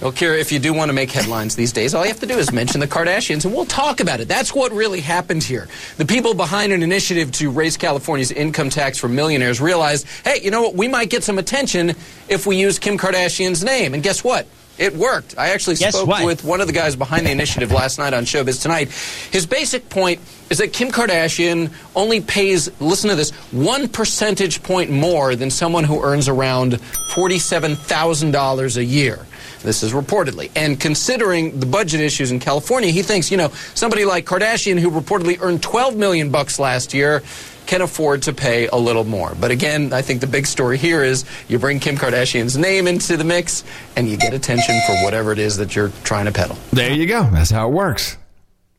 [0.00, 2.26] Well, Kira, if you do want to make headlines these days, all you have to
[2.26, 4.28] do is mention the Kardashians, and we'll talk about it.
[4.28, 5.68] That's what really happened here.
[5.96, 10.50] The people behind an initiative to raise California's income tax for millionaires realized, hey, you
[10.50, 10.74] know what?
[10.74, 11.94] We might get some attention
[12.28, 13.94] if we use Kim Kardashian's name.
[13.94, 14.46] And guess what?
[14.78, 15.38] It worked.
[15.38, 16.26] I actually Guess spoke what?
[16.26, 18.90] with one of the guys behind the initiative last night on Showbiz Tonight.
[19.32, 20.20] His basic point
[20.50, 25.84] is that Kim Kardashian only pays, listen to this, one percentage point more than someone
[25.84, 29.26] who earns around $47,000 a year.
[29.66, 30.48] This is reportedly.
[30.54, 34.92] And considering the budget issues in California, he thinks, you know, somebody like Kardashian who
[34.92, 37.24] reportedly earned 12 million bucks last year
[37.66, 39.34] can afford to pay a little more.
[39.40, 43.16] But again, I think the big story here is you bring Kim Kardashian's name into
[43.16, 43.64] the mix
[43.96, 46.56] and you get attention for whatever it is that you're trying to peddle.
[46.72, 47.24] There you go.
[47.32, 48.16] That's how it works.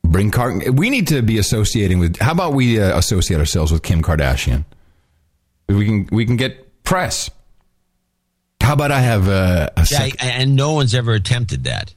[0.03, 2.17] Bring Car- We need to be associating with.
[2.17, 4.63] How about we uh, associate ourselves with Kim Kardashian?
[5.67, 7.29] We can we can get press.
[8.67, 11.93] How about I have uh, a Yeah, and no one's ever attempted that.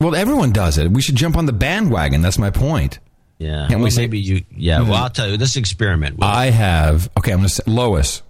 [0.00, 0.90] well, everyone does it.
[0.90, 2.22] We should jump on the bandwagon.
[2.22, 2.98] That's my point.
[3.36, 3.66] Yeah.
[3.68, 4.42] Can't we say- maybe you.
[4.56, 4.80] Yeah.
[4.80, 5.36] Well, I'll tell you.
[5.36, 6.16] Let's experiment.
[6.16, 7.10] With I have.
[7.18, 8.22] Okay, I'm going to say Lois.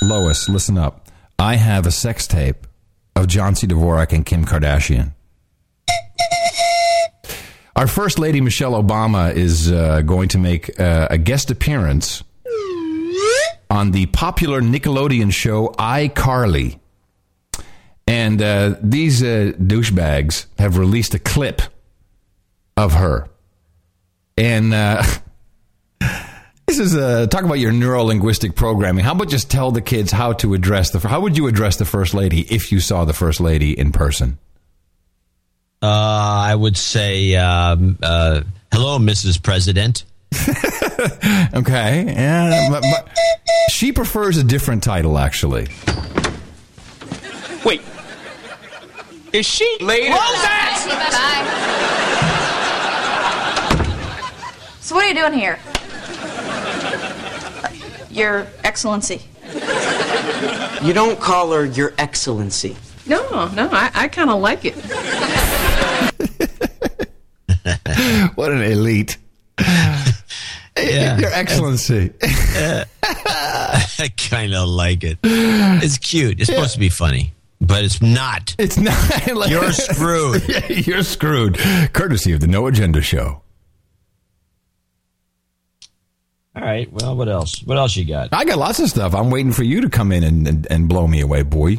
[0.00, 1.08] Lois, listen up.
[1.38, 2.66] I have a sex tape
[3.14, 3.66] of John C.
[3.66, 5.12] Dvorak and Kim Kardashian.
[7.76, 12.24] Our first lady, Michelle Obama, is uh, going to make uh, a guest appearance
[13.70, 16.78] on the popular Nickelodeon show iCarly.
[18.06, 21.62] And uh, these uh, douchebags have released a clip
[22.76, 23.28] of her.
[24.36, 25.02] And uh,
[26.66, 29.04] this is uh, talk about your neuro linguistic programming.
[29.04, 30.98] How about just tell the kids how to address the?
[30.98, 34.38] How would you address the first lady if you saw the first lady in person?
[35.80, 38.42] Uh, I would say, um, uh,
[38.72, 39.42] hello, Mrs.
[39.42, 40.04] President.
[41.54, 43.18] Okay, yeah, but, but
[43.70, 45.66] she prefers a different title actually.
[47.64, 47.82] Wait.
[49.32, 50.12] Is she Later.
[50.12, 50.84] Close that!
[53.78, 53.86] Bye.
[54.80, 55.58] So what are you doing here?
[58.10, 59.22] Your Excellency.
[60.82, 62.76] You don't call her Your Excellency.
[63.06, 63.22] No,
[63.54, 64.74] no, I, I kind of like it.
[68.36, 69.16] what an elite.
[69.58, 70.04] Yeah.
[71.18, 72.10] Your Excellency.
[72.22, 72.84] I
[74.16, 75.18] kind of like it.
[75.22, 76.40] It's cute.
[76.40, 77.32] It's supposed to be funny,
[77.66, 78.54] but it's not.
[78.58, 78.92] It's not.
[79.34, 80.42] Like, You're screwed.
[80.86, 81.58] You're screwed.
[81.92, 83.42] Courtesy of the No Agenda Show.
[86.54, 86.92] All right.
[86.92, 87.62] Well, what else?
[87.62, 88.28] What else you got?
[88.32, 89.14] I got lots of stuff.
[89.14, 91.78] I'm waiting for you to come in and, and, and blow me away, boy.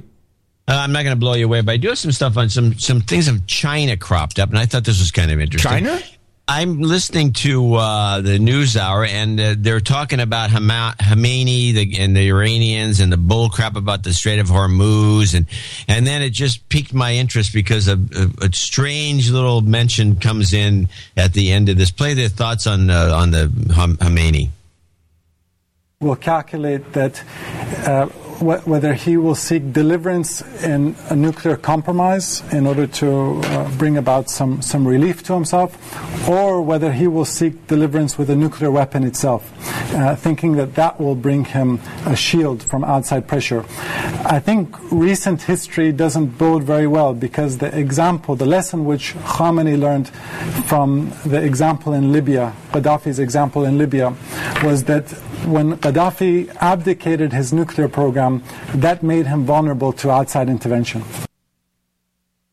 [0.68, 2.49] Uh, I'm not going to blow you away, but I do have some stuff on
[2.49, 5.69] some some things of China cropped up, and I thought this was kind of interesting.
[5.69, 6.01] China?
[6.45, 12.28] I'm listening to uh, the news hour, and uh, they're talking about Hama- and the
[12.28, 15.45] Iranians and the bull crap about the Strait of Hormuz, and
[15.88, 20.53] and then it just piqued my interest because a, a, a strange little mention comes
[20.53, 21.91] in at the end of this.
[21.91, 24.49] Play their thoughts on uh, on the Khomeini.
[26.02, 27.24] will calculate that
[27.88, 33.77] uh, wh- whether he will seek deliverance in a nuclear compromise in order to uh,
[33.77, 35.77] bring about some, some relief to himself,
[36.27, 39.51] or whether he will seek deliverance with a nuclear weapon itself,
[39.93, 43.65] uh, thinking that that will bring him a shield from outside pressure.
[44.26, 49.80] I think recent history doesn't bode very well because the example, the lesson which Khamenei
[49.80, 50.10] learned
[50.65, 54.15] from the example in Libya, Gaddafi's example in Libya,
[54.64, 55.14] was that
[55.45, 58.44] when Gaddafi abdicated his nuclear program,
[58.76, 61.03] that made him vulnerable to outside intervention.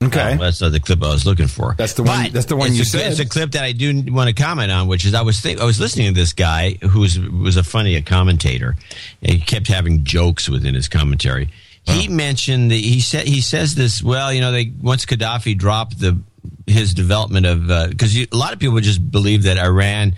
[0.03, 1.75] Okay, that's not the clip I was looking for.
[1.77, 2.25] That's the one.
[2.25, 3.11] But that's the one you a, said.
[3.11, 5.61] It's a clip that I do want to comment on, which is I was think,
[5.61, 8.77] I was listening to this guy who was was a funny commentator.
[9.23, 11.51] And he kept having jokes within his commentary.
[11.83, 14.03] He mentioned that he said he says this.
[14.03, 16.19] Well, you know, they once Gaddafi dropped the
[16.67, 20.15] his development of uh, because a lot of people just believe that Iran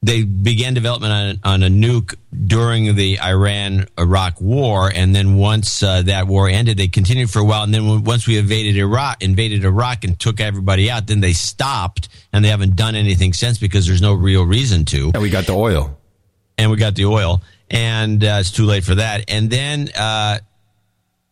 [0.00, 2.14] they began development on, on a nuke
[2.46, 7.40] during the Iran Iraq war, and then once uh, that war ended, they continued for
[7.40, 7.64] a while.
[7.64, 12.08] And then once we invaded Iraq, invaded Iraq, and took everybody out, then they stopped,
[12.32, 15.10] and they haven't done anything since because there's no real reason to.
[15.14, 15.98] And we got the oil,
[16.56, 19.28] and we got the oil, and uh, it's too late for that.
[19.28, 19.88] And then.
[19.96, 20.38] Uh,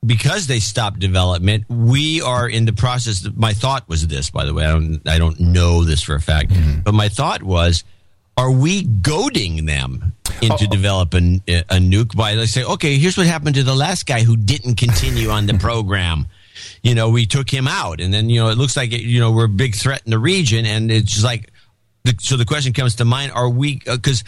[0.05, 3.27] because they stopped development, we are in the process.
[3.35, 4.65] My thought was this, by the way.
[4.65, 6.53] I don't, I don't know this for a fact,
[6.85, 7.83] but my thought was,
[8.37, 10.71] are we goading them into oh.
[10.71, 14.23] developing a, a nuke by let's say, okay, here's what happened to the last guy
[14.23, 16.27] who didn't continue on the program.
[16.83, 19.33] You know, we took him out, and then you know it looks like you know
[19.33, 21.51] we're a big threat in the region, and it's just like,
[22.05, 24.25] the, so the question comes to mind: Are we uh, because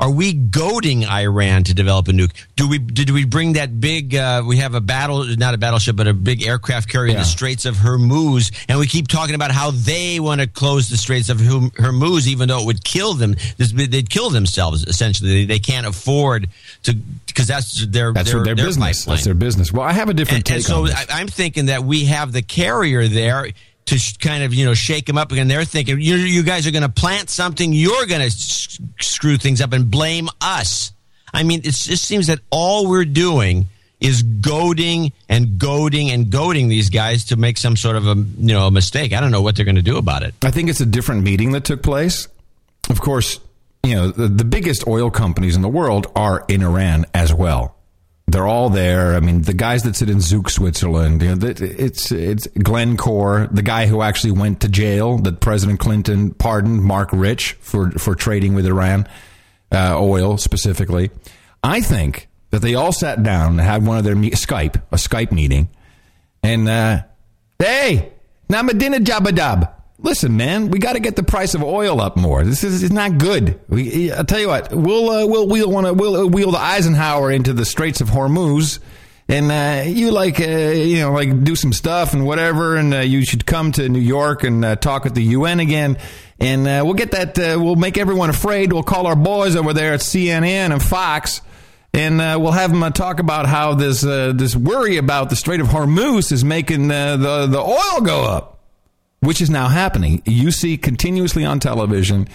[0.00, 2.32] are we goading Iran to develop a nuke?
[2.56, 4.14] Do we did we bring that big?
[4.16, 7.24] Uh, we have a battle, not a battleship, but a big aircraft carrier in the
[7.24, 11.28] Straits of Hormuz, and we keep talking about how they want to close the Straits
[11.28, 13.36] of Horm- Hormuz, even though it would kill them.
[13.58, 15.30] This- They'd kill themselves essentially.
[15.30, 16.48] They, they can't afford
[16.84, 16.94] to
[17.26, 19.00] because that's their That's their, their, their business.
[19.04, 19.16] pipeline.
[19.16, 19.72] That's their business.
[19.72, 20.94] Well, I have a different And, and take so on this.
[21.10, 23.48] I, I'm thinking that we have the carrier there
[23.90, 25.48] to sh- kind of you know shake them up, again.
[25.48, 29.36] they're thinking you you guys are going to plant something, you're going to s- screw
[29.36, 30.92] things up and blame us.
[31.32, 33.66] I mean, it just seems that all we're doing
[34.00, 38.54] is goading and goading and goading these guys to make some sort of a you
[38.54, 39.12] know a mistake.
[39.12, 40.34] I don't know what they're going to do about it.
[40.42, 42.26] I think it's a different meeting that took place.
[42.88, 43.38] Of course,
[43.84, 47.76] you know, the, the biggest oil companies in the world are in Iran as well.
[48.30, 49.14] They're all there.
[49.16, 53.62] I mean, the guys that sit in Zug, Switzerland, you know, it's it's Glencore, the
[53.62, 58.54] guy who actually went to jail that President Clinton pardoned, Marc Rich, for for trading
[58.54, 59.08] with Iran,
[59.72, 61.10] uh, oil specifically.
[61.64, 64.96] I think that they all sat down and had one of their me- Skype, a
[64.96, 65.68] Skype meeting,
[66.42, 67.02] and uh,
[67.58, 68.12] hey,
[68.48, 69.72] Namadina Jabadab.
[70.02, 72.42] Listen, man, we got to get the price of oil up more.
[72.42, 73.60] This is not good.
[73.68, 77.30] We, I'll tell you what, we'll uh, we'll we'll want to we'll wheel the Eisenhower
[77.30, 78.78] into the Straits of Hormuz,
[79.28, 82.98] and uh, you like uh, you know like do some stuff and whatever, and uh,
[83.00, 85.98] you should come to New York and uh, talk at the UN again.
[86.38, 87.38] And uh, we'll get that.
[87.38, 88.72] Uh, we'll make everyone afraid.
[88.72, 91.42] We'll call our boys over there at CNN and Fox,
[91.92, 95.36] and uh, we'll have them uh, talk about how this uh, this worry about the
[95.36, 98.59] Strait of Hormuz is making uh, the the oil go up,
[99.20, 100.22] which is now happening.
[100.26, 102.28] You see continuously on television.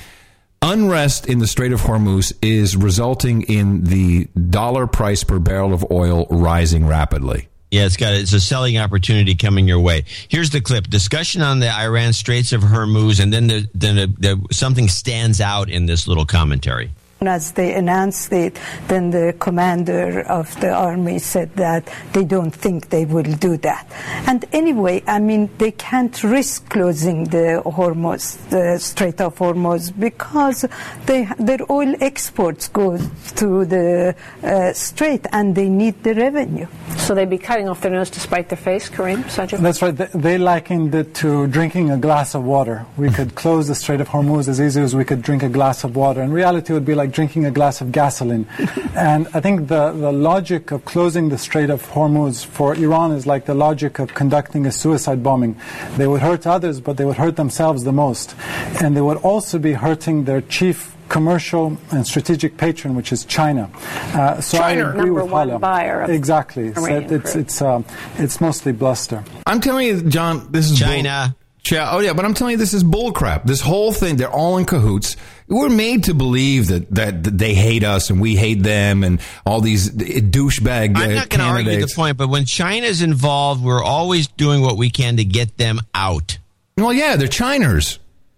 [0.61, 5.85] Unrest in the Strait of Hormuz is resulting in the dollar price per barrel of
[5.91, 7.49] oil rising rapidly.
[7.71, 10.05] Yeah, it's got it's a selling opportunity coming your way.
[10.27, 14.07] Here's the clip: discussion on the Iran Straits of Hormuz, and then the, then the,
[14.17, 16.91] the, something stands out in this little commentary.
[17.21, 22.89] As they announced it, then the commander of the army said that they don't think
[22.89, 23.89] they will do that.
[24.27, 30.65] And anyway, I mean, they can't risk closing the Hormuz, the Strait of Hormuz, because
[31.05, 36.67] they, their oil exports go through the uh, strait and they need the revenue.
[36.97, 39.23] So they'd be cutting off their nose to spite their face, Kareem?
[39.23, 39.59] Sajid?
[39.59, 39.95] That's right.
[39.95, 42.85] They, they likened it to drinking a glass of water.
[42.97, 45.85] We could close the Strait of Hormuz as easy as we could drink a glass
[45.85, 46.21] of water.
[46.21, 48.47] In reality, it would be like drinking a glass of gasoline.
[48.95, 53.25] and I think the, the logic of closing the Strait of Hormuz for Iran is
[53.25, 55.55] like the logic of conducting a suicide bombing.
[55.97, 58.35] They would hurt others, but they would hurt themselves the most.
[58.81, 63.69] And they would also be hurting their chief commercial and strategic patron, which is China.
[64.13, 64.85] Uh, so China.
[64.85, 65.59] I agree Number with one Hala.
[65.59, 66.73] buyer of exactly.
[66.73, 67.85] So it's it's um,
[68.17, 69.23] it's mostly bluster.
[69.45, 71.35] I'm telling you, John, this is China.
[71.37, 73.45] Bull- Ch- oh yeah, but I'm telling you, this is bullcrap.
[73.45, 75.15] This whole thing, they're all in cahoots.
[75.47, 79.19] We're made to believe that, that, that they hate us and we hate them and
[79.47, 83.63] all these douchebag uh, I'm not going to argue the point, but when China's involved,
[83.63, 86.37] we're always doing what we can to get them out.
[86.77, 87.97] Well, yeah, they're Chiners.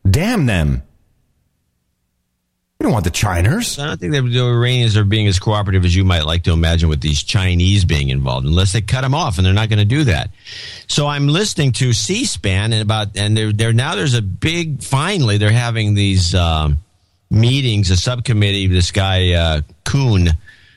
[0.09, 0.83] Damn them.
[2.79, 3.79] We don't want the Chiners.
[3.79, 6.51] I don't think that the Iranians are being as cooperative as you might like to
[6.51, 9.79] imagine with these Chinese being involved, unless they cut them off, and they're not going
[9.79, 10.29] to do that.
[10.87, 14.83] So I'm listening to C-SPAN and about, and they're, they're now there's a big.
[14.83, 16.77] Finally, they're having these um,
[17.31, 18.67] meetings, a subcommittee.
[18.67, 20.27] This guy uh, Kuhn,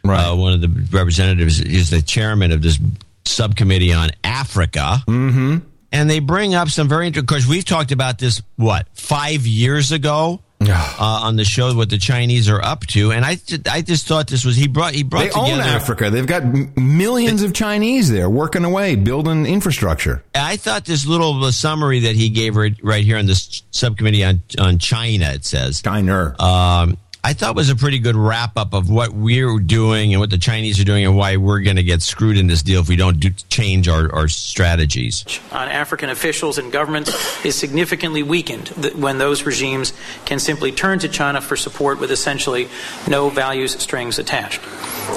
[0.03, 2.79] uh, one of the representatives, is the chairman of this
[3.27, 5.03] subcommittee on Africa.
[5.07, 5.59] Mm-hmm.
[5.93, 7.27] And they bring up some very interesting.
[7.27, 11.99] Because we've talked about this what five years ago uh, on the show, what the
[11.99, 15.03] Chinese are up to, and I, ju- I just thought this was he brought he
[15.03, 15.63] brought They own together.
[15.63, 16.11] Africa.
[16.11, 16.45] They've got
[16.77, 20.23] millions of Chinese there working away, building infrastructure.
[20.35, 24.25] I thought this little uh, summary that he gave right, right here on this subcommittee
[24.25, 25.31] on on China.
[25.31, 26.35] It says China.
[26.41, 30.31] Um, I thought was a pretty good wrap up of what we're doing and what
[30.31, 32.89] the Chinese are doing and why we're going to get screwed in this deal if
[32.89, 35.25] we don't do, change our, our strategies.
[35.53, 39.93] on African officials and governments is significantly weakened when those regimes
[40.25, 42.69] can simply turn to China for support with essentially
[43.07, 44.61] no values strings attached.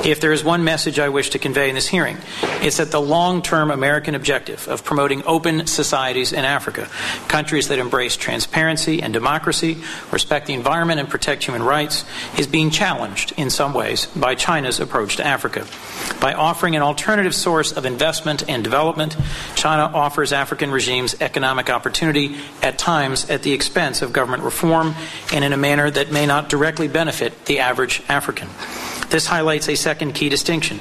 [0.03, 2.17] If there is one message I wish to convey in this hearing,
[2.61, 6.89] it's that the long term American objective of promoting open societies in Africa,
[7.29, 9.77] countries that embrace transparency and democracy,
[10.11, 11.92] respect the environment, and protect human rights,
[12.37, 15.65] is being challenged in some ways by China's approach to Africa.
[16.19, 19.15] By offering an alternative source of investment and development,
[19.55, 24.95] China offers African regimes economic opportunity, at times at the expense of government reform,
[25.33, 28.47] and in a manner that may not directly benefit the average African.
[29.09, 30.79] This highlights a second key distinction.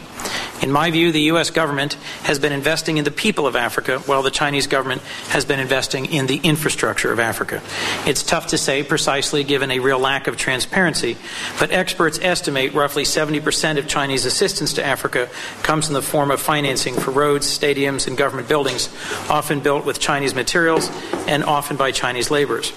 [0.62, 1.50] In my view, the U.S.
[1.50, 5.58] government has been investing in the people of Africa, while the Chinese government has been
[5.58, 7.60] investing in the infrastructure of Africa.
[8.06, 11.16] It's tough to say precisely given a real lack of transparency,
[11.58, 15.28] but experts estimate roughly 70% of Chinese assistance to Africa
[15.64, 18.88] comes in the form of financing for roads, stadiums, and government buildings,
[19.28, 20.88] often built with Chinese materials
[21.26, 22.72] and often by Chinese laborers.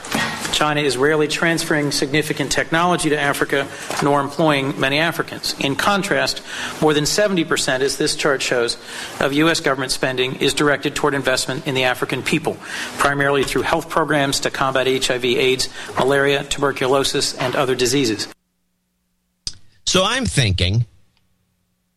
[0.51, 3.67] China is rarely transferring significant technology to Africa
[4.01, 5.53] nor employing many Africans.
[5.59, 6.41] In contrast,
[6.81, 8.77] more than 70%, as this chart shows,
[9.19, 9.59] of U.S.
[9.59, 12.57] government spending is directed toward investment in the African people,
[12.97, 18.27] primarily through health programs to combat HIV, AIDS, malaria, tuberculosis, and other diseases.
[19.85, 20.85] So I'm thinking,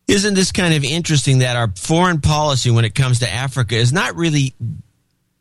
[0.07, 3.93] isn't this kind of interesting that our foreign policy when it comes to Africa is
[3.93, 4.55] not really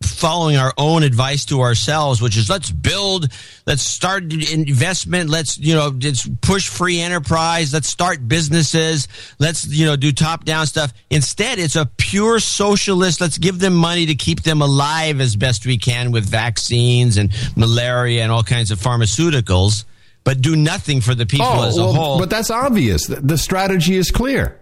[0.07, 3.27] following our own advice to ourselves, which is let's build,
[3.65, 9.07] let's start investment, let's, you know, let's push free enterprise, let's start businesses,
[9.39, 10.93] let's, you know, do top down stuff.
[11.09, 13.21] Instead, it's a pure socialist.
[13.21, 17.31] Let's give them money to keep them alive as best we can with vaccines and
[17.55, 19.85] malaria and all kinds of pharmaceuticals,
[20.23, 22.19] but do nothing for the people Oh, as a well, whole.
[22.19, 23.07] But that's obvious.
[23.07, 24.56] The- The strategy is clear.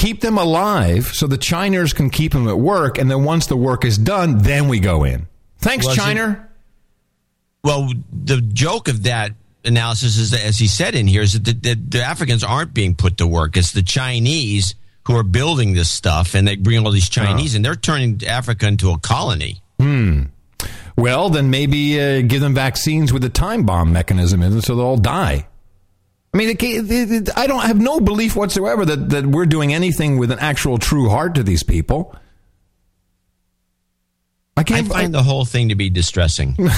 [0.00, 3.56] Keep them alive so the Chiners can keep them at work, and then once the
[3.56, 5.26] work is done, then we go in.
[5.58, 6.00] Thanks, Was it-
[7.62, 9.32] Well, the joke of that
[9.62, 12.72] analysis is, that, as he said in here, is that the, the, the Africans aren't
[12.72, 13.58] being put to work.
[13.58, 14.74] It's the Chinese
[15.06, 18.66] who are building this stuff, and they bring all these Chinese, and they're turning Africa
[18.68, 19.60] into a colony.
[19.78, 20.22] Hmm.
[20.96, 24.76] Well, then maybe uh, give them vaccines with a time bomb mechanism in it so
[24.76, 25.46] they'll all die.
[26.32, 29.74] I mean, it it- it- I don't have no belief whatsoever that, that we're doing
[29.74, 32.14] anything with an actual true heart to these people.
[34.56, 36.56] I I can't find the whole thing to be distressing.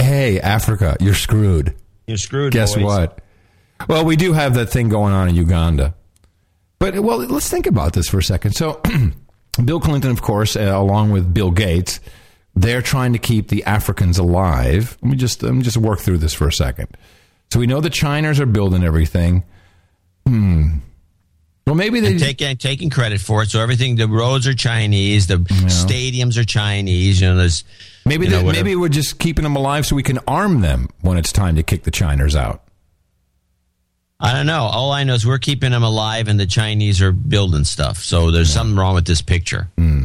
[0.00, 1.74] Hey, Africa, you're screwed.
[2.06, 2.52] You're screwed.
[2.54, 2.84] Guess boys.
[2.84, 3.20] what?
[3.88, 5.94] Well, we do have that thing going on in Uganda.
[6.78, 8.52] But well, let's think about this for a second.
[8.54, 8.80] So,
[9.64, 12.00] Bill Clinton, of course, uh, along with Bill Gates,
[12.54, 14.96] they're trying to keep the Africans alive.
[15.02, 16.88] Let me just let me just work through this for a second.
[17.50, 19.44] So we know the Chiners are building everything.
[20.26, 20.78] Hmm.
[21.66, 23.50] Well, maybe they taking taking credit for it.
[23.50, 27.20] So everything, the roads are Chinese, the stadiums are Chinese.
[27.20, 27.62] You know, there's
[28.06, 30.88] maybe you know, they, maybe we're just keeping them alive so we can arm them
[31.02, 32.62] when it's time to kick the Chiners out.
[34.18, 34.62] I don't know.
[34.62, 37.98] All I know is we're keeping them alive, and the Chinese are building stuff.
[37.98, 39.68] So there's something wrong with this picture.
[39.76, 40.04] Hmm.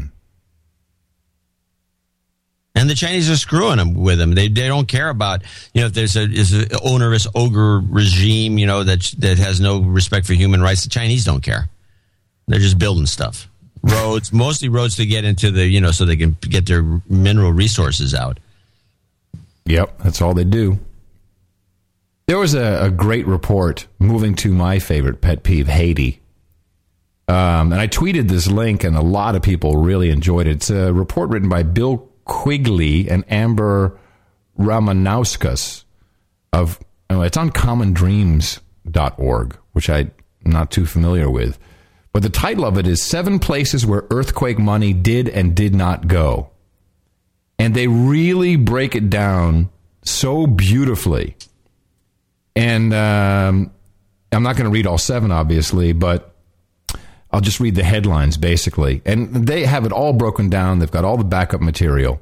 [2.76, 4.34] And the Chinese are screwing them with them.
[4.34, 5.44] They they don't care about
[5.74, 9.60] you know if there's a is an onerous ogre regime you know that that has
[9.60, 10.84] no respect for human rights.
[10.84, 11.70] The Chinese don't care.
[12.48, 13.48] They're just building stuff,
[13.84, 17.52] roads, mostly roads to get into the you know so they can get their mineral
[17.52, 18.40] resources out.
[19.66, 20.80] Yep, that's all they do.
[22.26, 26.22] There was a, a great report moving to my favorite pet peeve, Haiti.
[27.28, 30.52] Um, and I tweeted this link, and a lot of people really enjoyed it.
[30.52, 33.98] It's a report written by Bill Quigley and Amber
[34.58, 35.84] Ramanauskas
[36.52, 36.80] of
[37.10, 40.12] oh, it's on commondreams.org, which I'm
[40.44, 41.60] not too familiar with.
[42.12, 46.08] But the title of it is Seven Places Where Earthquake Money Did and Did Not
[46.08, 46.52] Go.
[47.58, 49.70] And they really break it down
[50.04, 51.36] so beautifully.
[52.56, 53.72] And um,
[54.32, 56.33] I'm not going to read all seven, obviously, but
[57.34, 59.02] I'll just read the headlines basically.
[59.06, 60.80] And they have it all broken down.
[60.80, 62.22] They've got all the backup material.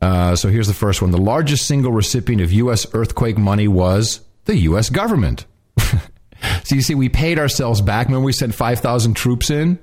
[0.00, 1.10] Uh, so here's the first one.
[1.10, 2.86] The largest single recipient of U.S.
[2.94, 4.88] earthquake money was the U.S.
[4.88, 5.44] government.
[5.78, 9.78] so you see, we paid ourselves back when we sent 5,000 troops in.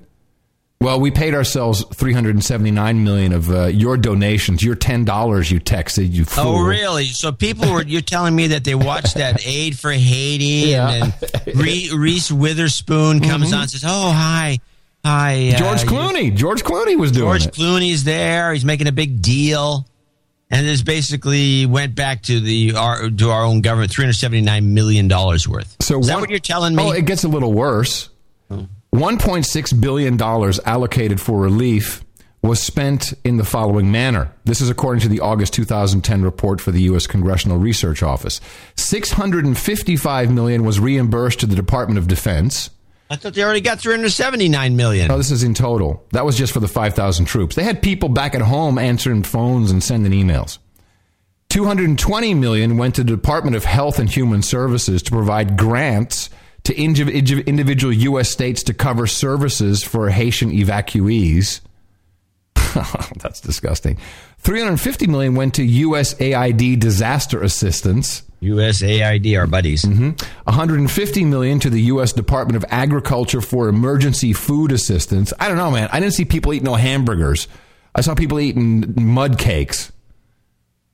[0.80, 6.24] Well, we paid ourselves 379 million of uh, your donations, your $10 you texted, you
[6.24, 6.44] fool.
[6.58, 7.06] Oh, really?
[7.06, 11.56] So people were you're telling me that they watched that Aid for Haiti, and then
[11.56, 13.54] Re- Reese Witherspoon comes Mhm.
[13.56, 14.60] on and says, "Oh, hi,
[15.04, 16.36] hi." uh, George Clooney.
[16.36, 17.54] George Clooney was doing George it.
[17.56, 18.54] Clooney's there.
[18.54, 19.88] He's making a big deal,
[20.52, 24.42] and this basically went back to the our to our own government, three hundred seventy
[24.42, 25.76] nine million dollars worth.
[25.82, 26.84] So is that what you're telling me?
[26.84, 28.10] Oh, it gets a little worse.
[28.98, 30.22] $1.6 billion
[30.66, 32.04] allocated for relief
[32.42, 34.32] was spent in the following manner.
[34.46, 37.06] This is according to the August 2010 report for the U.S.
[37.06, 38.42] Congressional Research Office.
[38.76, 42.70] 655 million was reimbursed to the Department of Defense.
[43.10, 45.08] I thought they already got three hundred seventy nine million.
[45.08, 46.06] No, this is in total.
[46.12, 47.56] That was just for the 5,000 troops.
[47.56, 50.58] They had people back at home answering phones and sending emails.
[51.50, 56.30] 220 million went to the Department of Health and Human Services to provide grants
[56.68, 58.30] to indiv- indiv- individual U.S.
[58.30, 61.62] states to cover services for Haitian evacuees.
[63.22, 63.98] That's disgusting.
[64.40, 68.24] 350 million went to USAID disaster assistance.
[68.42, 69.84] USAID, our buddies.
[69.84, 70.12] hmm
[70.44, 72.12] 150 million to the U.S.
[72.14, 75.34] Department of Agriculture for emergency food assistance.
[75.40, 75.90] I don't know, man.
[75.92, 77.48] I didn't see people eating no hamburgers.
[77.96, 79.92] I saw people eating mud cakes.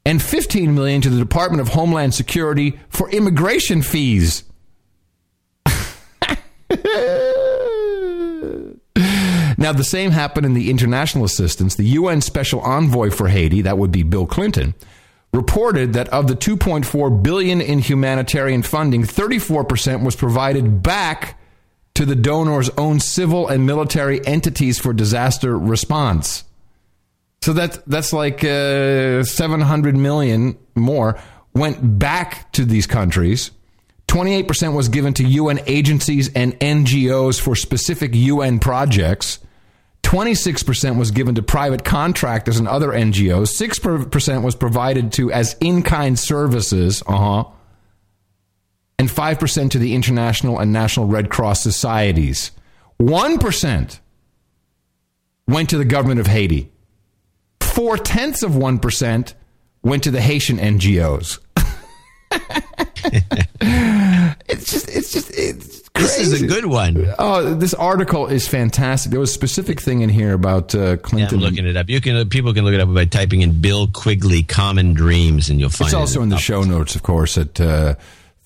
[0.05, 4.43] And 15 million to the Department of Homeland Security for immigration fees.
[9.63, 11.75] Now, the same happened in the international assistance.
[11.75, 14.73] The UN Special Envoy for Haiti, that would be Bill Clinton,
[15.31, 21.39] reported that of the 2.4 billion in humanitarian funding, 34% was provided back
[21.95, 26.43] to the donor's own civil and military entities for disaster response.
[27.41, 31.19] So that that's like uh, 700 million more
[31.53, 33.51] went back to these countries.
[34.07, 39.39] 28% was given to UN agencies and NGOs for specific UN projects.
[40.03, 43.57] 26% was given to private contractors and other NGOs.
[43.57, 47.45] 6% was provided to as in-kind services, uh-huh.
[48.99, 52.51] And 5% to the international and national Red Cross societies.
[53.01, 53.99] 1%
[55.47, 56.71] went to the government of Haiti.
[57.59, 59.33] Four tenths of 1%
[59.81, 61.39] went to the Haitian NGOs.
[64.49, 67.13] it's just, it's just, it's This is a good one.
[67.19, 69.11] Oh, this article is fantastic.
[69.11, 71.39] There was a specific thing in here about uh, Yeah, Clinton.
[71.39, 71.89] I'm looking it up.
[71.89, 75.59] You can people can look it up by typing in Bill Quigley "Common Dreams" and
[75.59, 75.89] you'll find it.
[75.89, 75.97] it's it.
[75.97, 77.95] also in the show notes, of course, at uh,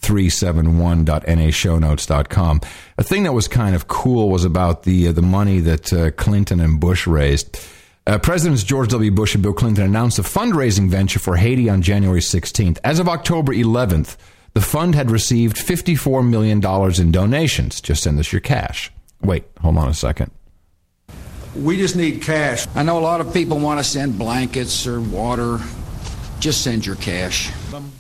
[0.02, 2.62] 371.nashownotes.com.
[2.98, 6.12] A thing that was kind of cool was about the uh, the money that uh,
[6.12, 7.60] Clinton and Bush raised.
[8.08, 9.12] Uh, Presidents George W.
[9.12, 12.80] Bush and Bill Clinton announced a fundraising venture for Haiti on January 16th.
[12.82, 14.16] As of October 11th,
[14.54, 16.64] the fund had received $54 million
[17.02, 17.82] in donations.
[17.82, 18.94] Just send us your cash.
[19.22, 20.32] Wait, hold on a second.
[21.54, 22.66] We just need cash.
[22.76, 25.60] I know a lot of people want to send blankets or water.
[26.40, 27.52] Just send your cash.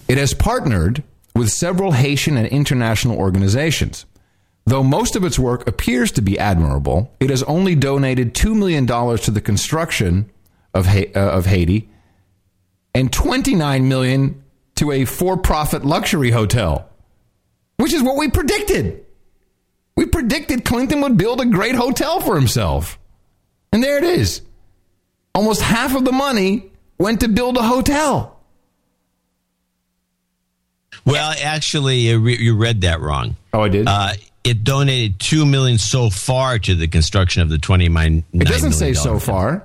[0.07, 1.03] It has partnered
[1.35, 4.05] with several Haitian and international organizations.
[4.67, 8.85] Though most of its work appears to be admirable, it has only donated $2 million
[8.85, 10.29] to the construction
[10.73, 11.89] of, ha- uh, of Haiti
[12.93, 14.43] and 29 million
[14.75, 16.89] to a for profit luxury hotel,
[17.77, 19.05] which is what we predicted.
[19.95, 22.99] We predicted Clinton would build a great hotel for himself.
[23.71, 24.41] And there it is.
[25.33, 28.37] Almost half of the money went to build a hotel.
[31.05, 33.37] Well, actually, you read that wrong.
[33.53, 33.87] Oh, I did.
[33.87, 34.11] Uh,
[34.47, 38.23] it donated two million so far to the construction of the twenty nine.
[38.33, 39.63] It doesn't say so far.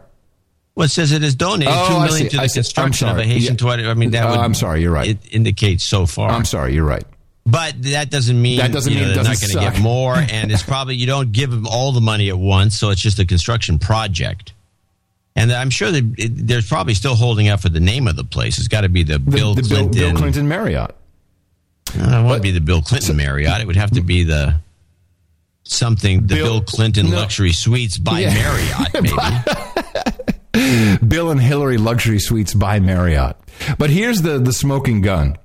[0.74, 2.42] Well, it says it has donated Oh, two I million to I the.
[2.44, 3.24] I'm construction of a.
[3.24, 3.56] Haitian Yeah.
[3.58, 3.86] toilet.
[3.86, 4.38] I mean, that Uh, would.
[4.40, 5.08] I'm sorry, you're right.
[5.10, 6.30] It indicates so far.
[6.30, 7.04] I'm sorry, you're right.
[7.44, 10.14] But that doesn't mean That doesn't you know, mean they're not going to get more,
[10.30, 13.18] and it's probably you don't give them all the money at once, so it's just
[13.18, 14.52] a construction project.
[15.34, 18.58] And I'm sure that they're probably still holding out for the name of the place.
[18.58, 19.90] It's got to be the, Bill the Bill, Clinton.
[19.92, 20.94] Bill Clinton Marriott.
[21.98, 23.60] Uh, it won't be the Bill Clinton Marriott.
[23.60, 24.54] It would have to be the
[25.64, 28.34] something the Bill, Clinton Luxury Suites by Yeah.
[28.34, 28.94] Marriott.
[30.54, 30.98] Maybe.
[31.06, 33.36] Bill and Hillary Luxury Suites by Marriott.
[33.78, 35.36] But here's the, the smoking gun.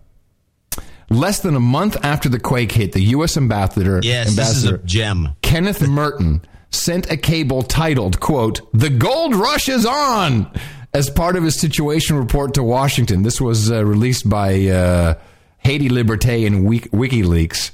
[1.10, 3.38] Less than a month after the quake hit, the U.S.
[3.38, 5.30] ambassador, yes, this is a ambassador gem.
[5.41, 6.41] Kenneth Merten
[6.72, 10.52] sent a cable titled, quote, The Gold Rush is on,
[10.94, 13.23] as part of his situation report to Washington.
[13.23, 15.14] This was uh, released by uh,
[15.60, 17.72] Haiti Liberté and Wik- WikiLeaks.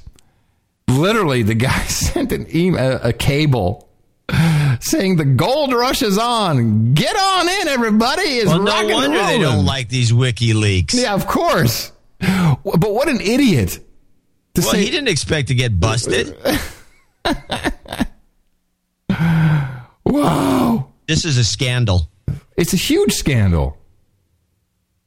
[0.88, 3.88] Literally, the guy sent an email, a cable
[4.80, 6.94] saying the gold rush is on.
[6.94, 8.22] Get on in, everybody.
[8.22, 10.94] It's Well, no wonder they don't like these WikiLeaks.
[10.94, 11.92] Yeah, of course.
[12.20, 13.80] But what an idiot.
[14.54, 16.36] To well, say, he didn't expect to get busted.
[20.04, 20.86] Whoa.
[21.06, 22.08] This is a scandal.
[22.56, 23.76] It's a huge scandal.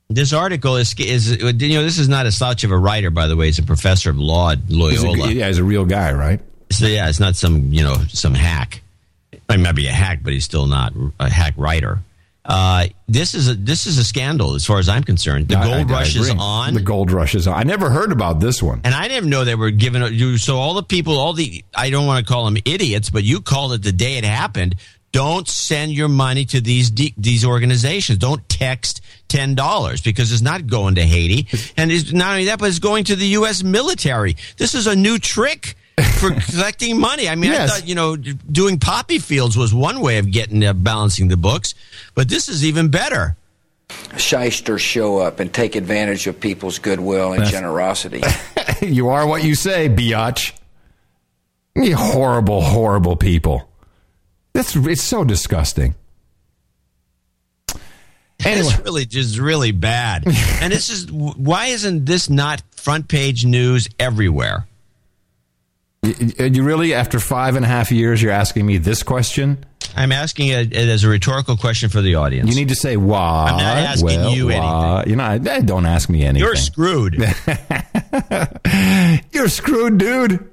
[0.09, 3.27] This article is, is you know, this is not a slouch of a writer, by
[3.27, 3.49] the way.
[3.49, 5.27] It's a professor of law at He's Loyola.
[5.27, 6.39] a, yeah, he's a real guy, right?
[6.71, 8.81] So yeah, it's not some you know some hack.
[9.51, 11.99] He might be a hack, but he's still not a hack writer.
[12.45, 15.49] Uh, this is a this is a scandal as far as I'm concerned.
[15.49, 16.73] The I- gold I- I rush is on.
[16.73, 17.55] The gold rush is on.
[17.59, 18.79] I never heard about this one.
[18.85, 20.37] And I didn't know they were giving you.
[20.37, 23.41] So all the people, all the I don't want to call them idiots, but you
[23.41, 24.75] called it the day it happened.
[25.17, 28.19] Don't send your money to these de- these organizations.
[28.19, 32.59] Don't text ten dollars because it's not going to Haiti, and it's not only that,
[32.59, 33.63] but it's going to the U.S.
[33.63, 34.37] military.
[34.57, 35.73] This is a new trick
[36.19, 37.27] for collecting money.
[37.27, 40.73] I mean, I thought you know doing poppy fields was one way of getting uh,
[40.73, 41.73] balancing the books,
[42.13, 43.37] but this is even better.
[44.17, 48.21] Shysters show up and take advantage of people's goodwill and That's- generosity.
[48.85, 50.51] you are what you say, biatch.
[51.75, 53.67] You horrible, horrible people.
[54.57, 55.93] That's it's so disgusting.
[58.43, 58.67] Anyway.
[58.67, 60.23] It's really just really bad.
[60.61, 64.65] and this is why isn't this not front page news everywhere?
[66.01, 69.63] Y- y- You really, after five and a half years, you're asking me this question?
[69.95, 72.49] I'm asking it as a rhetorical question for the audience.
[72.49, 73.49] You need to say why.
[73.51, 75.03] I'm not asking well, you why.
[75.05, 76.43] You know, eh, don't ask me anything.
[76.47, 77.13] You're screwed.
[79.31, 80.49] You're screwed, dude.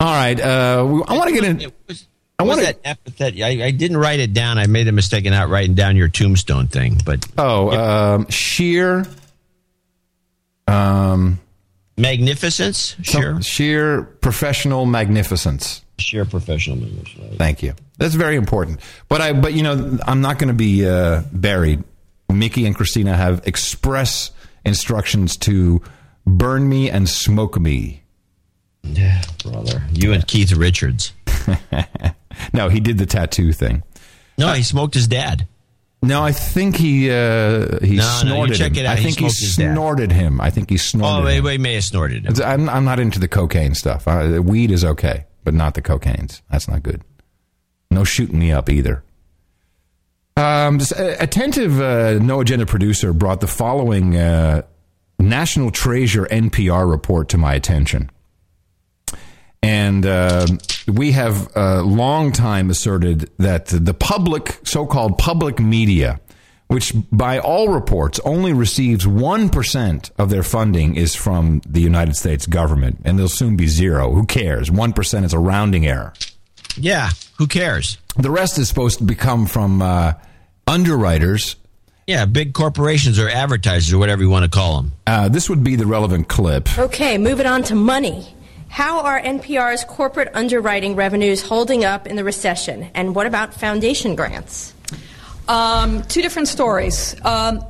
[0.00, 1.72] All right, uh, I want to get in.
[2.38, 3.34] I want that epithet?
[3.40, 4.58] I, I didn't write it down.
[4.58, 6.98] I made a mistake in not writing down your tombstone thing.
[7.04, 9.06] But Oh, um, sheer,
[10.68, 11.38] um,
[11.96, 15.82] magnificence, some- sheer professional magnificence.
[15.98, 17.36] sheer professional magnificence.
[17.38, 17.72] Thank you.
[17.98, 18.80] That's very important.
[19.08, 21.82] But I, but you know, I'm not going to be uh, buried.
[22.30, 24.30] Mickey and Christina have express
[24.64, 25.80] instructions to
[26.26, 28.02] burn me and smoke me.
[28.82, 29.82] Yeah, brother.
[29.92, 31.12] You and Keith Richards.
[32.52, 33.82] no, he did the tattoo thing.
[34.38, 35.46] No, he smoked his dad.
[36.02, 38.78] No, I think he uh, he No, no, snorted check him.
[38.84, 38.98] it out.
[38.98, 39.32] I think he dad.
[39.32, 40.40] snorted him.
[40.40, 41.22] I think he snorted.
[41.22, 42.34] Oh, wait, wait, may have snorted him.
[42.44, 44.06] I'm, I'm not into the cocaine stuff.
[44.06, 46.42] Uh, weed is okay, but not the cocaines.
[46.50, 47.02] That's not good.
[47.90, 49.02] No shooting me up either.
[50.36, 54.62] Um, uh, attentive uh, no agenda producer brought the following uh,
[55.18, 58.10] National Treasure NPR report to my attention.
[59.66, 60.46] And uh,
[60.86, 66.20] we have uh, long time asserted that the public, so called public media,
[66.68, 72.46] which by all reports only receives 1% of their funding is from the United States
[72.46, 74.12] government, and they'll soon be zero.
[74.12, 74.70] Who cares?
[74.70, 76.12] 1% is a rounding error.
[76.76, 77.98] Yeah, who cares?
[78.16, 80.12] The rest is supposed to become from uh,
[80.68, 81.56] underwriters.
[82.06, 84.92] Yeah, big corporations or advertisers or whatever you want to call them.
[85.08, 86.78] Uh, this would be the relevant clip.
[86.78, 88.35] Okay, moving on to money.
[88.68, 92.90] How are NPR's corporate underwriting revenues holding up in the recession?
[92.94, 94.74] And what about foundation grants?
[95.48, 97.14] Um, two different stories.
[97.24, 97.64] Um,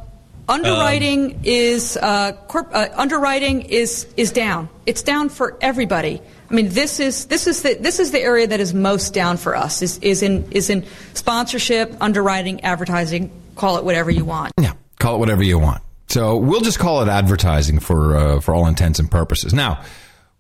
[0.48, 4.68] Underwriting is uh, corp- uh, underwriting is is down.
[4.86, 6.23] It's down for everybody.
[6.48, 9.39] I mean, this is this is the this is the area that is most down
[9.39, 9.82] for us.
[9.82, 13.32] Is is in is in sponsorship, underwriting, advertising.
[13.56, 14.52] Call it whatever you want.
[14.60, 15.82] Yeah, call it whatever you want.
[16.09, 19.52] So we'll just call it advertising for uh, for all intents and purposes.
[19.52, 19.82] Now,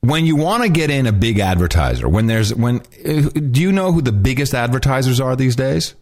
[0.06, 3.72] when you want to get in a big advertiser, when there's when uh, do you
[3.72, 5.94] know who the biggest advertisers are these days?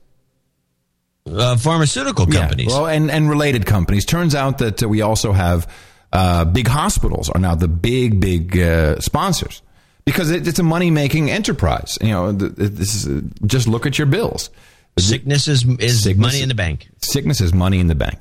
[1.27, 2.67] Uh, pharmaceutical companies.
[2.71, 4.05] Yeah, well, and and related companies.
[4.05, 5.71] Turns out that uh, we also have
[6.13, 9.63] uh, big hospitals are now the big big uh, sponsors
[10.05, 11.97] because it, it's a money making enterprise.
[12.01, 14.51] You know, this is just look at your bills.
[14.99, 16.89] Sickness is is Sickness- money in the bank.
[17.03, 18.19] Sickness is money in the bank.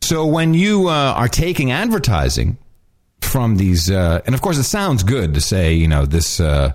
[0.00, 2.56] So when you uh, are taking advertising
[3.20, 6.72] from these, uh, and of course it sounds good to say, you know, this uh,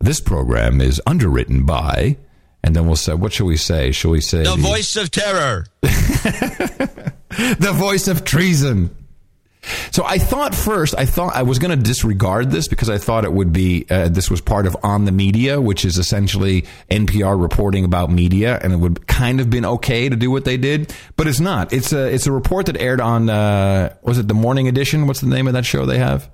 [0.00, 2.16] this program is underwritten by,
[2.64, 3.92] and then we'll say, what shall we say?
[3.92, 5.66] Shall we say The voice of terror.
[5.82, 8.94] the voice of treason?
[9.92, 13.24] So I thought first, I thought I was going to disregard this because I thought
[13.24, 17.40] it would be uh, this was part of on the media, which is essentially NPR
[17.40, 20.92] reporting about media, and it would kind of been okay to do what they did,
[21.16, 21.72] but it's not.
[21.72, 25.06] It's a it's a report that aired on uh, was it the morning edition?
[25.06, 26.28] What's the name of that show they have?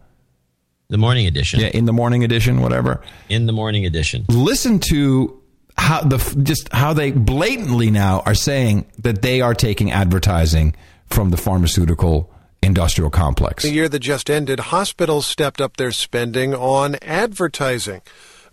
[0.89, 1.61] The morning edition.
[1.61, 3.03] Yeah, in the morning edition, whatever.
[3.29, 4.25] In the morning edition.
[4.29, 5.43] Listen to
[5.77, 10.75] how the just how they blatantly now are saying that they are taking advertising
[11.09, 12.33] from the pharmaceutical
[12.63, 13.63] industrial complex.
[13.63, 18.03] The year that just ended, hospitals stepped up their spending on advertising.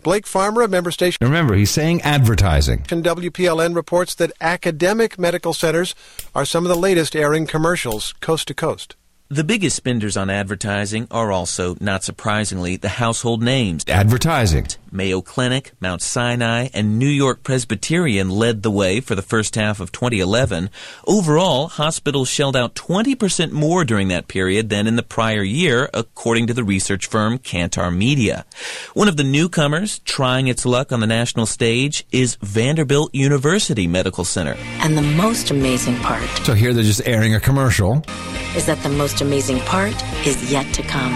[0.02, 2.82] Blake Farmer, a member station Remember, he's saying advertising.
[2.84, 5.94] WPLN reports that academic medical centers
[6.34, 8.94] are some of the latest airing commercials coast to coast.
[9.28, 13.84] The biggest spenders on advertising are also, not surprisingly, the household names.
[13.88, 14.68] Advertising.
[14.96, 19.78] Mayo Clinic, Mount Sinai, and New York Presbyterian led the way for the first half
[19.78, 20.70] of 2011.
[21.06, 26.46] Overall, hospitals shelled out 20% more during that period than in the prior year, according
[26.46, 28.44] to the research firm Kantar Media.
[28.94, 34.24] One of the newcomers trying its luck on the national stage is Vanderbilt University Medical
[34.24, 34.56] Center.
[34.80, 38.02] And the most amazing part So here they're just airing a commercial.
[38.56, 39.94] is that the most amazing part
[40.26, 41.12] is yet to come.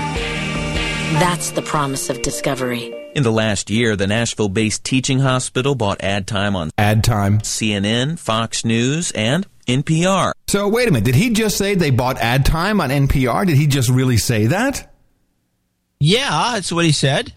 [1.19, 3.00] That's the promise of discovery.
[3.13, 7.41] In the last year, the Nashville based teaching hospital bought ad time on ad time,
[7.41, 10.33] CNN, Fox News, and NPR.
[10.47, 13.47] So wait a minute, did he just say they bought ad time on NPR?
[13.47, 14.90] Did he just really say that?
[16.03, 17.31] Yeah, that's what he said.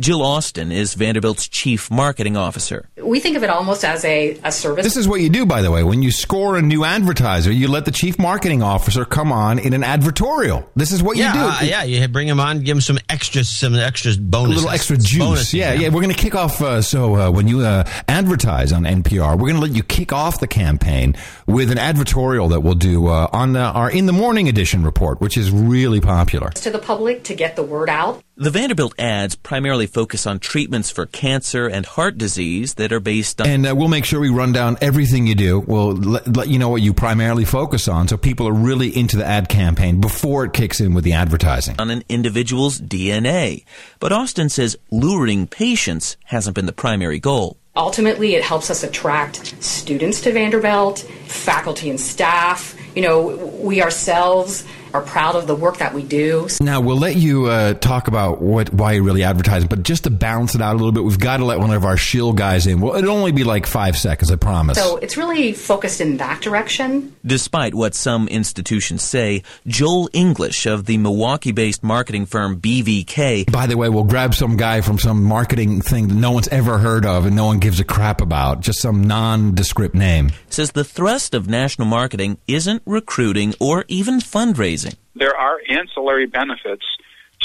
[0.00, 2.88] Jill Austin is Vanderbilt's chief marketing officer.
[2.96, 4.84] We think of it almost as a, a service.
[4.84, 5.84] This is what you do, by the way.
[5.84, 9.72] When you score a new advertiser, you let the chief marketing officer come on in
[9.72, 10.66] an advertorial.
[10.74, 11.46] This is what yeah, you do.
[11.46, 14.96] uh, yeah, you bring him on, give him some extra, some extra a little extra
[14.96, 15.54] juice.
[15.54, 15.88] Yeah, yeah.
[15.88, 16.60] We're going to kick off.
[16.60, 20.12] Uh, so uh, when you uh, advertise on NPR, we're going to let you kick
[20.12, 21.14] off the campaign
[21.46, 25.20] with an advertorial that we'll do uh, on uh, our in the morning edition report,
[25.20, 26.50] which is really popular.
[26.50, 28.07] to the public to get the word out.
[28.36, 33.40] The Vanderbilt ads primarily focus on treatments for cancer and heart disease that are based
[33.40, 35.58] on And uh, we'll make sure we run down everything you do.
[35.58, 39.16] We'll let, let you know what you primarily focus on, so people are really into
[39.16, 41.74] the ad campaign before it kicks in with the advertising.
[41.80, 43.64] on an individual's DNA.
[43.98, 47.56] But Austin says luring patients hasn't been the primary goal.
[47.78, 52.76] Ultimately, it helps us attract students to Vanderbilt, faculty and staff.
[52.96, 53.26] You know,
[53.62, 56.48] we ourselves are proud of the work that we do.
[56.60, 60.10] Now we'll let you uh, talk about what why you really advertise, but just to
[60.10, 62.66] balance it out a little bit, we've got to let one of our shill guys
[62.66, 62.80] in.
[62.80, 64.78] Well, it'll only be like five seconds, I promise.
[64.78, 67.14] So it's really focused in that direction.
[67.24, 73.66] Despite what some institutions say, Joel English of the Milwaukee based marketing firm BVK By
[73.66, 77.04] the way, we'll grab some guy from some marketing thing that no one's ever heard
[77.04, 80.30] of and no one gives a crap about, just some nondescript name.
[80.48, 84.77] says the thrust of national marketing isn't recruiting or even fundraising.
[85.14, 86.84] There are ancillary benefits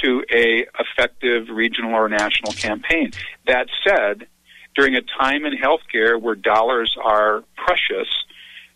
[0.01, 3.11] to a effective regional or national campaign.
[3.45, 4.27] That said,
[4.75, 8.07] during a time in healthcare where dollars are precious,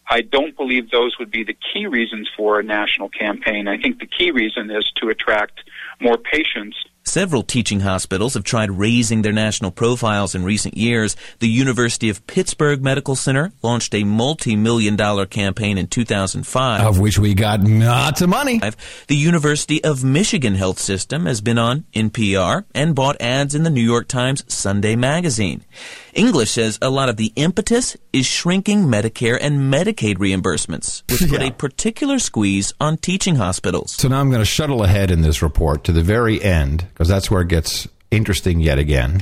[0.10, 3.68] I don't believe those would be the key reasons for a national campaign.
[3.68, 5.62] I think the key reason is to attract
[6.00, 6.78] more patients
[7.08, 11.16] Several teaching hospitals have tried raising their national profiles in recent years.
[11.40, 16.82] The University of Pittsburgh Medical Center launched a multi-million dollar campaign in 2005.
[16.86, 18.60] Of which we got lots of money.
[19.08, 23.70] The University of Michigan Health System has been on NPR and bought ads in the
[23.70, 25.64] New York Times Sunday magazine.
[26.18, 31.44] English says a lot of the impetus is shrinking Medicare and Medicaid reimbursements, which put
[31.44, 33.94] a particular squeeze on teaching hospitals.
[33.94, 37.08] So now I'm going to shuttle ahead in this report to the very end because
[37.08, 39.22] that's where it gets interesting yet again.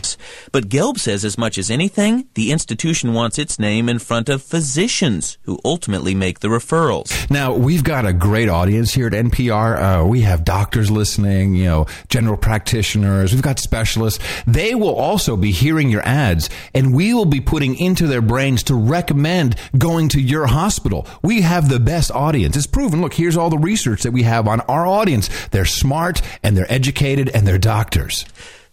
[0.51, 4.43] But Gelb says as much as anything, the institution wants its name in front of
[4.43, 7.29] physicians who ultimately make the referrals.
[7.29, 10.03] Now, we've got a great audience here at NPR.
[10.03, 14.23] Uh, we have doctors listening, you know, general practitioners, we've got specialists.
[14.45, 18.63] They will also be hearing your ads, and we will be putting into their brains
[18.63, 21.07] to recommend going to your hospital.
[21.21, 22.55] We have the best audience.
[22.55, 23.01] It's proven.
[23.01, 25.29] Look, here's all the research that we have on our audience.
[25.47, 28.25] They're smart and they're educated and they're doctors.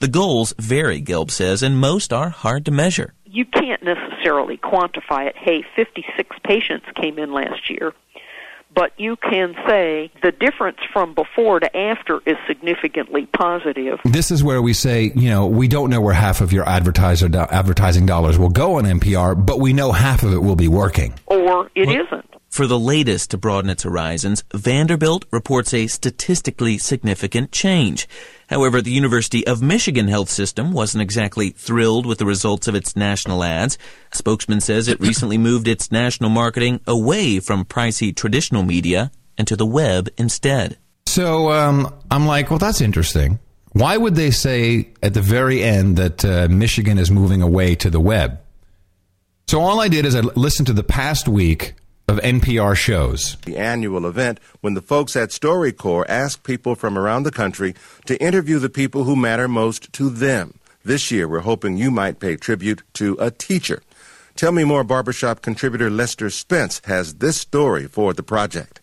[0.02, 3.14] The goals vary, Gelb says, and most are hard to measure.
[3.24, 5.36] You can't necessarily quantify it.
[5.36, 7.92] Hey, 56 patients came in last year.
[8.74, 14.00] But you can say the difference from before to after is significantly positive.
[14.04, 17.28] This is where we say, you know, we don't know where half of your advertiser
[17.28, 20.66] do- advertising dollars will go on NPR, but we know half of it will be
[20.66, 21.14] working.
[21.26, 27.50] Or it not For the latest to broaden its horizons, Vanderbilt reports a statistically significant
[27.50, 28.06] change.
[28.50, 32.94] However, the University of Michigan health system wasn't exactly thrilled with the results of its
[32.94, 33.78] national ads.
[34.12, 39.48] A spokesman says it recently moved its national marketing away from pricey traditional media and
[39.48, 40.76] to the web instead.
[41.06, 43.38] So um, I'm like, well, that's interesting.
[43.70, 47.88] Why would they say at the very end that uh, Michigan is moving away to
[47.88, 48.40] the web?
[49.46, 51.76] So all I did is I listened to the past week
[52.08, 53.36] of NPR shows.
[53.44, 57.74] The annual event when the folks at StoryCorps ask people from around the country
[58.06, 60.58] to interview the people who matter most to them.
[60.84, 63.82] This year, we're hoping you might pay tribute to a teacher.
[64.34, 68.80] Tell Me More barbershop contributor Lester Spence has this story for the project.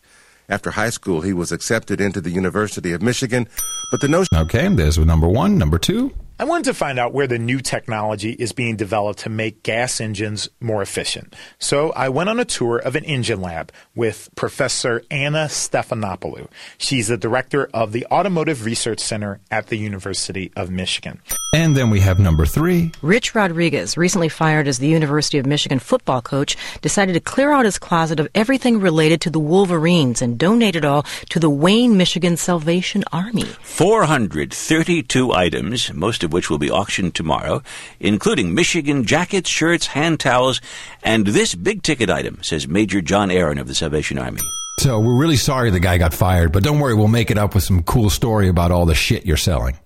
[0.47, 3.47] After high school, he was accepted into the University of Michigan,
[3.91, 4.35] but the notion.
[4.35, 5.57] Okay, there's number one.
[5.57, 6.13] Number two.
[6.41, 9.99] I wanted to find out where the new technology is being developed to make gas
[9.99, 11.35] engines more efficient.
[11.59, 16.47] So I went on a tour of an engine lab with Professor Anna Stefanopoulou.
[16.77, 21.19] She's the director of the Automotive Research Center at the University of Michigan.
[21.51, 22.91] And then we have number three.
[23.01, 27.65] Rich Rodriguez, recently fired as the University of Michigan football coach, decided to clear out
[27.65, 31.97] his closet of everything related to the Wolverines and donate it all to the Wayne,
[31.97, 33.45] Michigan Salvation Army.
[33.63, 37.61] 432 items, most of which will be auctioned tomorrow,
[37.99, 40.61] including Michigan jackets, shirts, hand towels,
[41.03, 44.41] and this big ticket item, says Major John Aaron of the Salvation Army.
[44.79, 47.53] So we're really sorry the guy got fired, but don't worry, we'll make it up
[47.53, 49.77] with some cool story about all the shit you're selling.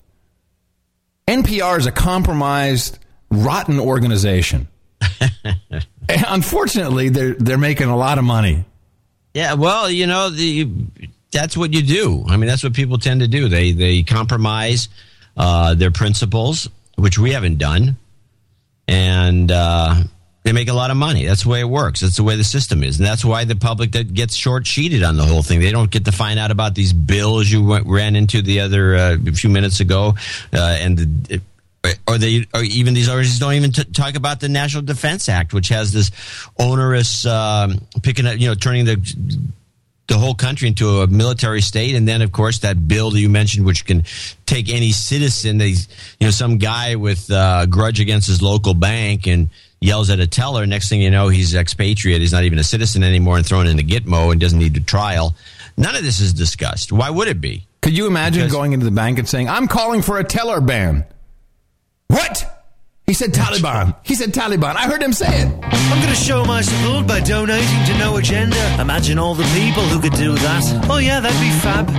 [1.28, 2.99] NPR is a compromised,
[3.32, 4.68] rotten organization.
[6.10, 8.65] Unfortunately, they're they're making a lot of money.
[9.34, 10.70] Yeah, well, you know, the
[11.32, 12.24] that's what you do.
[12.28, 13.48] I mean, that's what people tend to do.
[13.48, 14.90] They they compromise
[15.38, 17.97] uh, their principles, which we haven't done,
[18.88, 19.95] and uh,
[20.43, 21.26] they make a lot of money.
[21.26, 22.01] That's the way it works.
[22.01, 25.03] That's the way the system is, and that's why the public that gets short sheeted
[25.03, 25.60] on the whole thing.
[25.60, 28.95] They don't get to find out about these bills you went, ran into the other
[28.95, 30.14] uh, a few minutes ago,
[30.53, 30.97] uh, and.
[30.97, 31.41] The,
[32.07, 35.53] or they, or even these organizations don't even t- talk about the National Defense Act,
[35.53, 36.11] which has this
[36.57, 38.95] onerous um, picking up, you know, turning the
[40.07, 43.30] the whole country into a military state, and then of course that bill that you
[43.30, 44.03] mentioned, which can
[44.45, 48.73] take any citizen, they, you know, some guy with uh, a grudge against his local
[48.73, 49.49] bank and
[49.80, 50.65] yells at a teller.
[50.65, 52.21] Next thing you know, he's expatriate.
[52.21, 55.35] He's not even a citizen anymore and thrown into Gitmo and doesn't need a trial.
[55.77, 56.91] None of this is discussed.
[56.91, 57.65] Why would it be?
[57.81, 60.61] Could you imagine because, going into the bank and saying, "I'm calling for a teller
[60.61, 61.05] ban"?
[62.07, 62.62] What?
[63.05, 63.95] He said Taliban.
[64.03, 64.75] He said Taliban.
[64.75, 65.47] I heard him say it.
[65.61, 68.81] I'm going to show my support by donating to No Agenda.
[68.81, 70.88] Imagine all the people who could do that.
[70.89, 71.89] Oh, yeah, that'd be fab.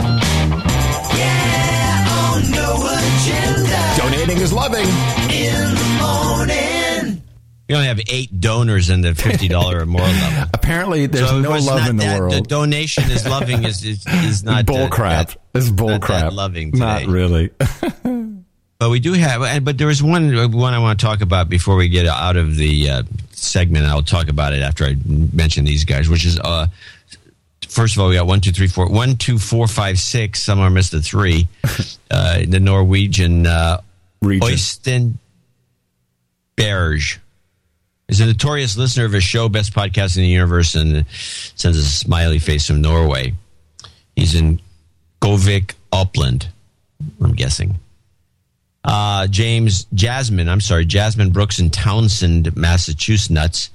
[1.18, 3.94] Yeah, on No Agenda.
[3.98, 4.86] Donating is loving.
[5.30, 7.22] In the morning.
[7.68, 10.50] We only have eight donors in the fifty dollar or more level.
[10.54, 12.34] Apparently, there's so no love in the that, world.
[12.34, 15.30] The donation is loving is is, is not uh, bull crap.
[15.54, 16.32] It's bull crap.
[16.32, 16.84] loving, today.
[16.84, 17.50] not really.
[18.78, 21.76] But we do have, but there is one one I want to talk about before
[21.76, 23.86] we get out of the uh, segment.
[23.86, 26.66] I'll talk about it after I mention these guys, which is uh,
[27.68, 30.42] first of all we got one two three four one two four five six.
[30.42, 31.48] Somewhere missed the three.
[32.10, 33.80] Uh, the Norwegian uh,
[34.22, 35.14] Oystein
[36.54, 37.18] Berge
[38.08, 41.82] is a notorious listener of his show, Best Podcast in the Universe, and sends a
[41.82, 43.34] smiley face from Norway.
[44.14, 44.60] He's in
[45.20, 46.46] Govik, Upland.
[47.20, 47.80] I'm guessing.
[48.84, 53.70] Uh, James Jasmine, I'm sorry, Jasmine Brooks in Townsend, Massachusetts.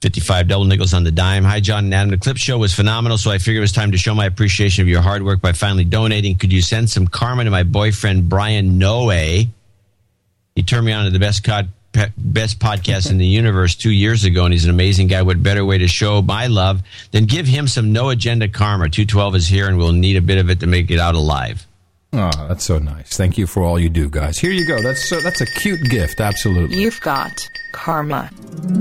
[0.00, 1.44] 55 double nickels on the dime.
[1.44, 2.10] Hi, John and Adam.
[2.10, 4.80] The clip show was phenomenal, so I figured it was time to show my appreciation
[4.80, 6.36] of your hard work by finally donating.
[6.36, 9.10] Could you send some karma to my boyfriend, Brian Noe?
[9.10, 11.68] He turned me on to the best, cod,
[12.16, 15.20] best podcast in the universe two years ago, and he's an amazing guy.
[15.20, 18.88] What better way to show my love than give him some no agenda karma?
[18.88, 21.66] 212 is here, and we'll need a bit of it to make it out alive.
[22.12, 23.16] Oh, that's so nice.
[23.16, 24.36] Thank you for all you do, guys.
[24.38, 24.82] Here you go.
[24.82, 26.20] That's so, that's a cute gift.
[26.20, 26.76] Absolutely.
[26.78, 27.30] You've got
[27.72, 28.30] karma.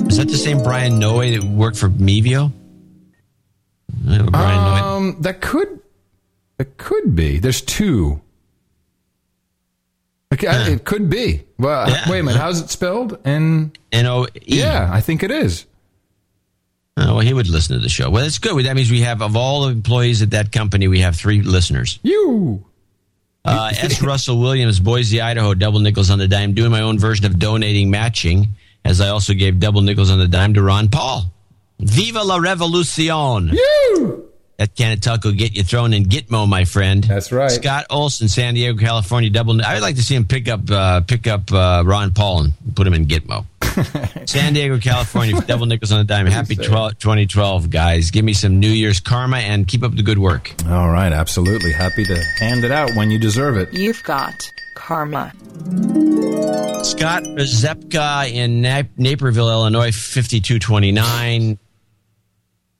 [0.07, 2.51] Is that the same Brian Noe that worked for Mevio?
[4.07, 4.87] Uh, Brian Noe.
[4.87, 5.79] Um, that could
[6.57, 7.37] it could be.
[7.37, 8.19] There's two.
[10.33, 11.43] Okay, I- It could be.
[11.57, 12.39] Well, wait a minute.
[12.39, 13.17] How's it spelled?
[13.25, 14.39] N N O E.
[14.45, 15.65] Yeah, I think it is.
[16.97, 18.09] Oh, well, he would listen to the show.
[18.09, 18.65] Well, that's good.
[18.65, 21.97] That means we have, of all the employees at that company, we have three listeners.
[22.03, 22.65] You.
[23.45, 24.01] Uh, S.
[24.01, 27.89] Russell Williams, Boise, Idaho, double nickels on the dime, doing my own version of donating
[27.89, 28.49] matching,
[28.83, 31.31] as I also gave double nickels on the dime to Ron Paul.
[31.79, 33.51] Viva la revolucion!
[34.59, 37.01] That can of Tuck will get you thrown in Gitmo, my friend.
[37.01, 37.49] That's right.
[37.49, 39.61] Scott Olson, San Diego, California, double.
[39.63, 42.85] I'd like to see him pick up uh, pick up uh, Ron Paul and put
[42.85, 43.45] him in Gitmo.
[44.27, 46.25] San Diego, California, double nickels on the dime.
[46.25, 48.11] Happy 12, 2012, guys.
[48.11, 50.53] Give me some New Year's karma and keep up the good work.
[50.67, 51.71] All right, absolutely.
[51.71, 53.71] Happy to hand it out when you deserve it.
[53.71, 54.33] You've got
[54.75, 55.31] karma.
[56.83, 61.57] Scott Zepka in Na- Naperville, Illinois, 5229.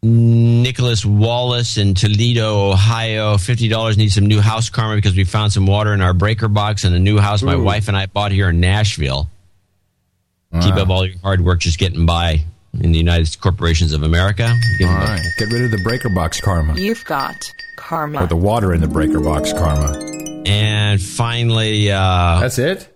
[0.01, 5.65] Nicholas Wallace in Toledo, Ohio, $50 need some new house karma because we found some
[5.65, 8.49] water in our breaker box in a new house my wife and I bought here
[8.49, 9.29] in Nashville.
[10.61, 10.81] Keep Wow.
[10.81, 12.41] up all your hard work just getting by
[12.79, 14.55] in the United Corporations of America.
[14.79, 17.35] Give All a- get rid of the breaker box karma You've got
[17.77, 18.23] karma.
[18.23, 19.97] or the water in the breaker box karma.
[20.45, 22.87] And finally, uh, That's it.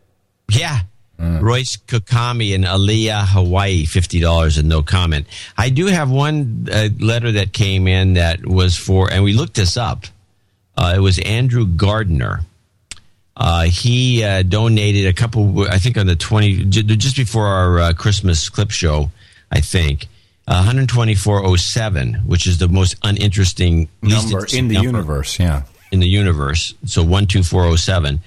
[0.50, 0.80] Yeah.
[1.20, 5.26] Royce Kokami in Aliyah, Hawaii, fifty dollars and no comment.
[5.58, 9.56] I do have one uh, letter that came in that was for, and we looked
[9.56, 10.06] this up.
[10.76, 12.42] Uh, it was Andrew Gardner.
[13.36, 17.94] Uh, he uh, donated a couple, I think, on the twenty, just before our uh,
[17.94, 19.12] Christmas clip show.
[19.52, 20.08] I think.
[20.46, 25.40] Uh, 12407, which is the most uninteresting Number in the number universe.
[25.40, 25.64] Yeah.
[25.94, 26.74] In the universe.
[26.86, 28.20] So 12407.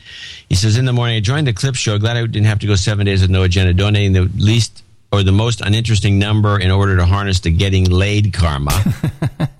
[0.48, 1.98] He says, In the morning, I joined the clip show.
[1.98, 5.24] Glad I didn't have to go seven days with no agenda, donating the least or
[5.24, 8.72] the most uninteresting number in order to harness the getting laid karma,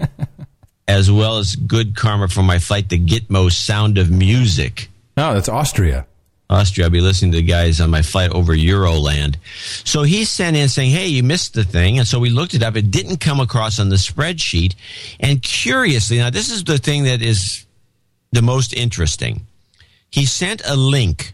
[0.89, 4.89] as well as good karma for my flight to Gitmo Sound of Music.
[5.17, 6.07] No, that's Austria.
[6.49, 6.87] Austria.
[6.87, 9.37] I'll be listening to the guys on my flight over Euroland.
[9.85, 11.99] So he sent in saying, Hey, you missed the thing.
[11.99, 12.77] And so we looked it up.
[12.77, 14.77] It didn't come across on the spreadsheet.
[15.19, 17.66] And curiously, now this is the thing that is
[18.37, 19.47] the most interesting.
[20.11, 21.33] He sent a link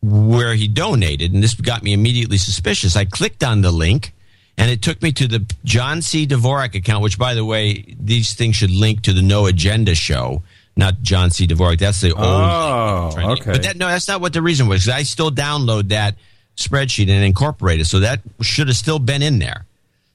[0.00, 2.96] where he donated, and this got me immediately suspicious.
[2.96, 4.12] I clicked on the link.
[4.58, 6.26] And it took me to the John C.
[6.26, 10.42] Dvorak account, which, by the way, these things should link to the No Agenda show,
[10.76, 11.46] not John C.
[11.46, 11.78] Dvorak.
[11.78, 12.24] That's the old.
[12.24, 13.52] Oh, okay.
[13.52, 14.88] But that no, that's not what the reason was.
[14.88, 16.14] I still download that
[16.56, 19.66] spreadsheet and incorporate it, so that should have still been in there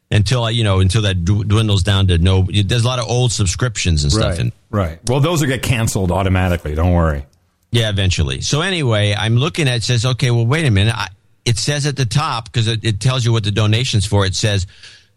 [0.09, 2.47] until I, you know, until that dwindles down to no.
[2.51, 4.39] There's a lot of old subscriptions and stuff Right.
[4.39, 4.51] in.
[4.71, 4.99] Right.
[5.07, 6.73] Well, those will get canceled automatically.
[6.73, 7.25] Don't worry.
[7.71, 8.41] Yeah, eventually.
[8.41, 10.95] So anyway, I'm looking at it says, okay, well, wait a minute.
[10.95, 11.09] I,
[11.45, 14.25] it says at the top because it, it tells you what the donations for.
[14.25, 14.67] It says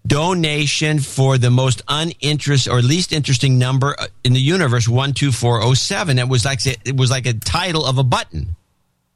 [0.07, 5.33] donation for the most uninterest or least interesting number uh, in the universe one two
[5.33, 6.19] four zero seven.
[6.19, 8.57] It was like it was like a title of a button.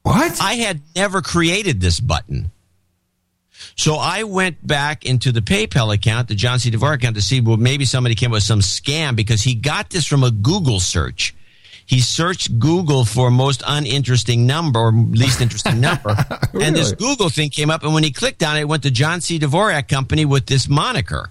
[0.02, 0.40] What?
[0.40, 2.50] I had never created this button.
[3.78, 6.68] So I went back into the PayPal account, the John C.
[6.68, 9.90] Dvorak account, to see well maybe somebody came up with some scam because he got
[9.90, 11.32] this from a Google search.
[11.86, 16.14] He searched Google for most uninteresting number or least interesting number,
[16.60, 17.84] and this Google thing came up.
[17.84, 19.38] And when he clicked on it, it went to John C.
[19.38, 21.30] Dvorak Company with this moniker.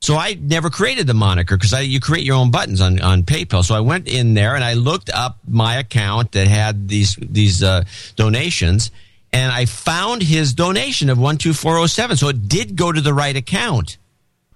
[0.00, 3.64] So I never created the moniker because you create your own buttons on, on PayPal.
[3.64, 7.62] So I went in there and I looked up my account that had these these
[7.62, 7.84] uh,
[8.16, 8.90] donations,
[9.34, 12.16] and I found his donation of one two four zero seven.
[12.16, 13.98] So it did go to the right account.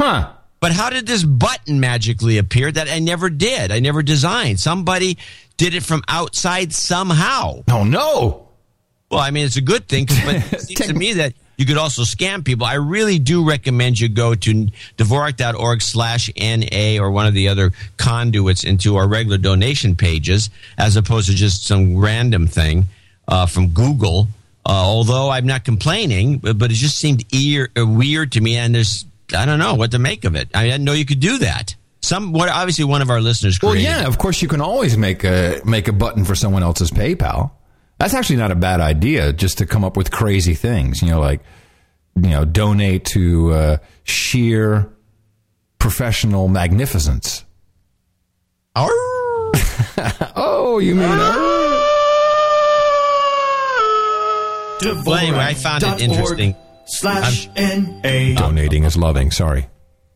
[0.01, 0.31] Huh.
[0.61, 3.73] But how did this button magically appear that I never did?
[3.73, 4.61] I never designed.
[4.61, 5.19] Somebody
[5.57, 7.65] did it from outside somehow.
[7.69, 8.49] Oh no.
[9.11, 11.77] Well, I mean, it's a good thing, but it seems to me that you could
[11.77, 12.65] also scam people.
[12.65, 17.73] I really do recommend you go to Dvorak.org slash NA or one of the other
[17.97, 22.87] conduits into our regular donation pages as opposed to just some random thing
[23.27, 24.29] uh, from Google.
[24.69, 28.57] Uh, although I'm not complaining, but, but it just seemed ear, uh, weird to me.
[28.57, 30.51] And there's, I don't know what to make of it.
[30.55, 31.75] I didn't know you could do that.
[32.03, 34.07] Some, what, obviously one of our listeners Well, yeah.
[34.07, 37.51] Of course, you can always make a make a button for someone else's PayPal.
[37.99, 39.33] That's actually not a bad idea.
[39.33, 41.41] Just to come up with crazy things, you know, like
[42.15, 44.91] you know, donate to uh, sheer
[45.79, 47.45] professional magnificence.
[50.37, 51.09] oh, you mean?
[54.83, 56.55] Well, anyway, I found it interesting.
[56.87, 58.35] Slash N A.
[58.35, 59.31] Donating is loving.
[59.31, 59.67] Sorry.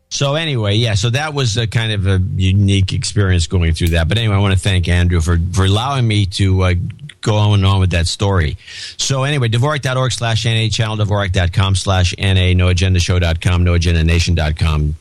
[0.09, 4.07] So anyway, yeah, so that was a kind of a unique experience going through that.
[4.07, 6.73] But anyway, I want to thank Andrew for, for allowing me to uh,
[7.21, 8.57] go on and on with that story.
[8.97, 14.95] So anyway, Dvorak.org slash NA, channeldvorak.com slash NA, noagendashow.com, noagendanation.com.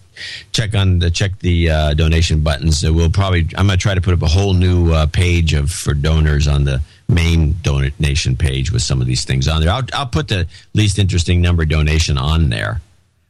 [0.52, 2.82] Check on the check the uh, donation buttons.
[2.82, 5.70] We'll probably I'm going to try to put up a whole new uh, page of
[5.70, 6.80] for donors on the
[7.12, 9.70] main donation page with some of these things on there.
[9.70, 12.80] I'll, I'll put the least interesting number donation on there.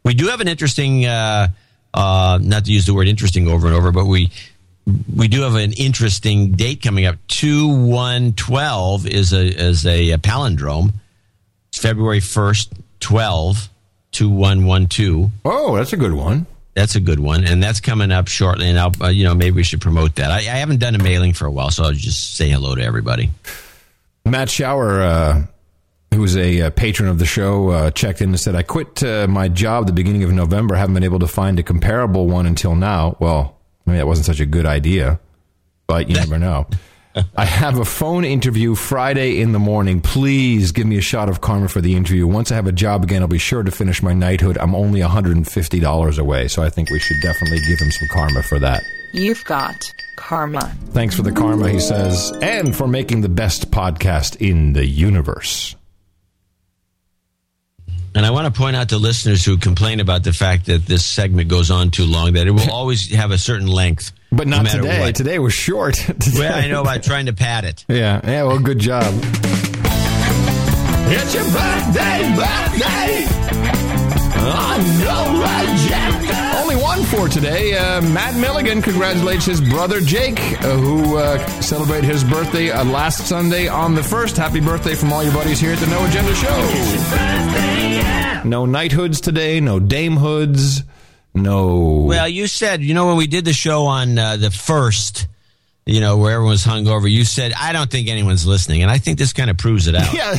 [0.05, 1.49] We do have an interesting, uh,
[1.95, 4.31] uh, not to use the word interesting over and over, but we
[5.15, 7.17] we do have an interesting date coming up.
[7.29, 10.93] Two one twelve is a is a, palindrome.
[11.69, 13.69] It's February first, twelve
[14.11, 15.31] two one one two.
[15.45, 16.47] Oh, that's a good one.
[16.75, 18.69] That's a good one, and that's coming up shortly.
[18.69, 20.31] And I'll, uh, you know, maybe we should promote that.
[20.31, 22.83] I, I haven't done a mailing for a while, so I'll just say hello to
[22.83, 23.31] everybody.
[24.25, 25.47] Matt Shower, uh,
[26.15, 29.27] who's a uh, patron of the show, uh, checked in and said, I quit uh,
[29.29, 30.75] my job the beginning of November.
[30.75, 33.17] Haven't been able to find a comparable one until now.
[33.19, 35.21] Well, maybe that wasn't such a good idea,
[35.87, 36.67] but you never know.
[37.37, 40.01] I have a phone interview Friday in the morning.
[40.01, 42.27] Please give me a shot of karma for the interview.
[42.27, 44.57] Once I have a job again, I'll be sure to finish my knighthood.
[44.59, 48.59] I'm only $150 away, so I think we should definitely give him some karma for
[48.61, 48.83] that.
[49.13, 50.75] You've got karma.
[50.91, 55.77] Thanks for the karma, he says, and for making the best podcast in the universe.
[58.15, 61.03] And I want to point out to listeners who complain about the fact that this
[61.05, 64.13] segment goes on too long that it will always have a certain length.
[64.31, 65.01] But not matter today.
[65.01, 65.15] what.
[65.15, 65.95] Today was short.
[65.95, 67.85] Today- Well, I know about trying to pad it.
[67.89, 69.05] Yeah, yeah, well, good job.
[71.15, 73.27] It's your birthday, birthday.
[74.43, 76.59] On no agenda.
[76.61, 77.77] Only one for today.
[77.77, 83.27] Uh, Matt Milligan congratulates his brother Jake, uh, who uh, celebrated his birthday uh, last
[83.27, 84.37] Sunday on the 1st.
[84.37, 87.72] Happy birthday from all your buddies here at the No Agenda Show.
[88.45, 90.83] No knighthoods today, no damehoods,
[91.35, 92.05] no.
[92.07, 95.29] Well, you said, you know, when we did the show on uh, the first,
[95.87, 98.83] you know, where everyone's hungover, you said, I don't think anyone's listening.
[98.83, 100.13] And I think this kind of proves it out.
[100.15, 100.37] Yeah,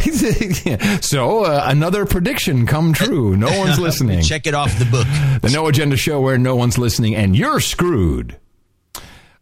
[0.66, 1.00] yeah.
[1.02, 3.36] so uh, another prediction come true.
[3.36, 4.22] No one's listening.
[4.22, 5.08] Check it off the book.
[5.42, 8.38] The No Agenda Show where no one's listening and you're screwed.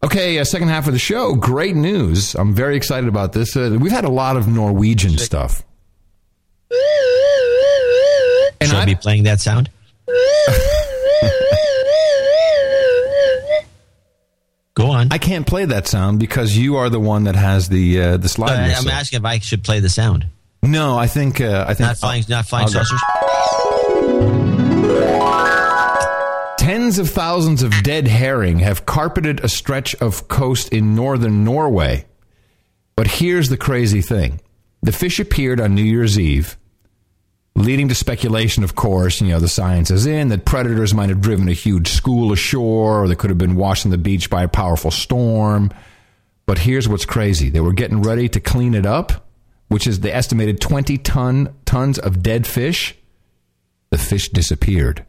[0.03, 1.35] Okay, uh, second half of the show.
[1.35, 2.33] Great news.
[2.35, 3.55] I'm very excited about this.
[3.55, 5.63] Uh, we've had a lot of Norwegian stuff.
[8.81, 9.69] And Should I be playing that sound?
[14.73, 15.09] Go on.
[15.11, 18.29] I can't play that sound because you are the one that has the uh, the
[18.29, 18.71] slide.
[18.71, 18.75] Uh.
[18.77, 20.27] I'm asking if I should play the sound.
[20.63, 23.01] No, I think uh, I think Not flying, not flying I'll saucers.
[26.57, 32.05] Tens of thousands of dead herring have carpeted a stretch of coast in northern Norway.
[32.95, 34.39] But here's the crazy thing
[34.81, 36.55] the fish appeared on New Year's Eve,
[37.55, 39.21] leading to speculation, of course.
[39.21, 43.03] You know, the science is in that predators might have driven a huge school ashore
[43.03, 45.71] or they could have been washed on the beach by a powerful storm.
[46.45, 49.27] But here's what's crazy they were getting ready to clean it up,
[49.67, 52.95] which is the estimated 20 ton, tons of dead fish.
[53.89, 55.05] The fish disappeared.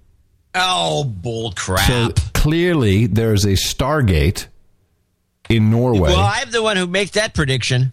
[0.55, 1.87] Oh, bull crap.
[1.87, 4.47] So clearly, there's a Stargate
[5.49, 6.11] in Norway.
[6.11, 7.93] well, I'm the one who makes that prediction.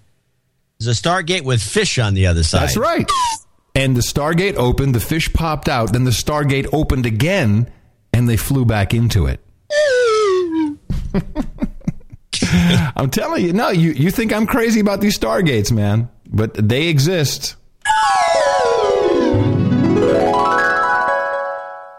[0.79, 2.61] There's a Stargate with fish on the other side.
[2.61, 3.09] That's right.
[3.79, 7.71] And the Stargate opened, the fish popped out, then the Stargate opened again,
[8.11, 9.39] and they flew back into it.
[12.97, 16.89] I'm telling you, no, you, you think I'm crazy about these Stargates, man, but they
[16.89, 17.55] exist.
[17.85, 17.95] It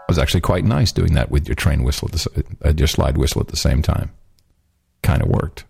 [0.07, 3.17] was actually quite nice doing that with your train whistle, at the, uh, your slide
[3.17, 4.11] whistle at the same time.
[5.01, 5.65] Kind of worked.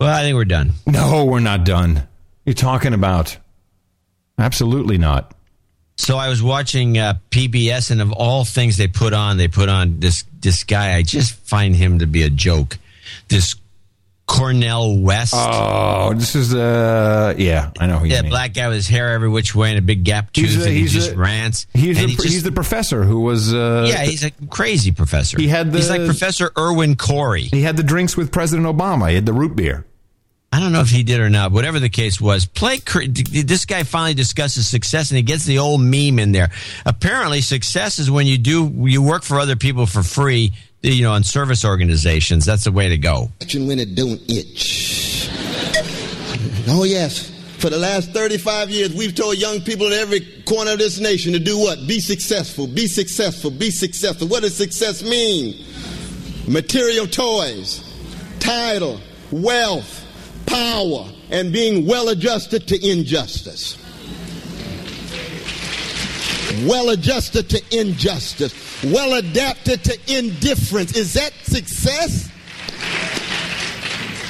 [0.00, 0.72] Well, I think we're done.
[0.88, 2.08] No, we're not done.
[2.44, 3.36] You're talking about?
[4.38, 5.32] Absolutely not.
[5.98, 9.68] So I was watching uh, PBS, and of all things they put on, they put
[9.70, 10.94] on this this guy.
[10.94, 12.78] I just find him to be a joke.
[13.28, 13.54] This
[14.26, 15.32] Cornel West.
[15.34, 18.30] Oh, this is uh, yeah, I know who you yeah, mean.
[18.30, 20.64] black guy with his hair every which way and a big gap tooth, He's a-
[20.68, 21.66] and he he's just a- rants.
[21.72, 23.54] He's, and the, he just- he's the professor who was.
[23.54, 25.40] Uh, yeah, he's a crazy professor.
[25.40, 27.44] He had the- he's like Professor Irwin Corey.
[27.44, 29.08] He had the drinks with President Obama.
[29.08, 29.86] He had the root beer.
[30.52, 31.52] I don't know if he did or not.
[31.52, 32.78] Whatever the case was, play.
[32.78, 36.50] This guy finally discusses success, and he gets the old meme in there.
[36.86, 40.52] Apparently, success is when you do you work for other people for free.
[40.82, 42.44] You know, on service organizations.
[42.44, 43.30] That's the way to go.
[43.54, 45.28] When it don't itch.
[46.68, 47.32] Oh yes.
[47.58, 51.32] For the last 35 years, we've told young people in every corner of this nation
[51.32, 51.88] to do what?
[51.88, 54.28] Be successful, be successful, be successful.
[54.28, 55.64] What does success mean?
[56.46, 57.82] Material toys,
[58.38, 59.00] title,
[59.32, 60.05] wealth,
[60.46, 63.76] power, and being well adjusted to injustice.
[66.66, 68.54] Well adjusted to injustice.
[68.84, 70.96] well adapted to indifference.
[70.96, 72.30] Is that success?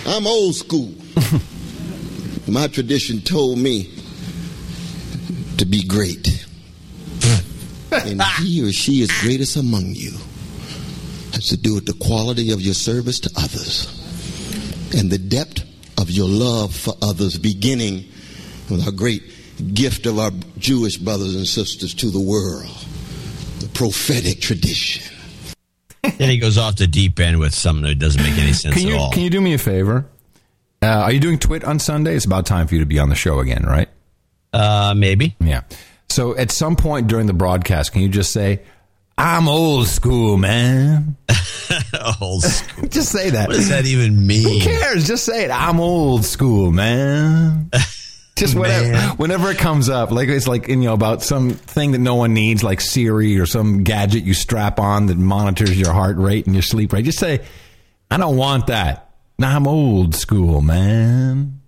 [0.06, 0.92] I'm old school.
[2.48, 3.92] My tradition told me
[5.58, 6.46] to be great.
[7.92, 10.12] and he or she is greatest among you
[11.32, 13.86] has to do with the quality of your service to others
[14.96, 15.65] and the depth
[16.06, 18.04] of your love for others, beginning
[18.70, 19.22] with our great
[19.74, 22.70] gift of our Jewish brothers and sisters to the world,
[23.58, 25.12] the prophetic tradition.
[26.02, 28.86] then he goes off the deep end with something that doesn't make any sense Can
[28.86, 29.12] you at all.
[29.12, 30.06] can you do me a favor?
[30.80, 32.14] Uh, are you doing Twit on Sunday?
[32.14, 33.88] It's about time for you to be on the show again, right?
[34.52, 35.34] Uh, maybe.
[35.40, 35.62] Yeah.
[36.08, 38.60] So at some point during the broadcast, can you just say,
[39.18, 41.16] "I'm old school, man"?
[42.20, 42.88] old school.
[42.88, 43.48] just say that.
[43.48, 44.60] What does that even mean?
[44.60, 45.06] Who cares?
[45.06, 45.50] Just say it.
[45.50, 47.70] I'm old school, man.
[48.36, 49.16] Just whenever, Man.
[49.16, 52.34] whenever it comes up, like it's like you know about some thing that no one
[52.34, 56.54] needs, like Siri or some gadget you strap on that monitors your heart rate and
[56.54, 57.06] your sleep rate.
[57.06, 57.40] Just say,
[58.10, 61.60] "I don't want that." Now I'm old school, man.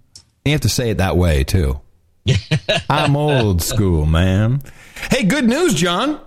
[0.45, 1.81] You have to say it that way too.
[2.91, 4.61] I'm old school, man.
[5.11, 6.21] Hey, good news, John.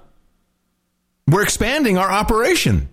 [1.32, 2.90] We're expanding our operation.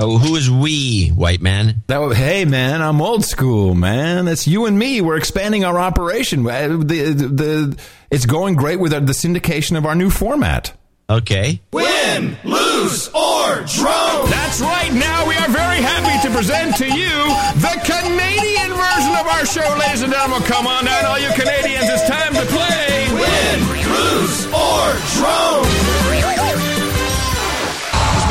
[0.00, 1.82] Oh, who is we, white man?
[1.88, 4.26] That hey man, I'm old school, man.
[4.26, 5.00] That's you and me.
[5.00, 6.46] We're expanding our operation.
[6.46, 7.78] Uh, The, the, the
[8.10, 10.72] it's going great with our, the syndication of our new format.
[11.10, 11.60] Okay.
[11.72, 14.24] Win, lose, or draw.
[14.26, 14.92] That's right.
[14.92, 17.10] Now we are very happy to present to you
[17.58, 20.42] the Canadian version of our show, ladies and gentlemen.
[20.46, 21.88] Come on down, all you Canadians.
[21.90, 23.08] It's time to play.
[23.18, 23.56] Win,
[23.88, 24.84] lose, or
[25.18, 25.87] draw.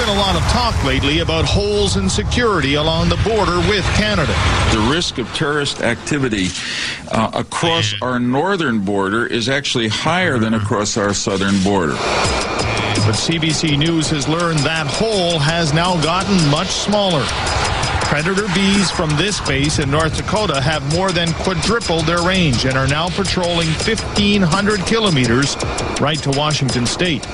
[0.07, 3.83] There's been a lot of talk lately about holes in security along the border with
[3.95, 4.31] Canada.
[4.71, 6.47] The risk of terrorist activity
[7.11, 11.91] uh, across our northern border is actually higher than across our southern border.
[11.91, 17.25] But CBC News has learned that hole has now gotten much smaller.
[18.05, 22.77] Predator B's from this base in North Dakota have more than quadrupled their range and
[22.77, 25.57] are now patrolling 1,500 kilometers
[25.99, 27.27] right to Washington state.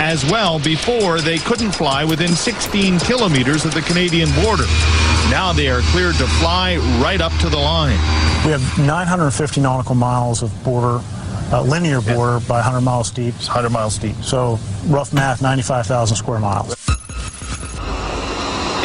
[0.00, 4.64] As well, before they couldn't fly within 16 kilometers of the Canadian border.
[5.30, 7.98] Now they are cleared to fly right up to the line.
[8.44, 11.00] We have 950 nautical miles of border,
[11.52, 13.34] uh, linear border by 100 miles deep.
[13.34, 14.16] 100 miles deep.
[14.16, 16.72] So, rough math, 95,000 square miles.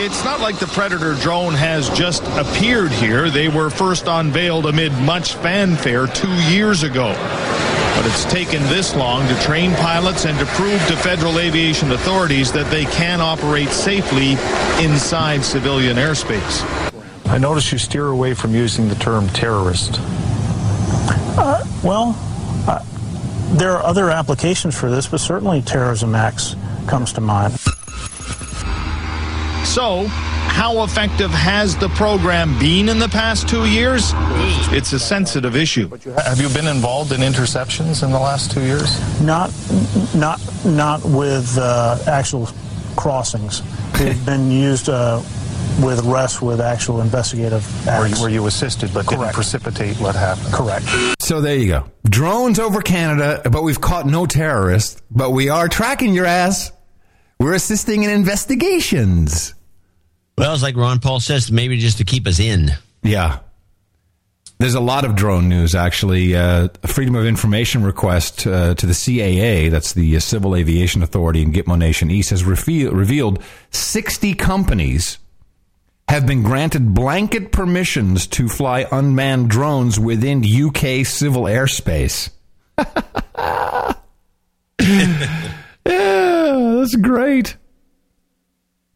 [0.01, 3.29] It's not like the Predator drone has just appeared here.
[3.29, 7.13] They were first unveiled amid much fanfare two years ago.
[7.99, 12.49] But it's taken this long to train pilots and to prove to federal aviation authorities
[12.53, 14.37] that they can operate safely
[14.81, 16.63] inside civilian airspace.
[17.25, 19.95] I notice you steer away from using the term terrorist.
[19.99, 22.15] Uh, well,
[22.69, 22.79] uh,
[23.57, 26.55] there are other applications for this, but certainly terrorism acts
[26.87, 27.59] comes to mind.
[29.67, 30.07] So,
[30.49, 34.11] how effective has the program been in the past two years?
[34.71, 35.89] It's a sensitive issue.
[36.25, 38.99] Have you been involved in interceptions in the last two years?
[39.21, 39.51] Not,
[40.15, 42.49] not, not with uh, actual
[42.97, 43.61] crossings.
[43.93, 45.21] They've been used uh,
[45.81, 48.17] with arrests with actual investigative Where acts.
[48.17, 50.53] you, where you assisted but didn't precipitate what happened?
[50.53, 50.85] Correct.
[51.21, 51.85] So there you go.
[52.03, 55.01] Drones over Canada, but we've caught no terrorists.
[55.11, 56.71] But we are tracking your ass.
[57.39, 59.53] We're assisting in investigations.
[60.39, 62.71] Well, it's like Ron Paul says, maybe just to keep us in.
[63.03, 63.39] Yeah.
[64.57, 66.33] There's a lot of drone news, actually.
[66.33, 71.41] Uh, Freedom of Information request uh, to the CAA, that's the uh, Civil Aviation Authority
[71.41, 75.17] in Gitmo Nation East, has reveal- revealed 60 companies
[76.07, 82.29] have been granted blanket permissions to fly unmanned drones within UK civil airspace.
[82.77, 83.93] yeah,
[85.85, 87.57] that's great.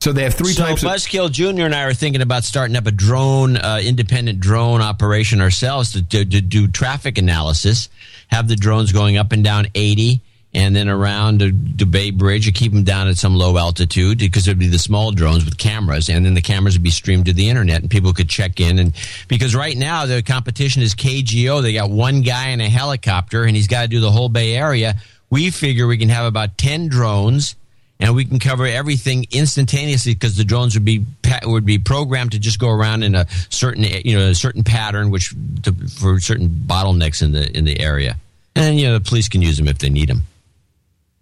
[0.04, 0.90] So they have three so types of.
[0.90, 1.64] Buzzkill Jr.
[1.64, 6.04] and I are thinking about starting up a drone, uh, independent drone operation ourselves to,
[6.04, 7.88] to, to do traffic analysis,
[8.28, 10.20] have the drones going up and down 80
[10.54, 14.20] and then around the, the Bay Bridge, you keep them down at some low altitude
[14.20, 17.26] because it'd be the small drones with cameras, and then the cameras would be streamed
[17.26, 18.80] to the internet, and people could check in.
[18.80, 18.94] And
[19.30, 23.56] because right now the competition is KGO, they got one guy in a helicopter, and
[23.56, 24.96] he's got to do the whole Bay Area.
[25.30, 27.56] We figure we can have about ten drones,
[28.00, 31.06] and we can cover everything instantaneously because the drones would be
[31.44, 35.10] would be programmed to just go around in a certain you know a certain pattern,
[35.10, 35.34] which
[35.64, 38.18] to, for certain bottlenecks in the in the area,
[38.56, 40.24] and you know the police can use them if they need them.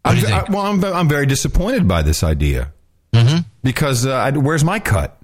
[0.04, 2.72] I'm, I, well, I'm, I'm very disappointed by this idea
[3.14, 3.42] mm-hmm.
[3.64, 5.16] because uh, I, where's my cut?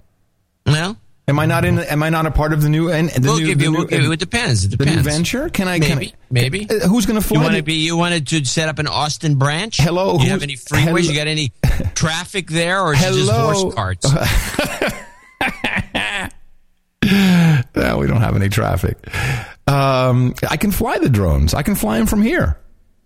[0.68, 0.98] Well,
[1.30, 1.78] Am I not in?
[1.80, 2.90] Am I not a part of the new?
[2.90, 3.72] And the We'll new, give the you.
[3.72, 4.12] new- We'll give you.
[4.14, 4.64] It depends.
[4.64, 5.06] It the depends.
[5.06, 5.50] new venture?
[5.50, 5.78] Can I?
[5.80, 5.86] Maybe.
[5.88, 6.68] Can I, maybe.
[6.70, 7.44] Uh, who's going to You fly?
[7.44, 7.74] want to be?
[7.86, 9.76] You wanted to set up an Austin branch?
[9.78, 10.80] Hello, Do You have any freeways?
[10.84, 11.52] hello- You got any
[11.96, 14.10] traffic there, or is it just horse carts?
[17.76, 18.98] no, we don't have any traffic.
[19.68, 21.54] Um, I can fly the drones.
[21.54, 22.58] I can fly them from here.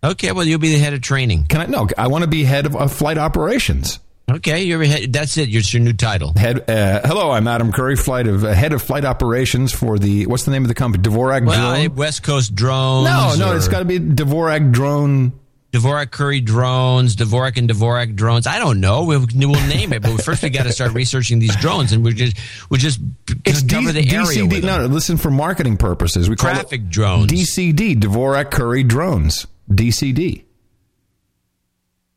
[0.03, 1.45] Okay, well, you'll be the head of training.
[1.45, 1.65] Can I?
[1.65, 3.99] No, I want to be head of, of flight operations.
[4.35, 5.53] Okay, you're head, that's it.
[5.53, 6.33] It's your new title.
[6.35, 6.69] Head.
[6.69, 10.43] Uh, hello, I'm Adam Curry, flight of uh, head of flight operations for the what's
[10.45, 11.03] the name of the company?
[11.03, 11.95] Dvorak Well, Drone.
[11.95, 13.05] West Coast drones.
[13.05, 15.33] no, no, or it's got to be Dvorak Drone.
[15.73, 18.45] Dvorak Curry drones, Dvorak and Dvorak drones.
[18.45, 19.05] I don't know.
[19.05, 22.13] We'll, we'll name it, but first we got to start researching these drones, and we
[22.13, 22.35] just
[22.69, 22.99] we just
[23.45, 24.63] It's cover D- the area DCD.
[24.63, 26.29] No, no, listen for marketing purposes.
[26.29, 27.31] We call Traffic it drones.
[27.31, 29.47] DCD, Dvorak Curry drones.
[29.69, 30.43] DCD.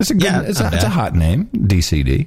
[0.01, 0.25] It's a good.
[0.25, 1.47] Yeah, it's, a, it's a hot name.
[1.55, 2.27] DCD.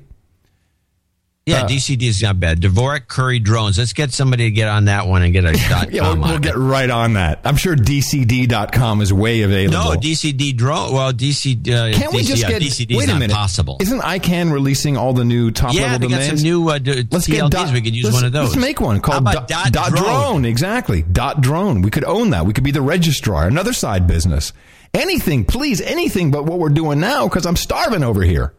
[1.45, 2.59] Yeah, Uh, DCD is not bad.
[2.59, 3.77] Dvorak Curry drones.
[3.77, 6.55] Let's get somebody to get on that one and get a dot Yeah, we'll, get
[6.55, 6.57] it.
[6.57, 7.39] right on that.
[7.45, 9.93] I'm sure DCD.com is way available.
[9.93, 10.91] No, DCD drone.
[10.93, 11.61] Well, DC.
[11.69, 12.61] Uh, Can't we just get?
[12.61, 13.33] DCD is wait a not minute.
[13.33, 13.77] possible.
[13.79, 16.41] Isn't ICANN releasing all the new top yeah, level they got domains?
[16.41, 17.31] some new uh, d- Let's TLDs.
[17.31, 18.49] get dot, we could use one of those.
[18.49, 20.03] Let's make one called about dot, dot drone.
[20.03, 20.45] drone?
[20.45, 21.01] Exactly.
[21.03, 21.81] Dot drone.
[21.81, 22.45] We could own that.
[22.45, 23.47] We could be the registrar.
[23.47, 24.51] Another side business.
[24.93, 28.53] Anything, please, anything but what we're doing now because I'm starving over here.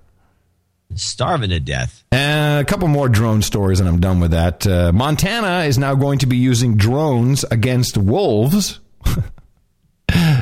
[0.94, 2.02] Starving to death.
[2.12, 4.66] Uh, a couple more drone stories, and I'm done with that.
[4.66, 8.80] Uh, Montana is now going to be using drones against wolves.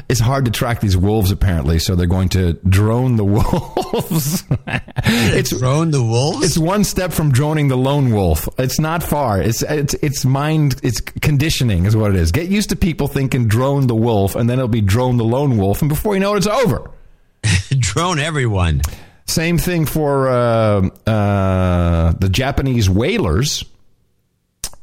[0.08, 4.44] it's hard to track these wolves, apparently, so they're going to drone the wolves.
[4.66, 6.44] it's drone the wolves.
[6.44, 8.48] It's one step from droning the lone wolf.
[8.58, 9.40] It's not far.
[9.40, 10.80] It's it's it's mind.
[10.82, 12.30] It's conditioning, is what it is.
[12.30, 15.56] Get used to people thinking drone the wolf, and then it'll be drone the lone
[15.56, 16.90] wolf, and before you know it, it's over.
[17.78, 18.82] drone everyone.
[19.26, 23.64] Same thing for uh, uh, the Japanese whalers.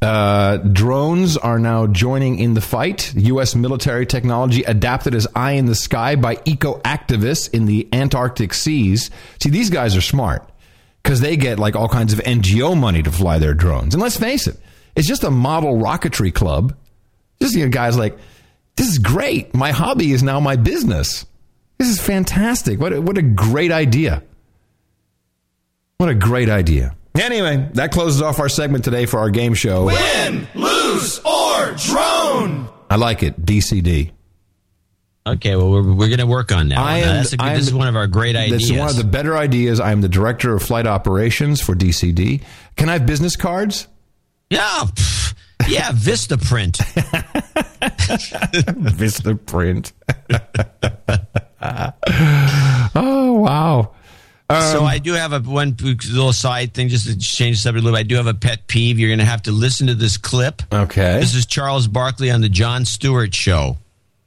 [0.03, 3.13] Uh, drones are now joining in the fight.
[3.15, 3.55] U.S.
[3.55, 9.09] military technology adapted as eye in the sky by eco activists in the Antarctic seas.
[9.41, 10.49] See, these guys are smart
[11.01, 13.95] because they get like all kinds of NGO money to fly their drones.
[13.95, 14.59] And let's face it,
[14.93, 16.75] it's just a model rocketry club.
[17.41, 18.17] Just you know, guys like,
[18.75, 19.55] this is great.
[19.55, 21.25] My hobby is now my business.
[21.77, 22.77] This is fantastic.
[22.77, 24.21] What what a great idea.
[25.97, 26.93] What a great idea.
[27.19, 29.85] Anyway, that closes off our segment today for our game show.
[29.85, 32.67] Win, lose, or drone.
[32.89, 33.39] I like it.
[33.45, 34.11] DCD.
[35.25, 36.77] Okay, well, we're, we're going to work on that.
[36.79, 37.09] I one.
[37.09, 38.61] am- That's a good- I am this is one of our great ideas.
[38.63, 39.79] This is one of the better ideas.
[39.79, 42.41] I am the director of flight operations for DCD.
[42.75, 43.87] Can I have business cards?
[44.49, 45.33] Yeah, pff,
[45.69, 46.77] yeah, Vista Print.
[48.95, 49.93] Vista Print.
[52.95, 53.91] oh wow!
[54.71, 57.81] So Um, I do have a one little side thing, just to change the subject
[57.81, 57.97] a little.
[57.99, 58.99] I do have a pet peeve.
[58.99, 60.61] You're going to have to listen to this clip.
[60.71, 61.19] Okay.
[61.19, 63.77] This is Charles Barkley on the Jon Stewart Show.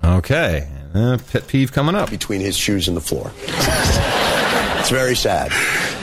[0.04, 0.68] Okay.
[0.94, 2.10] Uh, pet peeve coming up.
[2.10, 3.30] Between his shoes and the floor.
[3.46, 5.50] it's very sad.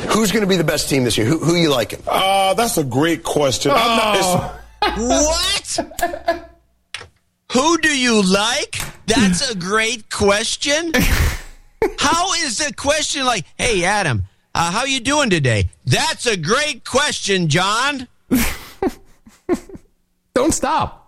[0.09, 1.25] Who's going to be the best team this year?
[1.27, 1.99] Who, who you liking?
[2.07, 3.71] Uh, that's a great question.
[3.73, 4.15] I'm not,
[4.97, 6.49] it's- What?
[7.53, 8.79] Who do you like?
[9.05, 10.91] That's a great question.
[11.97, 14.23] How is the question like, "Hey Adam,
[14.53, 18.07] uh, how you doing today?" That's a great question, John.
[20.34, 20.99] Don't stop.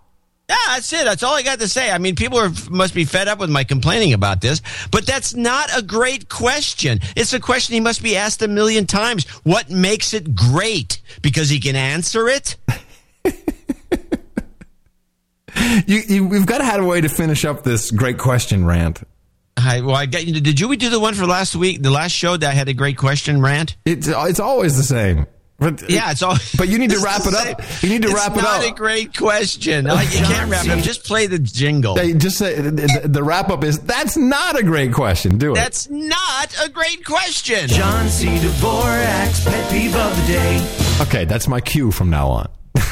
[0.47, 1.05] Yeah, that's it.
[1.05, 1.89] That's all I got to say.
[1.89, 4.61] I mean, people are, must be fed up with my complaining about this,
[4.91, 6.99] but that's not a great question.
[7.15, 9.27] It's a question he must be asked a million times.
[9.43, 11.01] What makes it great?
[11.23, 12.57] Because he can answer it?
[15.87, 19.03] You, you, we've got to have a way to finish up this great question rant.
[19.65, 20.39] I, well, I got you.
[20.39, 22.73] Did you we do the one for last week, the last show that had a
[22.73, 23.75] great question rant?
[23.85, 25.25] It's it's always the same.
[25.57, 26.35] But Yeah, it's all.
[26.57, 27.61] But you need to wrap it up.
[27.81, 28.43] You need to It's wrap it up.
[28.43, 29.85] That's not a great question.
[29.85, 30.79] Like, you can't wrap it up.
[30.79, 31.95] Just play the jingle.
[31.95, 35.37] Hey, just say the, the wrap up is that's not a great question.
[35.37, 35.55] Do it.
[35.55, 37.69] That's not a great question.
[37.69, 38.25] John C.
[38.27, 40.97] Dvorak's pet peeve of the day.
[41.01, 41.23] okay.
[41.23, 42.49] That's my cue from now on.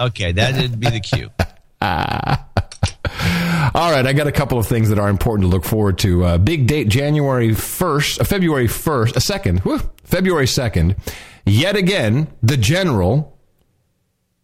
[0.00, 1.28] Okay, that'd be the cue.
[3.72, 6.24] All right, I got a couple of things that are important to look forward to.
[6.24, 10.96] Uh, big date, January first, uh, February first, a second, whew, February second.
[11.46, 13.38] Yet again, the General,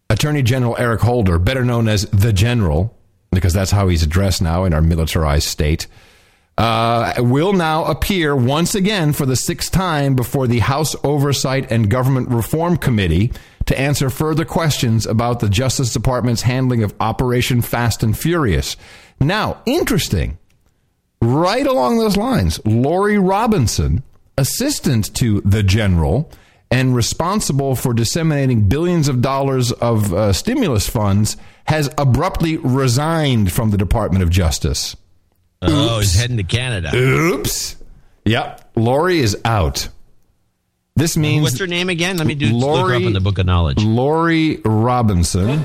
[0.09, 2.97] Attorney General Eric Holder, better known as the General,
[3.31, 5.87] because that's how he's addressed now in our militarized state,
[6.57, 11.89] uh, will now appear once again for the sixth time before the House Oversight and
[11.89, 13.31] Government Reform Committee
[13.65, 18.77] to answer further questions about the Justice Department's handling of Operation Fast and Furious.
[19.19, 20.37] Now, interesting,
[21.21, 24.03] right along those lines, Lori Robinson,
[24.37, 26.31] assistant to the general,
[26.69, 33.71] and responsible for disseminating billions of dollars of uh, stimulus funds, has abruptly resigned from
[33.71, 34.95] the Department of Justice.
[35.61, 36.91] Oh, he's heading to Canada.
[36.95, 37.75] Oops.
[38.25, 38.71] Yep.
[38.75, 39.89] Lori is out.
[40.95, 42.17] This means What's her name again?
[42.17, 43.83] Let me do look Lori- up in the book of knowledge.
[43.83, 45.63] Lori Robinson,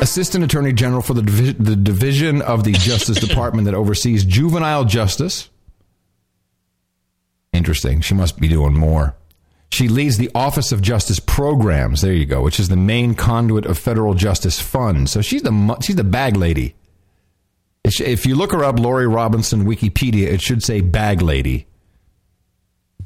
[0.00, 4.84] Assistant Attorney General for the, divi- the Division of the Justice Department that oversees juvenile
[4.84, 5.50] justice.
[7.52, 8.00] Interesting.
[8.00, 9.14] She must be doing more.
[9.72, 12.00] She leads the Office of Justice Programs.
[12.00, 15.12] There you go, which is the main conduit of federal justice funds.
[15.12, 16.74] So she's the she's the bag lady.
[17.84, 21.66] If if you look her up, Lori Robinson Wikipedia, it should say bag lady.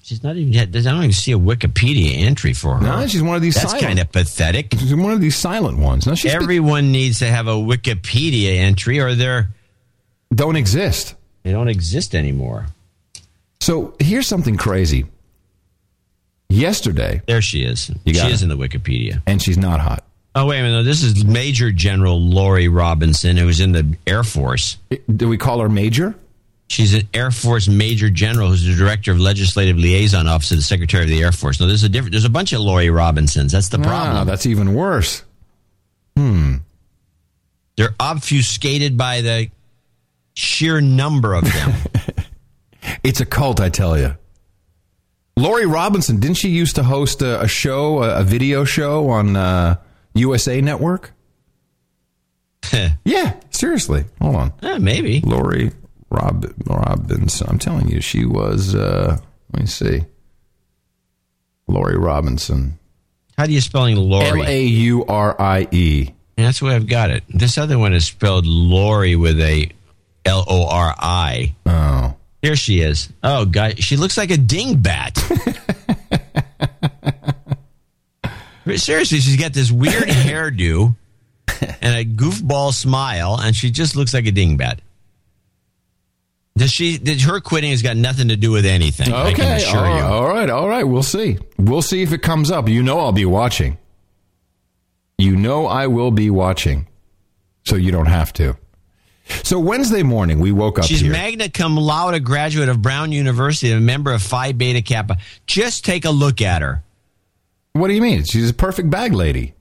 [0.05, 0.69] She's not even yet.
[0.69, 2.81] I don't even see a Wikipedia entry for her.
[2.81, 4.75] No, she's one of these That's silent- kind of pathetic.
[4.79, 6.07] She's one of these silent ones.
[6.07, 9.49] No, she's Everyone needs to have a Wikipedia entry, or they're
[10.35, 11.15] don't exist.
[11.43, 12.67] They don't exist anymore.
[13.61, 15.07] So here's something crazy.
[16.51, 17.87] Yesterday, there she is.
[17.87, 18.31] She it.
[18.31, 20.05] is in the Wikipedia, and she's not hot.
[20.35, 20.83] Oh wait a minute!
[20.83, 24.77] This is Major General Lori Robinson, who was in the Air Force.
[25.17, 26.15] Do we call her Major?
[26.69, 30.63] She's an Air Force Major General, who's the Director of Legislative Liaison Office of the
[30.63, 31.61] Secretary of the Air Force.
[31.61, 32.13] Now, there's a different.
[32.13, 33.53] There's a bunch of Lori Robinsons.
[33.53, 34.17] That's the problem.
[34.17, 35.23] Ah, that's even worse.
[36.17, 36.57] Hmm.
[37.77, 39.51] They're obfuscated by the
[40.33, 41.75] sheer number of them.
[43.03, 44.17] It's a cult, I tell you.
[45.37, 49.37] Lori Robinson, didn't she used to host a, a show, a, a video show on
[49.37, 49.77] uh,
[50.15, 51.13] USA Network?
[53.05, 54.05] yeah, seriously.
[54.21, 54.83] Hold on.
[54.83, 55.21] Maybe.
[55.21, 55.73] Lori
[56.15, 57.47] Rob, Robinson.
[57.49, 59.19] I'm telling you, she was, uh,
[59.53, 60.05] let me see.
[61.67, 62.79] Lori Robinson.
[63.37, 64.43] How do you spelling Lori?
[64.43, 66.11] L A U R I E.
[66.37, 67.25] That's the way I've got it.
[67.29, 69.71] This other one is spelled Lori with a
[70.25, 71.55] L O R I.
[71.67, 72.15] Oh.
[72.43, 73.09] Here she is.
[73.23, 73.83] Oh, God.
[73.83, 75.19] She looks like a dingbat.
[78.77, 80.95] Seriously, she's got this weird hairdo
[81.81, 84.79] and a goofball smile, and she just looks like a dingbat.
[86.57, 86.99] Does she?
[86.99, 89.13] Did her quitting has got nothing to do with anything?
[89.13, 89.57] I can Okay.
[89.57, 90.03] assure all, you.
[90.05, 90.49] all right.
[90.49, 90.85] All right.
[90.85, 91.39] We'll see.
[91.59, 92.69] We'll see if it comes up.
[92.69, 93.77] You know I'll be watching.
[95.19, 96.87] You know I will be watching.
[97.65, 98.57] So you don't have to.
[99.43, 101.11] So Wednesday morning, we woke up She's here.
[101.11, 105.17] magna cum laude, a graduate of Brown University, a member of Phi Beta Kappa.
[105.47, 106.83] Just take a look at her.
[107.73, 108.23] what do you mean?
[108.25, 109.55] She's a perfect bag lady.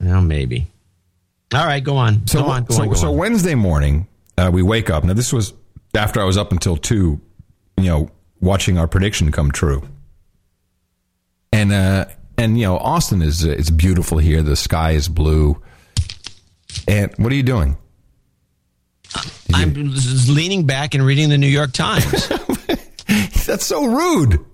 [0.00, 0.66] Well, maybe.
[1.54, 2.26] All right, go on.
[2.26, 2.64] So, go on.
[2.64, 2.88] Go so, on.
[2.88, 3.16] Go so on.
[3.16, 4.06] Wednesday morning,
[4.38, 5.04] uh, we wake up.
[5.04, 5.54] Now, this was
[5.94, 7.20] after I was up until two,
[7.76, 8.10] you know,
[8.40, 9.82] watching our prediction come true.
[11.52, 12.06] And uh,
[12.36, 14.42] and you know, Austin is uh, it's beautiful here.
[14.42, 15.60] The sky is blue.
[16.86, 17.76] And what are you doing?
[19.54, 22.28] I'm just leaning back and reading the New York Times.
[23.46, 24.44] That's so rude.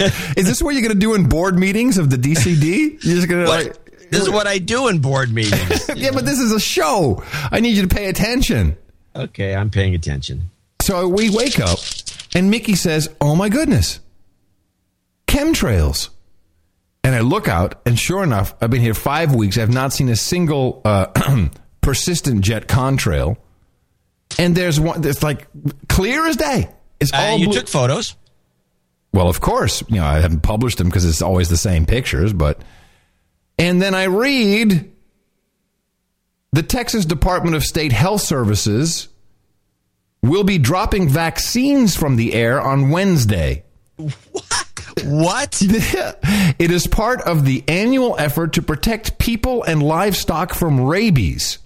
[0.00, 3.02] is this what you're going to do in board meetings of the DCD?
[3.04, 4.10] You're just going to like.
[4.10, 5.88] this is what I do in board meetings.
[5.96, 7.22] yeah, but this is a show.
[7.52, 8.76] I need you to pay attention.
[9.14, 10.50] Okay, I'm paying attention.
[10.82, 11.78] So we wake up,
[12.34, 14.00] and Mickey says, "Oh my goodness,
[15.26, 16.08] chemtrails."
[17.04, 19.58] And I look out, and sure enough, I've been here five weeks.
[19.58, 21.06] I've not seen a single uh,
[21.80, 23.36] persistent jet contrail.
[24.38, 25.48] And there's one that's like
[25.88, 26.68] clear as day.
[27.00, 28.14] It's Uh, all you blue- took photos.
[29.12, 32.32] well, of course, you know I haven't published them because it's always the same pictures.
[32.32, 32.62] But
[33.58, 34.91] and then I read
[36.52, 39.08] the Texas Department of State Health Services
[40.22, 43.64] will be dropping vaccines from the air on Wednesday.
[45.04, 45.58] What?
[45.62, 51.58] it is part of the annual effort to protect people and livestock from rabies.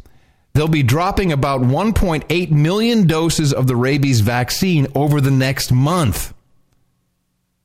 [0.54, 6.32] They'll be dropping about 1.8 million doses of the rabies vaccine over the next month.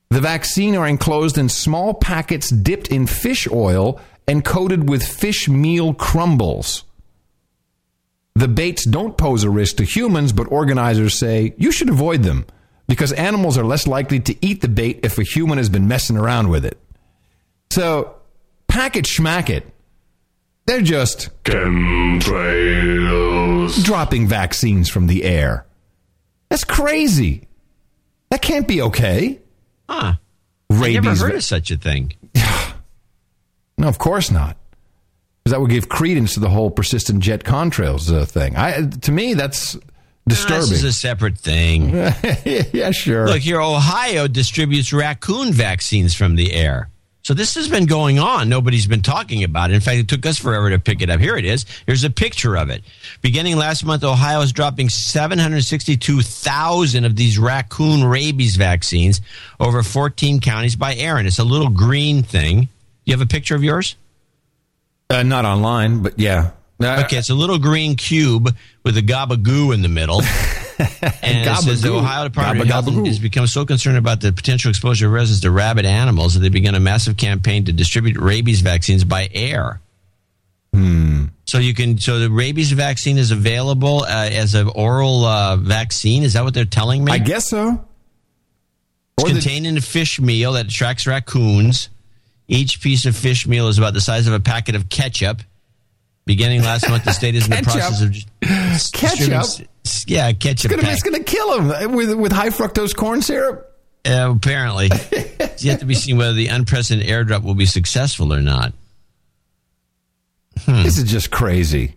[0.10, 5.48] The vaccine are enclosed in small packets dipped in fish oil and coated with fish
[5.48, 6.84] meal crumbles.
[8.36, 12.46] The baits don't pose a risk to humans, but organizers say you should avoid them
[12.88, 16.18] because animals are less likely to eat the bait if a human has been messing
[16.18, 16.78] around with it.
[17.72, 18.16] So,
[18.68, 19.68] pack it, schmack it.
[20.66, 22.22] They're just chemtrails
[23.84, 25.66] dropping vaccines from the air.
[26.50, 27.48] That's crazy.
[28.30, 29.40] That can't be okay.
[29.90, 30.14] Huh.
[30.70, 31.22] I never Rabies.
[31.22, 32.14] heard of such a thing.
[33.78, 34.58] No, of course not.
[35.44, 38.56] Because that would give credence to the whole persistent jet contrails uh, thing.
[38.56, 39.76] I, to me, that's
[40.28, 40.70] disturbing.
[40.70, 41.94] This is a separate thing.
[42.74, 43.28] yeah, sure.
[43.28, 46.90] Look here, Ohio distributes raccoon vaccines from the air.
[47.24, 48.50] So this has been going on.
[48.50, 49.76] Nobody's been talking about it.
[49.76, 51.20] In fact, it took us forever to pick it up.
[51.20, 51.68] Here it is.
[51.86, 52.84] Here's a picture of it.
[53.22, 59.22] Beginning last month, Ohio is dropping 762,000 of these raccoon rabies vaccines
[59.60, 61.18] over 14 counties by air.
[61.18, 62.70] And it's a little green thing.
[63.06, 63.96] You have a picture of yours?
[65.12, 66.52] Uh, not online, but yeah.
[66.82, 70.22] Uh, Okay, it's a little green cube with a gabagoo in the middle.
[70.80, 74.70] and it says the Ohio Department of Health has become so concerned about the potential
[74.70, 78.62] exposure of residents to rabid animals that they began a massive campaign to distribute rabies
[78.62, 79.80] vaccines by air.
[80.74, 81.26] Hmm.
[81.46, 81.98] So you can.
[81.98, 86.24] So the rabies vaccine is available uh, as an oral uh, vaccine.
[86.24, 87.12] Is that what they're telling me?
[87.12, 87.86] I guess so.
[89.18, 91.90] It's contained in a fish meal that attracts raccoons.
[92.52, 95.42] Each piece of fish meal is about the size of a packet of ketchup.
[96.26, 98.14] Beginning last month, the state is in the process of
[98.94, 99.68] Ketchup?
[100.06, 100.70] Yeah, It's ketchup.
[100.72, 103.68] gonna, it's gonna kill him with with high fructose corn syrup.
[104.06, 108.42] Uh, apparently, it's yet to be seen whether the unprecedented airdrop will be successful or
[108.42, 108.74] not.
[110.68, 111.96] This is just crazy.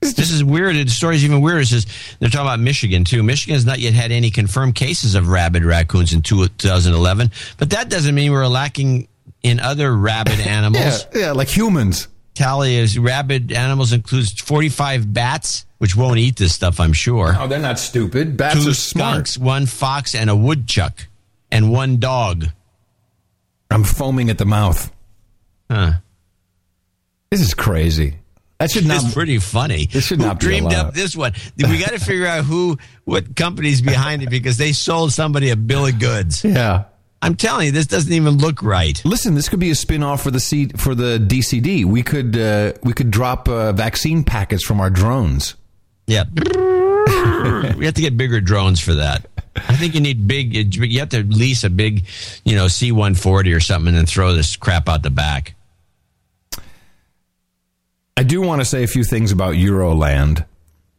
[0.00, 0.74] This is weird.
[0.74, 1.60] The story's even weirder.
[1.60, 1.86] It says
[2.18, 3.22] they're talking about Michigan too.
[3.22, 7.88] Michigan has not yet had any confirmed cases of rabid raccoons in 2011, but that
[7.90, 9.06] doesn't mean we're lacking
[9.42, 11.06] in other rabid animals.
[11.14, 12.08] yeah, like humans.
[12.34, 17.34] Tally is rabid animals includes 45 bats, which won't eat this stuff, I'm sure.
[17.38, 18.36] Oh, they're not stupid.
[18.38, 19.26] Bats Two are smart.
[19.28, 21.08] skunks, one fox, and a woodchuck,
[21.50, 22.46] and one dog.
[23.70, 24.90] I'm foaming at the mouth.
[25.70, 25.92] Huh.
[27.30, 28.16] This is crazy.
[28.58, 29.02] That should not.
[29.04, 29.86] It's pretty funny.
[29.86, 30.86] This should who not be dreamed allowed.
[30.88, 31.32] up this one?
[31.56, 35.56] We got to figure out who, what company's behind it because they sold somebody a
[35.56, 36.44] bill of goods.
[36.52, 36.84] Yeah.
[37.22, 39.00] I'm telling you, this doesn't even look right.
[39.04, 41.84] Listen, this could be a spin-off for the C, for the DCD.
[41.84, 45.54] We could uh, we could drop uh, vaccine packets from our drones.
[46.08, 46.24] Yeah.
[46.34, 49.26] we have to get bigger drones for that.
[49.54, 50.74] I think you need big.
[50.74, 52.06] You have to lease a big,
[52.44, 55.54] you know, C-140 or something, and then throw this crap out the back.
[58.16, 60.44] I do want to say a few things about Euroland,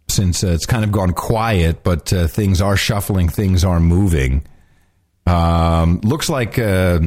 [0.07, 4.45] since uh, it's kind of gone quiet, but uh, things are shuffling, things are moving.
[5.25, 6.99] Um, looks like uh,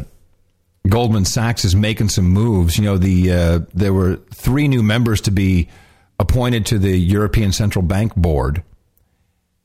[0.88, 2.78] Goldman Sachs is making some moves.
[2.78, 5.68] You know, the uh, there were three new members to be
[6.18, 8.62] appointed to the European Central Bank board,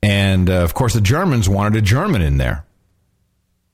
[0.03, 2.65] and uh, of course, the Germans wanted a German in there.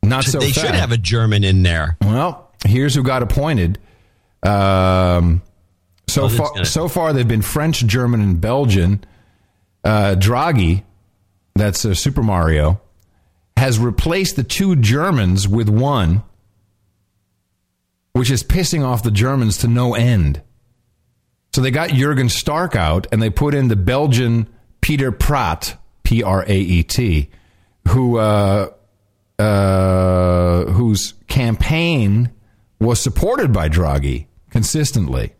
[0.04, 0.40] Not so.
[0.40, 1.98] they should have a German in there.
[2.02, 3.80] Well, here's who got appointed.
[4.44, 5.41] Um,
[6.08, 9.04] so Oh, far, gonna- so far they've been French, German, and Belgian.
[9.84, 10.84] Uh, Draghi,
[11.56, 12.80] that's uh, Super Mario,
[13.58, 16.24] has replaced the two Germans with one,
[18.14, 20.42] which is pissing off the Germans to no end.
[21.54, 24.48] So they got Jurgen Stark out, and they put in the Belgian
[24.80, 27.30] Peter Praet, P R A E T,
[27.88, 28.70] who uh,
[29.40, 32.32] uh, whose campaign
[32.80, 35.34] was supported by Draghi consistently.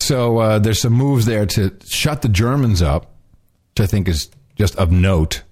[0.00, 3.16] So uh, there's some moves there to shut the Germans up,
[3.70, 5.42] which I think is just of note.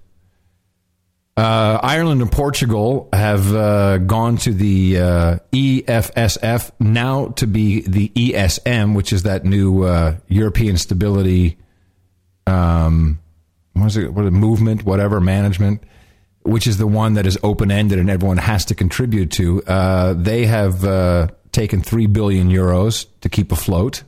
[1.36, 8.08] Uh, Ireland and Portugal have uh, gone to the uh, EFSF, now to be the
[8.08, 11.58] ESM, which is that new uh, European Stability,
[12.46, 13.18] um,
[13.74, 15.82] what is it, what it, movement, whatever, management,
[16.42, 19.62] which is the one that is open ended and everyone has to contribute to.
[19.64, 24.04] Uh, they have uh, taken 3 billion euros to keep afloat.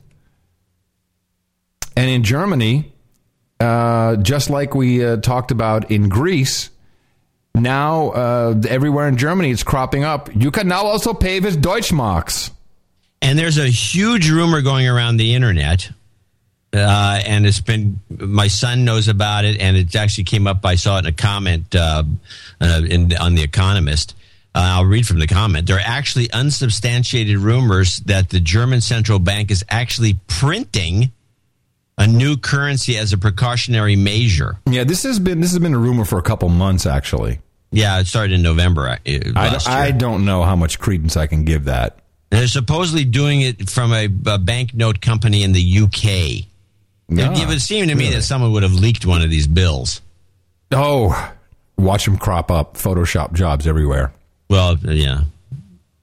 [1.95, 2.91] And in Germany,
[3.59, 6.71] just like we talked about in Greece,
[7.55, 10.29] now uh, everywhere in Germany it's cropping up.
[10.35, 12.51] You can now also pay with Deutschmarks.
[13.21, 15.89] And there's a huge rumor going around the internet.
[16.71, 20.63] Uh, and it's been, my son knows about it, and it actually came up.
[20.65, 22.03] I saw it in a comment uh,
[22.61, 24.15] uh, in, on The Economist.
[24.53, 25.67] Uh, I'll read from the comment.
[25.67, 31.11] There are actually unsubstantiated rumors that the German central bank is actually printing
[31.99, 34.57] a new currency as a precautionary measure.
[34.67, 37.39] Yeah, this has been this has been a rumor for a couple months actually.
[37.71, 39.83] Yeah, it started in November uh, I, last don't- year.
[39.83, 41.99] I don't know how much credence I can give that.
[42.31, 46.45] They're supposedly doing it from a, a banknote company in the UK.
[47.11, 48.15] Ah, it, it would seem to me really?
[48.17, 50.01] that someone would have leaked one of these bills.
[50.71, 51.31] Oh,
[51.77, 52.75] watch them crop up.
[52.75, 54.13] Photoshop jobs everywhere.
[54.47, 55.21] Well, yeah.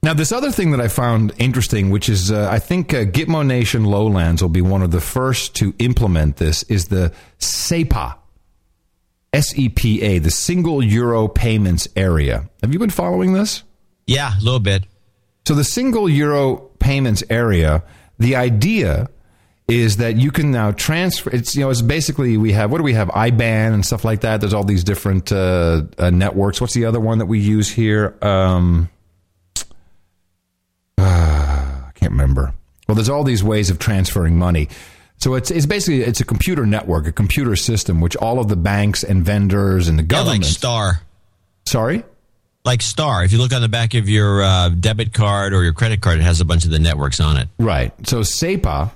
[0.03, 3.45] Now, this other thing that I found interesting, which is uh, I think uh, Gitmo
[3.45, 8.15] Nation Lowlands will be one of the first to implement this, is the SEPA,
[9.33, 12.49] S E P A, the Single Euro Payments Area.
[12.61, 13.63] Have you been following this?
[14.05, 14.85] Yeah, a little bit.
[15.45, 17.83] So the Single Euro Payments Area,
[18.19, 19.09] the idea
[19.67, 21.29] is that you can now transfer.
[21.29, 24.21] It's you know it's basically we have what do we have IBAN and stuff like
[24.21, 24.39] that.
[24.39, 26.61] There's all these different uh, uh, networks.
[26.61, 28.15] What's the other one that we use here?
[28.21, 28.89] Um,
[30.97, 32.53] can't remember.
[32.87, 34.69] Well, there's all these ways of transferring money.
[35.19, 38.55] So it's it's basically it's a computer network, a computer system, which all of the
[38.55, 40.43] banks and vendors and the Yeah, government.
[40.43, 41.01] like Star.
[41.65, 42.03] Sorry,
[42.63, 43.23] like Star.
[43.23, 46.19] If you look on the back of your uh, debit card or your credit card,
[46.19, 47.49] it has a bunch of the networks on it.
[47.57, 47.91] Right.
[48.07, 48.91] So SEPA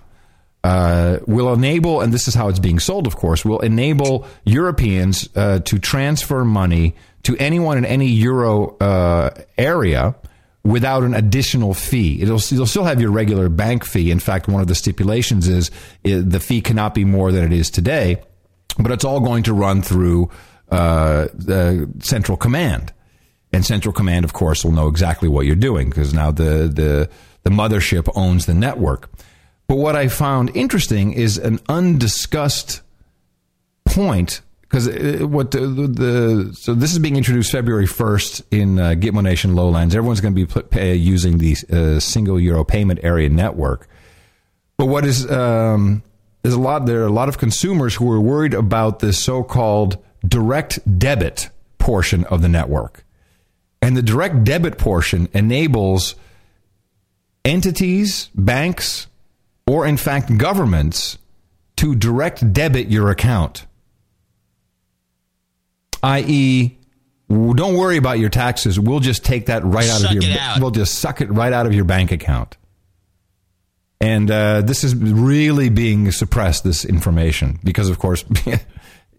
[0.64, 5.28] uh, will enable, and this is how it's being sold, of course, will enable Europeans
[5.36, 10.14] uh, to transfer money to anyone in any euro uh, area
[10.63, 12.21] without an additional fee.
[12.21, 14.11] It'll you'll still have your regular bank fee.
[14.11, 15.71] In fact, one of the stipulations is
[16.03, 18.21] the fee cannot be more than it is today,
[18.77, 20.29] but it's all going to run through
[20.69, 22.93] uh, the central command.
[23.53, 27.09] And central command, of course, will know exactly what you're doing because now the, the,
[27.43, 29.09] the mothership owns the network.
[29.67, 32.81] But what I found interesting is an undiscussed
[33.85, 34.41] point
[34.72, 34.88] because
[35.26, 39.93] what the, the, so this is being introduced February 1st in uh, Gitmo Nation Lowlands.
[39.93, 43.89] Everyone's going to be put, pay, using the uh, single euro payment area network.
[44.77, 46.03] But what is um,
[46.41, 49.98] there's a lot there are a lot of consumers who are worried about this so-called
[50.26, 53.03] direct debit portion of the network.
[53.81, 56.15] And the direct debit portion enables
[57.43, 59.07] entities, banks,
[59.68, 61.18] or in fact governments
[61.76, 63.65] to direct debit your account.
[66.03, 66.78] I.e.,
[67.30, 68.80] don't worry about your taxes.
[68.80, 70.40] We'll just take that right out Suck of your.
[70.40, 70.60] out.
[70.60, 72.57] We'll just suck it right out of your bank account.
[74.02, 76.64] And uh, this is really being suppressed.
[76.64, 78.57] This information, because of course, you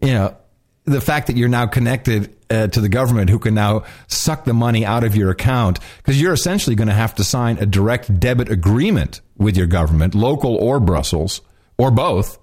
[0.02, 0.36] know,
[0.84, 4.52] the fact that you're now connected uh, to the government, who can now suck the
[4.52, 8.18] money out of your account, because you're essentially going to have to sign a direct
[8.18, 11.40] debit agreement with your government, local or Brussels,
[11.78, 12.38] or both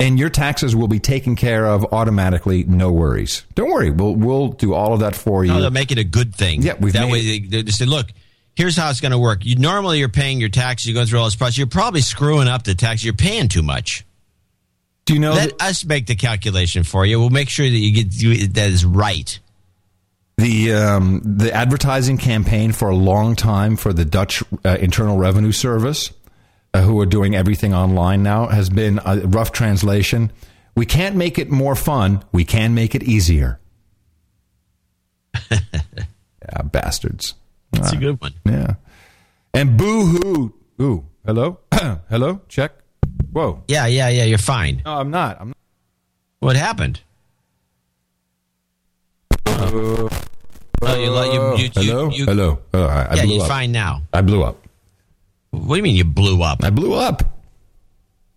[0.00, 2.64] and your taxes will be taken care of automatically.
[2.64, 3.44] No worries.
[3.54, 3.90] Don't worry.
[3.90, 5.52] We'll we'll do all of that for you.
[5.52, 6.62] No, they'll make it a good thing.
[6.62, 8.08] Yeah, we've that way they, they say, look,
[8.54, 9.44] here's how it's going to work.
[9.44, 11.58] You normally you're paying your taxes, you're going through all this process.
[11.58, 13.04] You're probably screwing up the tax.
[13.04, 14.04] You're paying too much.
[15.04, 15.32] Do you know?
[15.32, 17.20] Let us make the calculation for you.
[17.20, 19.38] We'll make sure that you get you, that is right.
[20.36, 25.52] The um, the advertising campaign for a long time for the Dutch uh, Internal Revenue
[25.52, 26.10] Service,
[26.74, 30.30] uh, who are doing everything online now, has been a rough translation.
[30.76, 32.22] We can't make it more fun.
[32.32, 33.60] We can make it easier.
[35.50, 37.34] yeah, bastards.
[37.72, 38.34] That's a Ah, good one.
[38.44, 38.74] Yeah.
[39.54, 40.54] And boo hoo.
[40.82, 41.60] Ooh, hello,
[42.10, 42.40] hello.
[42.48, 42.72] Check.
[43.32, 43.62] Whoa.
[43.68, 44.24] Yeah, yeah, yeah.
[44.24, 44.82] You're fine.
[44.84, 45.40] No, I'm not.
[45.40, 45.56] I'm not.
[46.40, 47.00] What happened?
[49.46, 50.08] Oh,
[50.98, 52.58] you, let- you, you, you, hello, you- hello.
[52.74, 53.48] Oh, I, I yeah, you're up.
[53.48, 54.02] fine now.
[54.12, 54.56] I blew up.
[55.54, 56.62] What do you mean you blew up?
[56.64, 57.22] I blew up.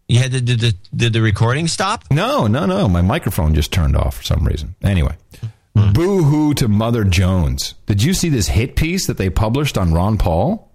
[0.07, 2.05] You had to, did the did the recording stop?
[2.11, 2.87] No, no, no.
[2.87, 4.75] My microphone just turned off for some reason.
[4.81, 5.15] Anyway,
[5.75, 5.91] Hmm.
[5.93, 7.73] boo hoo to Mother Jones.
[7.87, 10.71] Did you see this hit piece that they published on Ron Paul?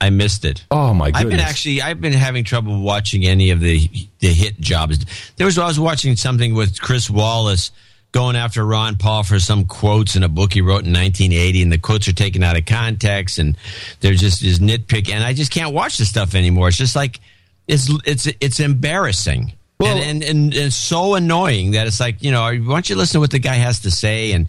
[0.00, 0.64] I missed it.
[0.70, 1.32] Oh my I've goodness!
[1.32, 3.88] been actually I've been having trouble watching any of the
[4.20, 4.98] the hit jobs.
[5.36, 7.70] There was I was watching something with Chris Wallace
[8.12, 11.72] going after Ron Paul for some quotes in a book he wrote in 1980, and
[11.72, 13.56] the quotes are taken out of context, and
[14.00, 16.68] they're just is nitpick, and I just can't watch the stuff anymore.
[16.68, 17.20] It's just like
[17.66, 19.54] it's it's it's embarrassing.
[19.80, 23.14] and, and, and it's so annoying that it's like, you know, why don't you listen
[23.14, 24.46] to what the guy has to say and,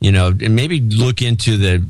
[0.00, 1.84] you know, and maybe look into the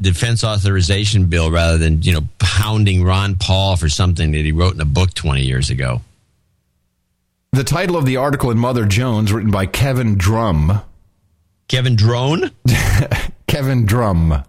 [0.00, 4.74] defense authorization bill rather than, you know, pounding Ron Paul for something that he wrote
[4.74, 6.00] in a book 20 years ago.
[7.52, 10.82] The title of the article in Mother Jones, written by Kevin Drum.
[11.68, 12.50] Kevin Drone?
[13.46, 14.44] Kevin Drum.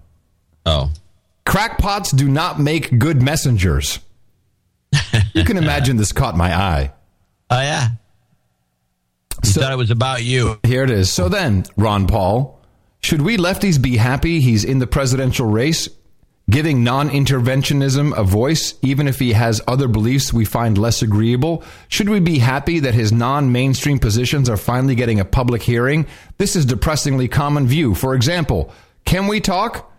[0.65, 0.91] Oh.
[1.45, 3.99] Crackpots do not make good messengers.
[5.33, 6.93] you can imagine this caught my eye.
[7.49, 7.89] Oh, yeah.
[9.43, 10.59] You thought it was about you.
[10.63, 11.11] Here it is.
[11.11, 12.59] So then, Ron Paul,
[13.01, 15.89] should we lefties be happy he's in the presidential race,
[16.51, 21.63] giving non interventionism a voice, even if he has other beliefs we find less agreeable?
[21.87, 26.05] Should we be happy that his non mainstream positions are finally getting a public hearing?
[26.37, 27.95] This is depressingly common view.
[27.95, 28.71] For example,
[29.05, 29.91] can we talk?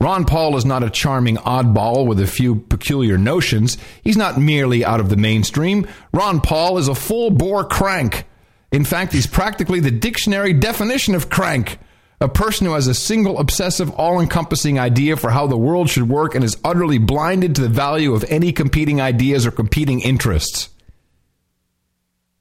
[0.00, 3.78] Ron Paul is not a charming oddball with a few peculiar notions.
[4.04, 5.86] He's not merely out of the mainstream.
[6.12, 8.24] Ron Paul is a full bore crank.
[8.70, 11.78] In fact, he's practically the dictionary definition of crank.
[12.20, 16.08] A person who has a single obsessive, all encompassing idea for how the world should
[16.08, 20.70] work and is utterly blinded to the value of any competing ideas or competing interests.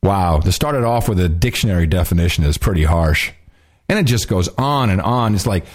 [0.02, 3.32] Wow, to start it off with a dictionary definition is pretty harsh.
[3.90, 5.36] And it just goes on and on.
[5.36, 5.66] It's like,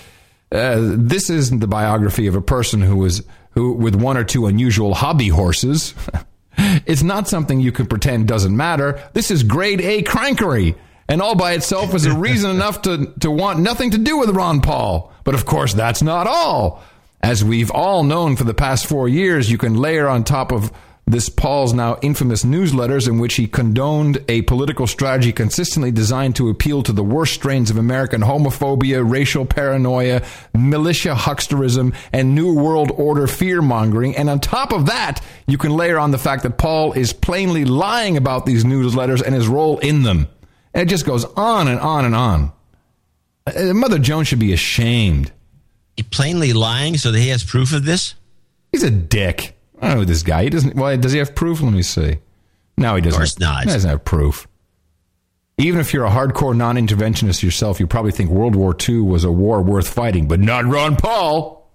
[0.52, 3.22] uh, this isn't the biography of a person who was
[3.52, 5.94] who with one or two unusual hobby horses.
[6.59, 9.02] it's not something you can pretend doesn't matter.
[9.12, 10.74] This is grade A crankery,
[11.11, 14.31] and all by itself is a reason enough to to want nothing to do with
[14.31, 15.12] Ron Paul.
[15.24, 16.82] But of course, that's not all.
[17.20, 20.73] As we've all known for the past four years, you can layer on top of
[21.07, 26.49] this Paul's now infamous newsletters in which he condoned a political strategy consistently designed to
[26.49, 30.23] appeal to the worst strains of American homophobia, racial paranoia,
[30.55, 34.16] militia hucksterism, and New World Order fear mongering.
[34.16, 37.65] And on top of that, you can layer on the fact that Paul is plainly
[37.65, 40.28] lying about these newsletters and his role in them.
[40.74, 42.52] And it just goes on and on and on.
[43.47, 45.32] Uh, Mother Jones should be ashamed.
[45.97, 48.14] He plainly lying so that he has proof of this?
[48.72, 49.56] He's a dick.
[49.82, 50.44] I don't know this guy.
[50.44, 50.76] He doesn't.
[50.76, 51.60] Why does he have proof?
[51.60, 52.18] Let me see.
[52.78, 53.14] No, he doesn't.
[53.14, 53.64] Of course not.
[53.64, 54.47] He doesn't have proof.
[55.59, 59.32] Even if you're a hardcore non-interventionist yourself, you probably think World War II was a
[59.32, 61.68] war worth fighting, but not Ron Paul.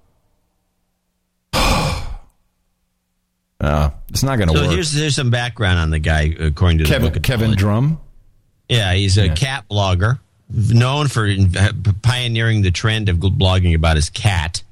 [1.54, 2.02] uh,
[4.10, 4.72] it's not going to So work.
[4.72, 7.22] here's here's some background on the guy according to the Kevin book.
[7.24, 7.52] Kevin.
[7.56, 8.00] Drum.
[8.70, 10.20] Yeah, he's a cat blogger,
[10.50, 11.72] known for uh,
[12.02, 14.64] pioneering the trend of blogging about his cat.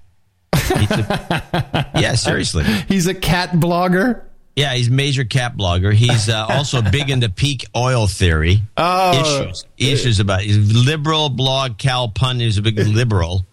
[0.54, 2.64] A- yeah, seriously.
[2.88, 4.22] He's a cat blogger.
[4.56, 5.94] Yeah, he's a major cat blogger.
[5.94, 9.42] He's uh, also big into peak oil theory Oh.
[9.48, 9.66] issues.
[9.78, 11.78] Issues about he's liberal blog.
[11.80, 13.46] Cal Pun is a big liberal.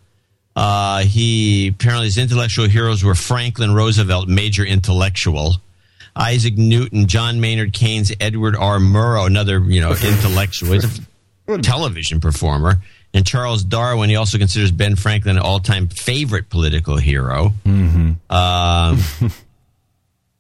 [0.54, 5.54] Uh, he apparently his intellectual heroes were Franklin Roosevelt, major intellectual.
[6.16, 8.78] Isaac Newton, John Maynard Keynes, Edward R.
[8.78, 10.73] Murrow, another you know intellectual.
[10.73, 11.01] He's
[11.49, 12.77] a television performer.
[13.12, 17.53] And Charles Darwin, he also considers Ben Franklin an all-time favorite political hero.
[17.66, 18.32] Mm-hmm.
[18.32, 18.99] Um,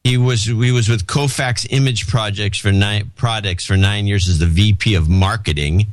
[0.04, 4.38] he was he was with Kofax Image Projects for nine products for nine years as
[4.38, 5.86] the VP of marketing.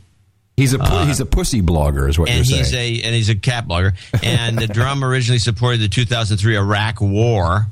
[0.55, 3.01] He's a Uh, he's a pussy blogger, is what and you're he's saying.
[3.01, 3.95] a and he's a cat blogger.
[4.23, 7.67] And the drum originally supported the 2003 Iraq War.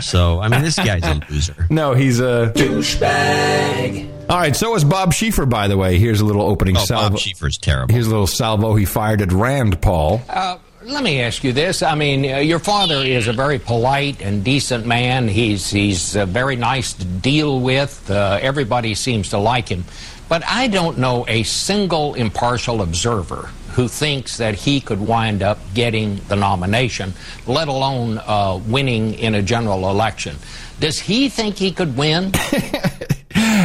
[0.00, 1.66] So I mean, this guy's a loser.
[1.70, 4.08] no, he's a douchebag.
[4.30, 5.98] All right, so is Bob Schieffer, by the way.
[5.98, 7.10] Here's a little opening Oh, salvo.
[7.10, 7.92] Bob Schieffer's terrible.
[7.92, 10.22] Here's a little salvo he fired at Rand Paul.
[10.28, 11.82] Uh, let me ask you this.
[11.82, 15.28] I mean, uh, your father is a very polite and decent man.
[15.28, 18.10] He's he's uh, very nice to deal with.
[18.10, 19.84] Uh, everybody seems to like him.
[20.28, 25.58] But I don't know a single impartial observer who thinks that he could wind up
[25.74, 27.14] getting the nomination,
[27.46, 30.36] let alone uh, winning in a general election.
[30.80, 32.32] Does he think he could win?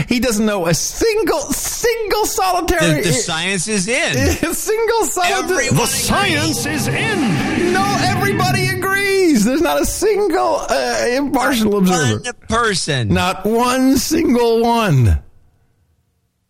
[0.08, 3.02] He doesn't know a single, single solitary.
[3.02, 4.18] The, the science is in.
[4.50, 5.68] a single solitary.
[5.70, 7.74] The science is in.
[7.74, 9.44] No, everybody agrees.
[9.44, 12.24] There's not a single uh, impartial observer.
[12.24, 13.10] One person.
[13.10, 15.22] Not one single one.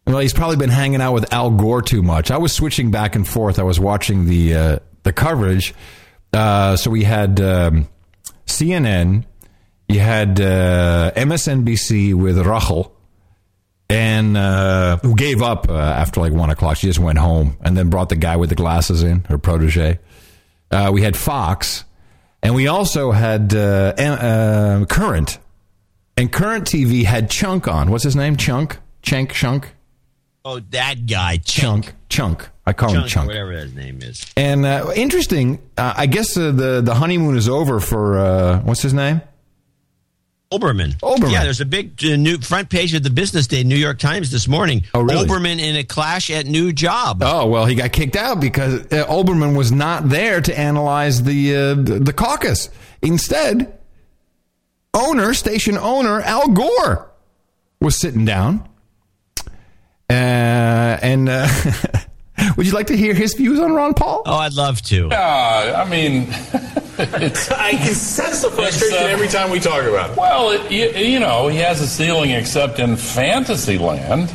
[0.07, 2.31] Well, he's probably been hanging out with Al Gore too much.
[2.31, 3.59] I was switching back and forth.
[3.59, 5.73] I was watching the uh, the coverage.
[6.31, 7.89] Uh, so we had um,
[8.45, 9.25] CNN,
[9.89, 12.95] you had uh, MSNBC with Rachel,
[13.89, 16.77] and uh, who gave up uh, after like one o'clock.
[16.77, 19.99] She just went home and then brought the guy with the glasses in, her protege.
[20.71, 21.83] Uh, we had Fox,
[22.41, 25.37] and we also had uh, Current,
[26.15, 27.91] and Current TV had Chunk on.
[27.91, 28.37] What's his name?
[28.37, 29.73] Chunk, Chank, Chunk,
[30.49, 32.47] Oh, that guy, Chunk, Chunk.
[32.65, 33.27] I call him Chunk, Chunk.
[33.27, 34.25] whatever his name is.
[34.37, 35.59] And uh, interesting.
[35.77, 39.19] Uh, I guess uh, the the honeymoon is over for uh, what's his name?
[40.49, 40.97] Olbermann.
[41.01, 41.33] Olbermann.
[41.33, 44.31] Yeah, there's a big uh, new front page of the Business Day New York Times
[44.31, 44.83] this morning.
[44.93, 45.27] Oh, really?
[45.27, 47.21] Olbermann in a clash at new job.
[47.21, 51.57] Oh well, he got kicked out because uh, Olbermann was not there to analyze the
[51.57, 52.69] uh, the, caucus.
[53.01, 53.77] Instead,
[54.93, 57.11] owner station owner Al Gore
[57.81, 58.66] was sitting down,
[60.09, 61.47] and uh,
[62.57, 64.23] would you like to hear his views on Ron Paul?
[64.25, 65.07] Oh, I'd love to.
[65.11, 66.27] Yeah, I mean,
[66.99, 70.17] I can sense the frustration uh, every time we talk about it.
[70.17, 74.33] well, it, you, you know, he has a ceiling except in fantasy land.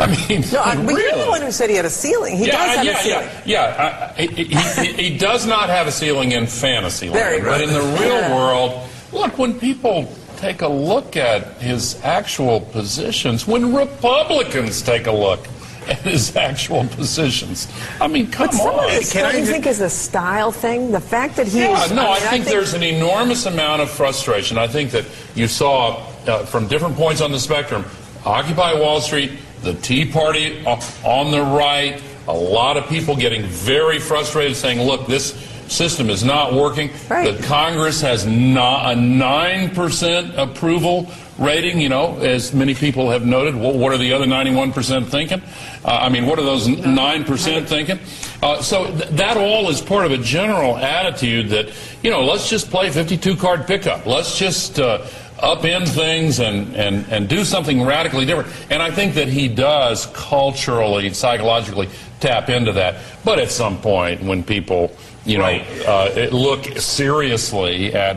[0.00, 1.02] I mean, No, I, but really.
[1.02, 2.36] you're the one who said he had a ceiling.
[2.36, 3.28] He yeah, does have yeah, a ceiling.
[3.46, 4.14] yeah, yeah.
[4.16, 7.70] I, I, he, he, he does not have a ceiling in fantasy land, but in
[7.70, 8.36] the real Yeah.
[8.36, 10.04] world, look when people
[10.38, 15.40] take a look at his actual positions, when Republicans take a look
[15.88, 17.66] at his actual positions,
[18.00, 18.84] I mean, come But some on.
[18.84, 20.92] of this, don't you think, is a style thing?
[20.92, 21.92] The fact that he Yeah, is.
[21.92, 24.58] no, I, mean, think there's an enormous amount of frustration.
[24.58, 27.84] I think that you saw uh, from different points on the spectrum
[28.24, 33.98] Occupy Wall Street, the Tea Party on the right, a lot of people getting very
[33.98, 35.32] frustrated saying, look, this
[35.70, 36.90] system is not working.
[37.08, 43.54] The Congress has not a 9% approval rating, you know, as many people have noted.
[43.54, 45.40] What, what are the other 91% thinking?
[45.84, 47.98] Uh, I mean, what are those 9% thinking?
[48.42, 51.72] Uh, so th- that all is part of a general attitude that,
[52.02, 54.04] you know, let's just play 52 card pickup.
[54.04, 55.06] Let's just uh,
[55.38, 58.52] upend things and, and, and do something radically different.
[58.70, 61.88] And I think that he does culturally, psychologically
[62.20, 62.96] tap into that.
[63.24, 64.92] But at some point, when people
[65.28, 68.16] you know, uh, look seriously at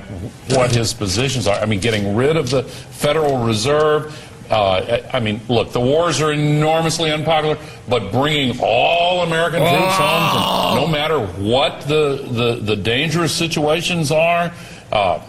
[0.49, 1.59] what his positions are.
[1.59, 4.17] I mean, getting rid of the Federal Reserve.
[4.49, 7.57] Uh, I mean, look, the wars are enormously unpopular,
[7.87, 14.51] but bringing all American troops home, no matter what the, the, the dangerous situations are,
[14.91, 15.21] uh,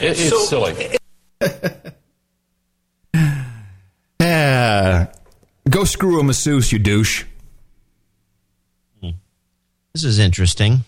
[0.00, 0.96] it, it's silly.
[4.20, 5.12] Yeah.
[5.68, 7.24] Go screw a masseuse, you douche.
[9.92, 10.84] This is interesting.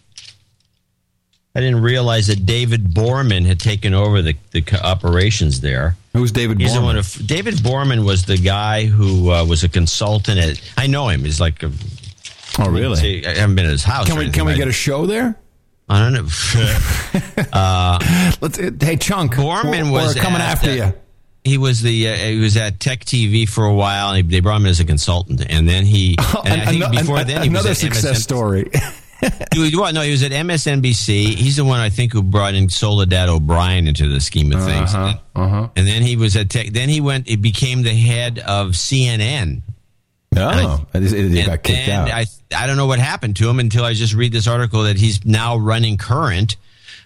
[1.57, 5.97] I didn't realize that David Bohrman had taken over the, the operations there.
[6.13, 6.85] Who's David He's the Bohrman?
[6.85, 10.61] one of David Bohrman was the guy who uh, was a consultant at.
[10.77, 11.25] I know him.
[11.25, 11.73] He's like a.
[12.59, 12.97] Oh, really?
[12.97, 14.07] See, I haven't been at his house.
[14.07, 15.35] Can we can we get a show there?
[15.89, 16.29] I don't know.
[17.55, 18.59] uh, Let's.
[18.59, 19.33] Hey, Chunk.
[19.33, 20.93] Bohrman we're, was we're coming at, after uh, you.
[21.43, 24.41] He was the uh, he was at Tech TV for a while, and he, they
[24.41, 25.43] brought him as a consultant.
[25.49, 28.71] And then he, and I think Ano- before an- then, he another success MSN story.
[29.53, 31.35] He was, well, no, he was at MSNBC.
[31.35, 34.95] He's the one I think who brought in Soledad O'Brien into the scheme of things.
[34.95, 35.69] Uh-huh, uh-huh.
[35.77, 36.69] And then he was at Tech.
[36.69, 37.29] Then he went.
[37.29, 39.63] It became the head of CNN.
[40.39, 42.11] Oh, he got kicked and out.
[42.11, 44.97] I I don't know what happened to him until I just read this article that
[44.97, 46.57] he's now running Current,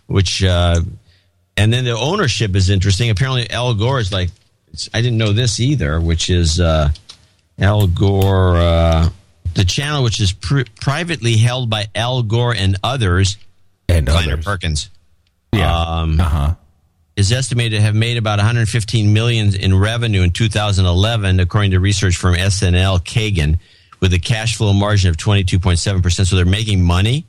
[0.06, 0.80] which uh,
[1.56, 3.10] and then the ownership is interesting.
[3.10, 4.30] Apparently, Al Gore is like
[4.92, 6.90] I didn't know this either, which is uh,
[7.58, 9.10] Al Gore, uh,
[9.54, 13.36] the channel which is pri privately held by Al Gore and others,
[13.88, 14.44] and Kleiner others.
[14.44, 14.90] Perkins.
[15.52, 15.76] Yeah.
[15.76, 16.54] Um, uh-huh.
[17.16, 22.16] is estimated to have made about 115 million in revenue in 2011, according to research
[22.16, 23.58] firm SNL Kagan,
[24.00, 26.28] with a cash flow margin of 22.7 percent.
[26.28, 27.26] So they're making money.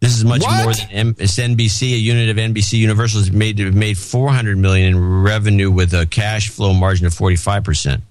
[0.00, 0.64] This is much What?
[0.64, 1.94] more than M- NBC.
[1.94, 6.50] A unit of NBC Universal has made made 400 million in revenue with a cash
[6.50, 8.04] flow margin of 45 percent.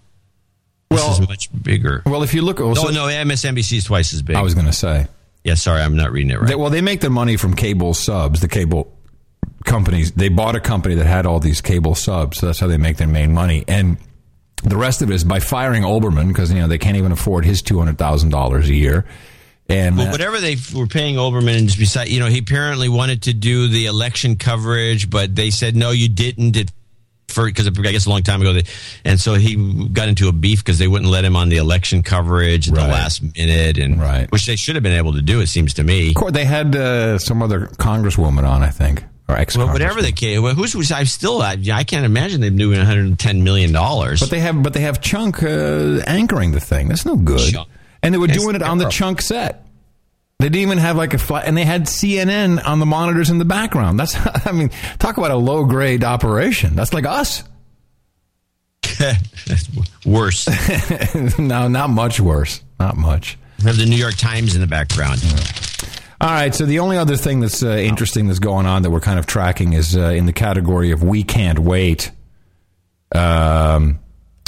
[0.89, 2.01] This Well- is much bigger.
[2.05, 4.35] Well, if you look, oh, no, no, MSNBC is twice as big.
[4.35, 5.07] I was going to say.
[5.43, 6.47] yeah, sorry, I'm not reading it right.
[6.47, 8.39] They, well, they make their money from cable subs.
[8.39, 8.93] The cable
[9.65, 12.77] companies they bought a company that had all these cable subs, so that's how they
[12.77, 13.65] make their main money.
[13.67, 13.97] And
[14.63, 17.45] the rest of it is by firing Olbermann because you know they can't even afford
[17.45, 19.05] his two hundred thousand dollars a year.
[19.69, 23.23] And Well, whatever they were paying Olbermann, and just beside, you know, he apparently wanted
[23.23, 26.55] to do the election coverage, but they said no, you didn't.
[26.55, 26.71] It,
[27.27, 28.63] because I guess a long time ago, they,
[29.05, 29.55] and so he
[29.89, 32.85] got into a beef because they wouldn't let him on the election coverage at Right.
[32.87, 34.31] the last minute, and Right.
[34.31, 35.39] which they should have been able to do.
[35.41, 36.09] It seems to me.
[36.09, 39.55] of course, they had uh, some other congresswoman on, I think, or ex.
[39.57, 41.41] Well, whatever the case, well, who's was I still?
[41.41, 44.19] I, I can't imagine them doing 110 million dollars.
[44.21, 46.87] But they have, but they have Chunk uh, anchoring the thing.
[46.87, 47.51] That's no good.
[47.53, 47.67] Chunk.
[48.01, 48.89] And they were That's doing it on the.
[48.89, 49.66] Chunk set.
[50.39, 53.39] They didn't even have like a flat, and they had CNN on the monitors in
[53.39, 53.99] the background.
[53.99, 56.75] That's, I mean, talk about a low grade operation.
[56.75, 57.43] That's like us.
[60.05, 60.47] worse.
[61.39, 62.61] no, not much worse.
[62.79, 63.37] Not much.
[63.63, 65.23] have the New York Times in the background.
[66.21, 66.53] All right.
[66.53, 69.25] So the only other thing that's uh, interesting that's going on that we're kind of
[69.25, 72.11] tracking is uh, in the category of we can't wait,
[73.13, 73.99] um,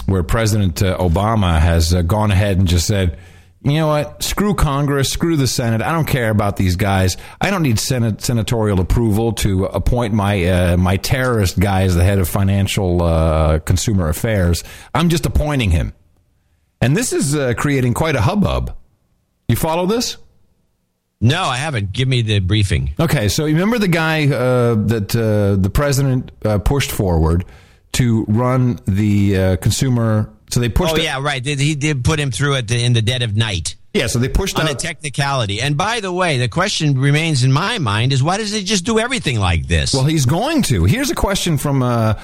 [0.06, 3.18] where President uh, Obama has uh, gone ahead and just said,
[3.61, 4.23] you know what?
[4.23, 5.81] Screw Congress, screw the Senate.
[5.81, 7.17] I don't care about these guys.
[7.41, 12.03] I don't need Senate senatorial approval to appoint my uh, my terrorist guy as the
[12.03, 14.63] head of financial uh, consumer affairs.
[14.93, 15.93] I'm just appointing him,
[16.79, 18.75] and this is uh, creating quite a hubbub.
[19.49, 20.17] You follow this?
[21.21, 21.91] No, I haven't.
[21.91, 22.91] Give me the briefing.
[22.97, 27.43] Okay, so you remember the guy uh, that uh, the president uh, pushed forward
[27.93, 30.31] to run the uh, consumer.
[30.49, 30.93] So they pushed.
[30.93, 31.45] Oh it- yeah, right.
[31.45, 33.75] He did put him through at the in the dead of night.
[33.93, 34.07] yeah.
[34.07, 35.61] So they pushed on a technicality.
[35.61, 38.85] And by the way, the question remains in my mind is why does he just
[38.85, 39.93] do everything like this?
[39.93, 40.85] Well, he's going to.
[40.85, 41.81] Here's a question from.
[41.83, 42.19] Uh,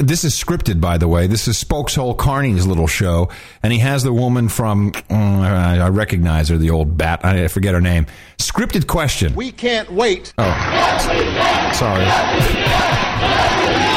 [0.00, 1.26] this is scripted, by the way.
[1.26, 3.28] This is Spokeshole Carney's little show,
[3.62, 4.92] and he has the woman from.
[4.92, 5.10] mm,
[5.42, 7.22] I I recognize her, the old bat.
[7.24, 8.06] I forget her name.
[8.38, 9.34] Scripted question.
[9.34, 10.32] We can't wait.
[10.38, 12.06] Oh, sorry.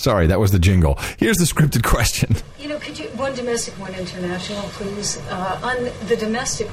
[0.00, 0.98] sorry, that was the jingle.
[1.18, 2.36] Here's the scripted question.
[2.58, 5.18] You know, could you, one domestic, one international, please?
[5.28, 6.68] Uh, on the domestic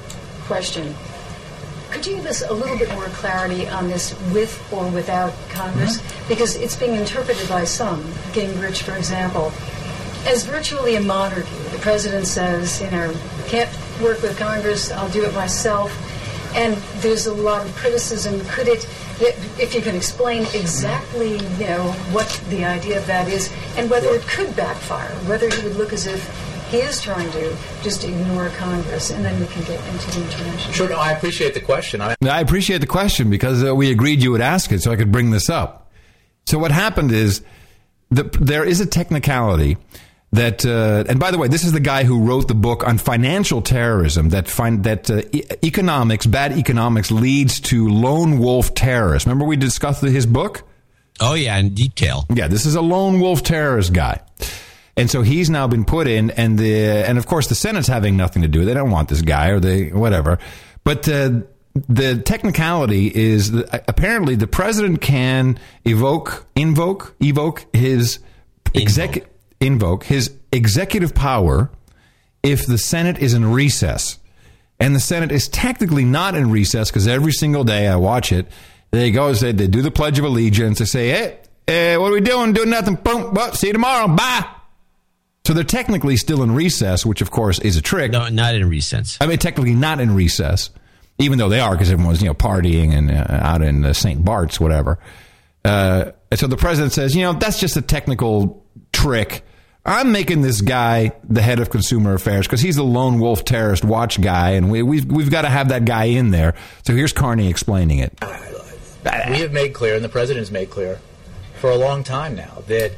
[0.45, 0.95] question,
[1.91, 6.01] could you give us a little bit more clarity on this with or without Congress?
[6.27, 9.51] Because it's being interpreted by some, Gingrich, for example,
[10.25, 11.55] as virtually a monarchy.
[11.71, 13.13] The president says, you know,
[13.47, 13.69] can't
[14.01, 15.91] work with Congress, I'll do it myself.
[16.55, 18.39] And there's a lot of criticism.
[18.45, 18.87] Could it,
[19.19, 24.07] if you can explain exactly, you know, what the idea of that is, and whether
[24.09, 26.21] it could backfire, whether he would look as if
[26.69, 30.73] he is trying to just ignore Congress, and then we can get into the international.
[30.73, 32.01] Sure, no, I appreciate the question.
[32.01, 34.95] I I appreciate the question because uh, we agreed you would ask it so I
[34.97, 35.89] could bring this up.
[36.45, 37.41] So what happened is
[38.09, 39.77] the, there is a technicality
[40.37, 42.97] that uh, and by the way this is the guy who wrote the book on
[42.97, 49.27] financial terrorism that find that uh, e- economics bad economics leads to lone wolf terrorists.
[49.27, 50.63] Remember we discussed his book?
[51.19, 52.25] Oh yeah, in detail.
[52.33, 54.21] yeah this is a lone wolf terrorist guy.
[54.95, 58.17] And so he's now been put in and the and of course the senate's having
[58.17, 60.39] nothing to do they don't want this guy or they whatever.
[60.83, 61.41] But uh,
[61.87, 68.19] the technicality is that apparently the president can evoke invoke evoke his
[68.73, 69.27] exec
[69.59, 71.69] invoke his executive power
[72.43, 74.19] if the Senate is in recess.
[74.79, 78.47] And the Senate is technically not in recess because every single day I watch it.
[78.91, 80.79] They go, they, they do the Pledge of Allegiance.
[80.79, 82.53] They say, hey, eh, what are we doing?
[82.53, 82.95] Doing nothing.
[82.95, 83.33] Boom.
[83.33, 84.07] Well, see you tomorrow.
[84.07, 84.45] Bye.
[85.45, 88.11] So they're technically still in recess, which of course is a trick.
[88.11, 89.17] No, not in recess.
[89.21, 90.69] I mean, technically not in recess,
[91.19, 94.23] even though they are because everyone's you know partying and uh, out in uh, St.
[94.25, 94.99] Bart's, whatever.
[95.63, 98.65] Uh, and so the president says, you know, that's just a technical
[98.97, 99.43] trick.
[99.85, 103.85] I'm making this guy the head of consumer affairs because he's the lone wolf terrorist
[103.85, 106.55] watch guy, and we, we've we've got to have that guy in there.
[106.85, 108.17] So here's Carney explaining it.
[108.21, 110.99] We have made clear, and the president has made clear
[111.55, 112.91] for a long time now, that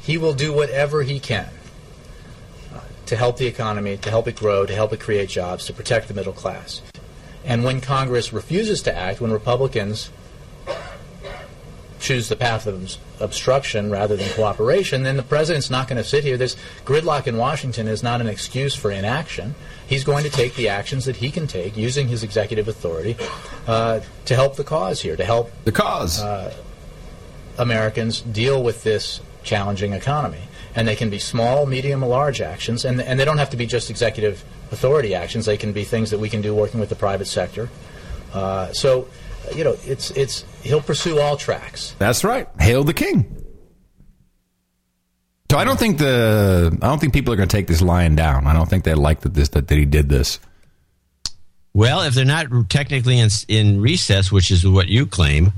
[0.00, 1.48] he will do whatever he can
[2.74, 5.72] uh, to help the economy, to help it grow, to help it create jobs, to
[5.72, 6.82] protect the middle class.
[7.44, 10.10] And when Congress refuses to act, when Republicans
[11.98, 16.24] choose the path of obstruction rather than cooperation, then the president's not going to sit
[16.24, 16.36] here.
[16.36, 19.54] This gridlock in Washington is not an excuse for inaction.
[19.86, 23.16] He's going to take the actions that he can take using his executive authority
[23.66, 26.54] uh, to help the cause here, to help the cause uh,
[27.58, 30.42] Americans deal with this challenging economy.
[30.74, 33.56] And they can be small, medium, or large actions, and, and they don't have to
[33.56, 35.46] be just executive authority actions.
[35.46, 37.68] They can be things that we can do working with the private sector.
[38.32, 39.08] Uh, so,
[39.56, 41.94] you know, it's it's he'll pursue all tracks.
[41.98, 42.46] That's right.
[42.60, 43.34] Hail the king.
[45.50, 48.14] So I don't think the I don't think people are going to take this lying
[48.14, 48.46] down.
[48.46, 50.38] I don't think they like that this that, that he did this.
[51.72, 55.52] Well, if they're not technically in, in recess, which is what you claim,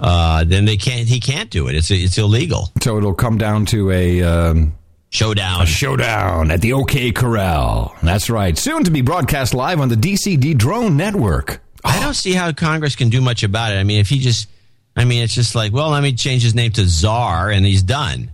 [0.00, 1.08] uh, then they can't.
[1.08, 1.74] He can't do it.
[1.74, 2.70] It's it's illegal.
[2.82, 4.74] So it'll come down to a um,
[5.10, 5.62] showdown.
[5.62, 7.94] A showdown at the OK Corral.
[8.02, 8.56] That's right.
[8.56, 11.60] Soon to be broadcast live on the DCD Drone Network.
[11.84, 13.76] I don't see how Congress can do much about it.
[13.76, 14.48] I mean, if he just,
[14.96, 17.82] I mean, it's just like, well, let me change his name to Czar, and he's
[17.82, 18.32] done.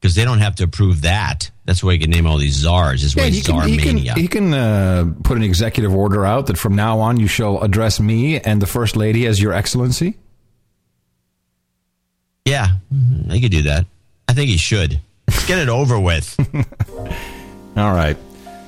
[0.00, 1.50] Because they don't have to approve that.
[1.64, 3.02] That's why he can name all these czars.
[3.02, 6.56] Is why he can, he can, he can uh, put an executive order out that
[6.56, 10.16] from now on you shall address me and the First Lady as Your Excellency.
[12.44, 13.86] Yeah, they could do that.
[14.28, 15.00] I think he should.
[15.28, 16.38] Let's get it over with.
[17.76, 18.16] All right.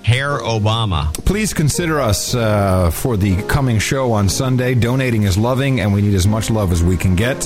[0.08, 1.12] Hair Obama.
[1.26, 4.74] Please consider us uh, for the coming show on Sunday.
[4.74, 7.42] Donating is loving, and we need as much love as we can get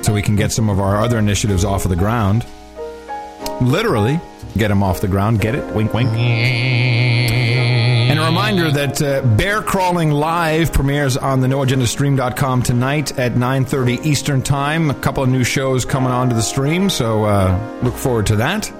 [0.00, 2.46] so we can get some of our other initiatives off of the ground.
[3.60, 4.18] Literally,
[4.56, 5.42] get them off the ground.
[5.42, 5.62] Get it?
[5.74, 6.08] Wink, wink.
[8.08, 14.06] And a reminder that uh, Bear Crawling Live premieres on the NoAgendaStream.com tonight at 9.30
[14.06, 14.88] Eastern Time.
[14.88, 18.72] A couple of new shows coming onto the stream, so uh, look forward to that.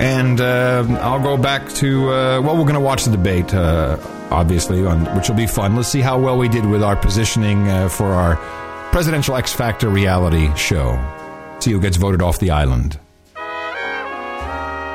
[0.00, 3.96] And uh, I'll go back to, uh, well, we're going to watch the debate, uh,
[4.30, 5.74] obviously, on, which will be fun.
[5.74, 8.36] Let's see how well we did with our positioning uh, for our
[8.92, 10.96] Presidential X Factor reality show.
[11.60, 12.98] See who gets voted off the island.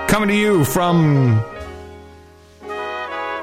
[0.08, 1.44] Coming to you from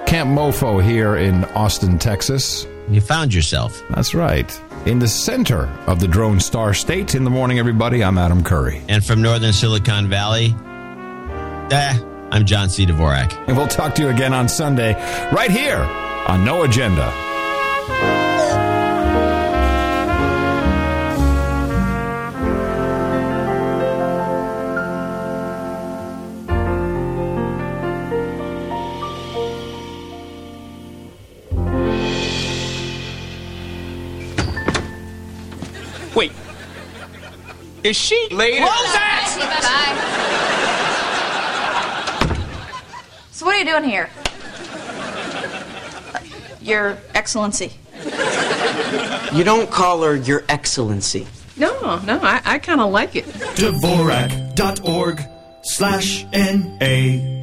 [0.07, 2.67] Camp Mofo here in Austin, Texas.
[2.89, 3.83] You found yourself.
[3.91, 4.63] That's right.
[4.87, 7.15] In the center of the Drone Star State.
[7.15, 8.81] In the morning, everybody, I'm Adam Curry.
[8.89, 10.55] And from northern Silicon Valley,
[11.71, 11.99] eh,
[12.31, 12.87] I'm John C.
[12.87, 13.33] Dvorak.
[13.49, 14.95] And we'll talk to you again on Sunday,
[15.33, 15.79] right here
[16.27, 17.13] on No Agenda.
[36.15, 36.33] Wait.
[37.85, 38.67] Is she later?
[38.67, 40.28] Close that!
[43.39, 44.11] So what are you doing here?
[46.61, 47.71] Your Excellency.
[49.33, 51.25] You don't call her Your Excellency.
[51.57, 53.27] No, no, I, I kind of like it.
[53.27, 55.23] Dvorak.org
[55.63, 57.38] slash N-A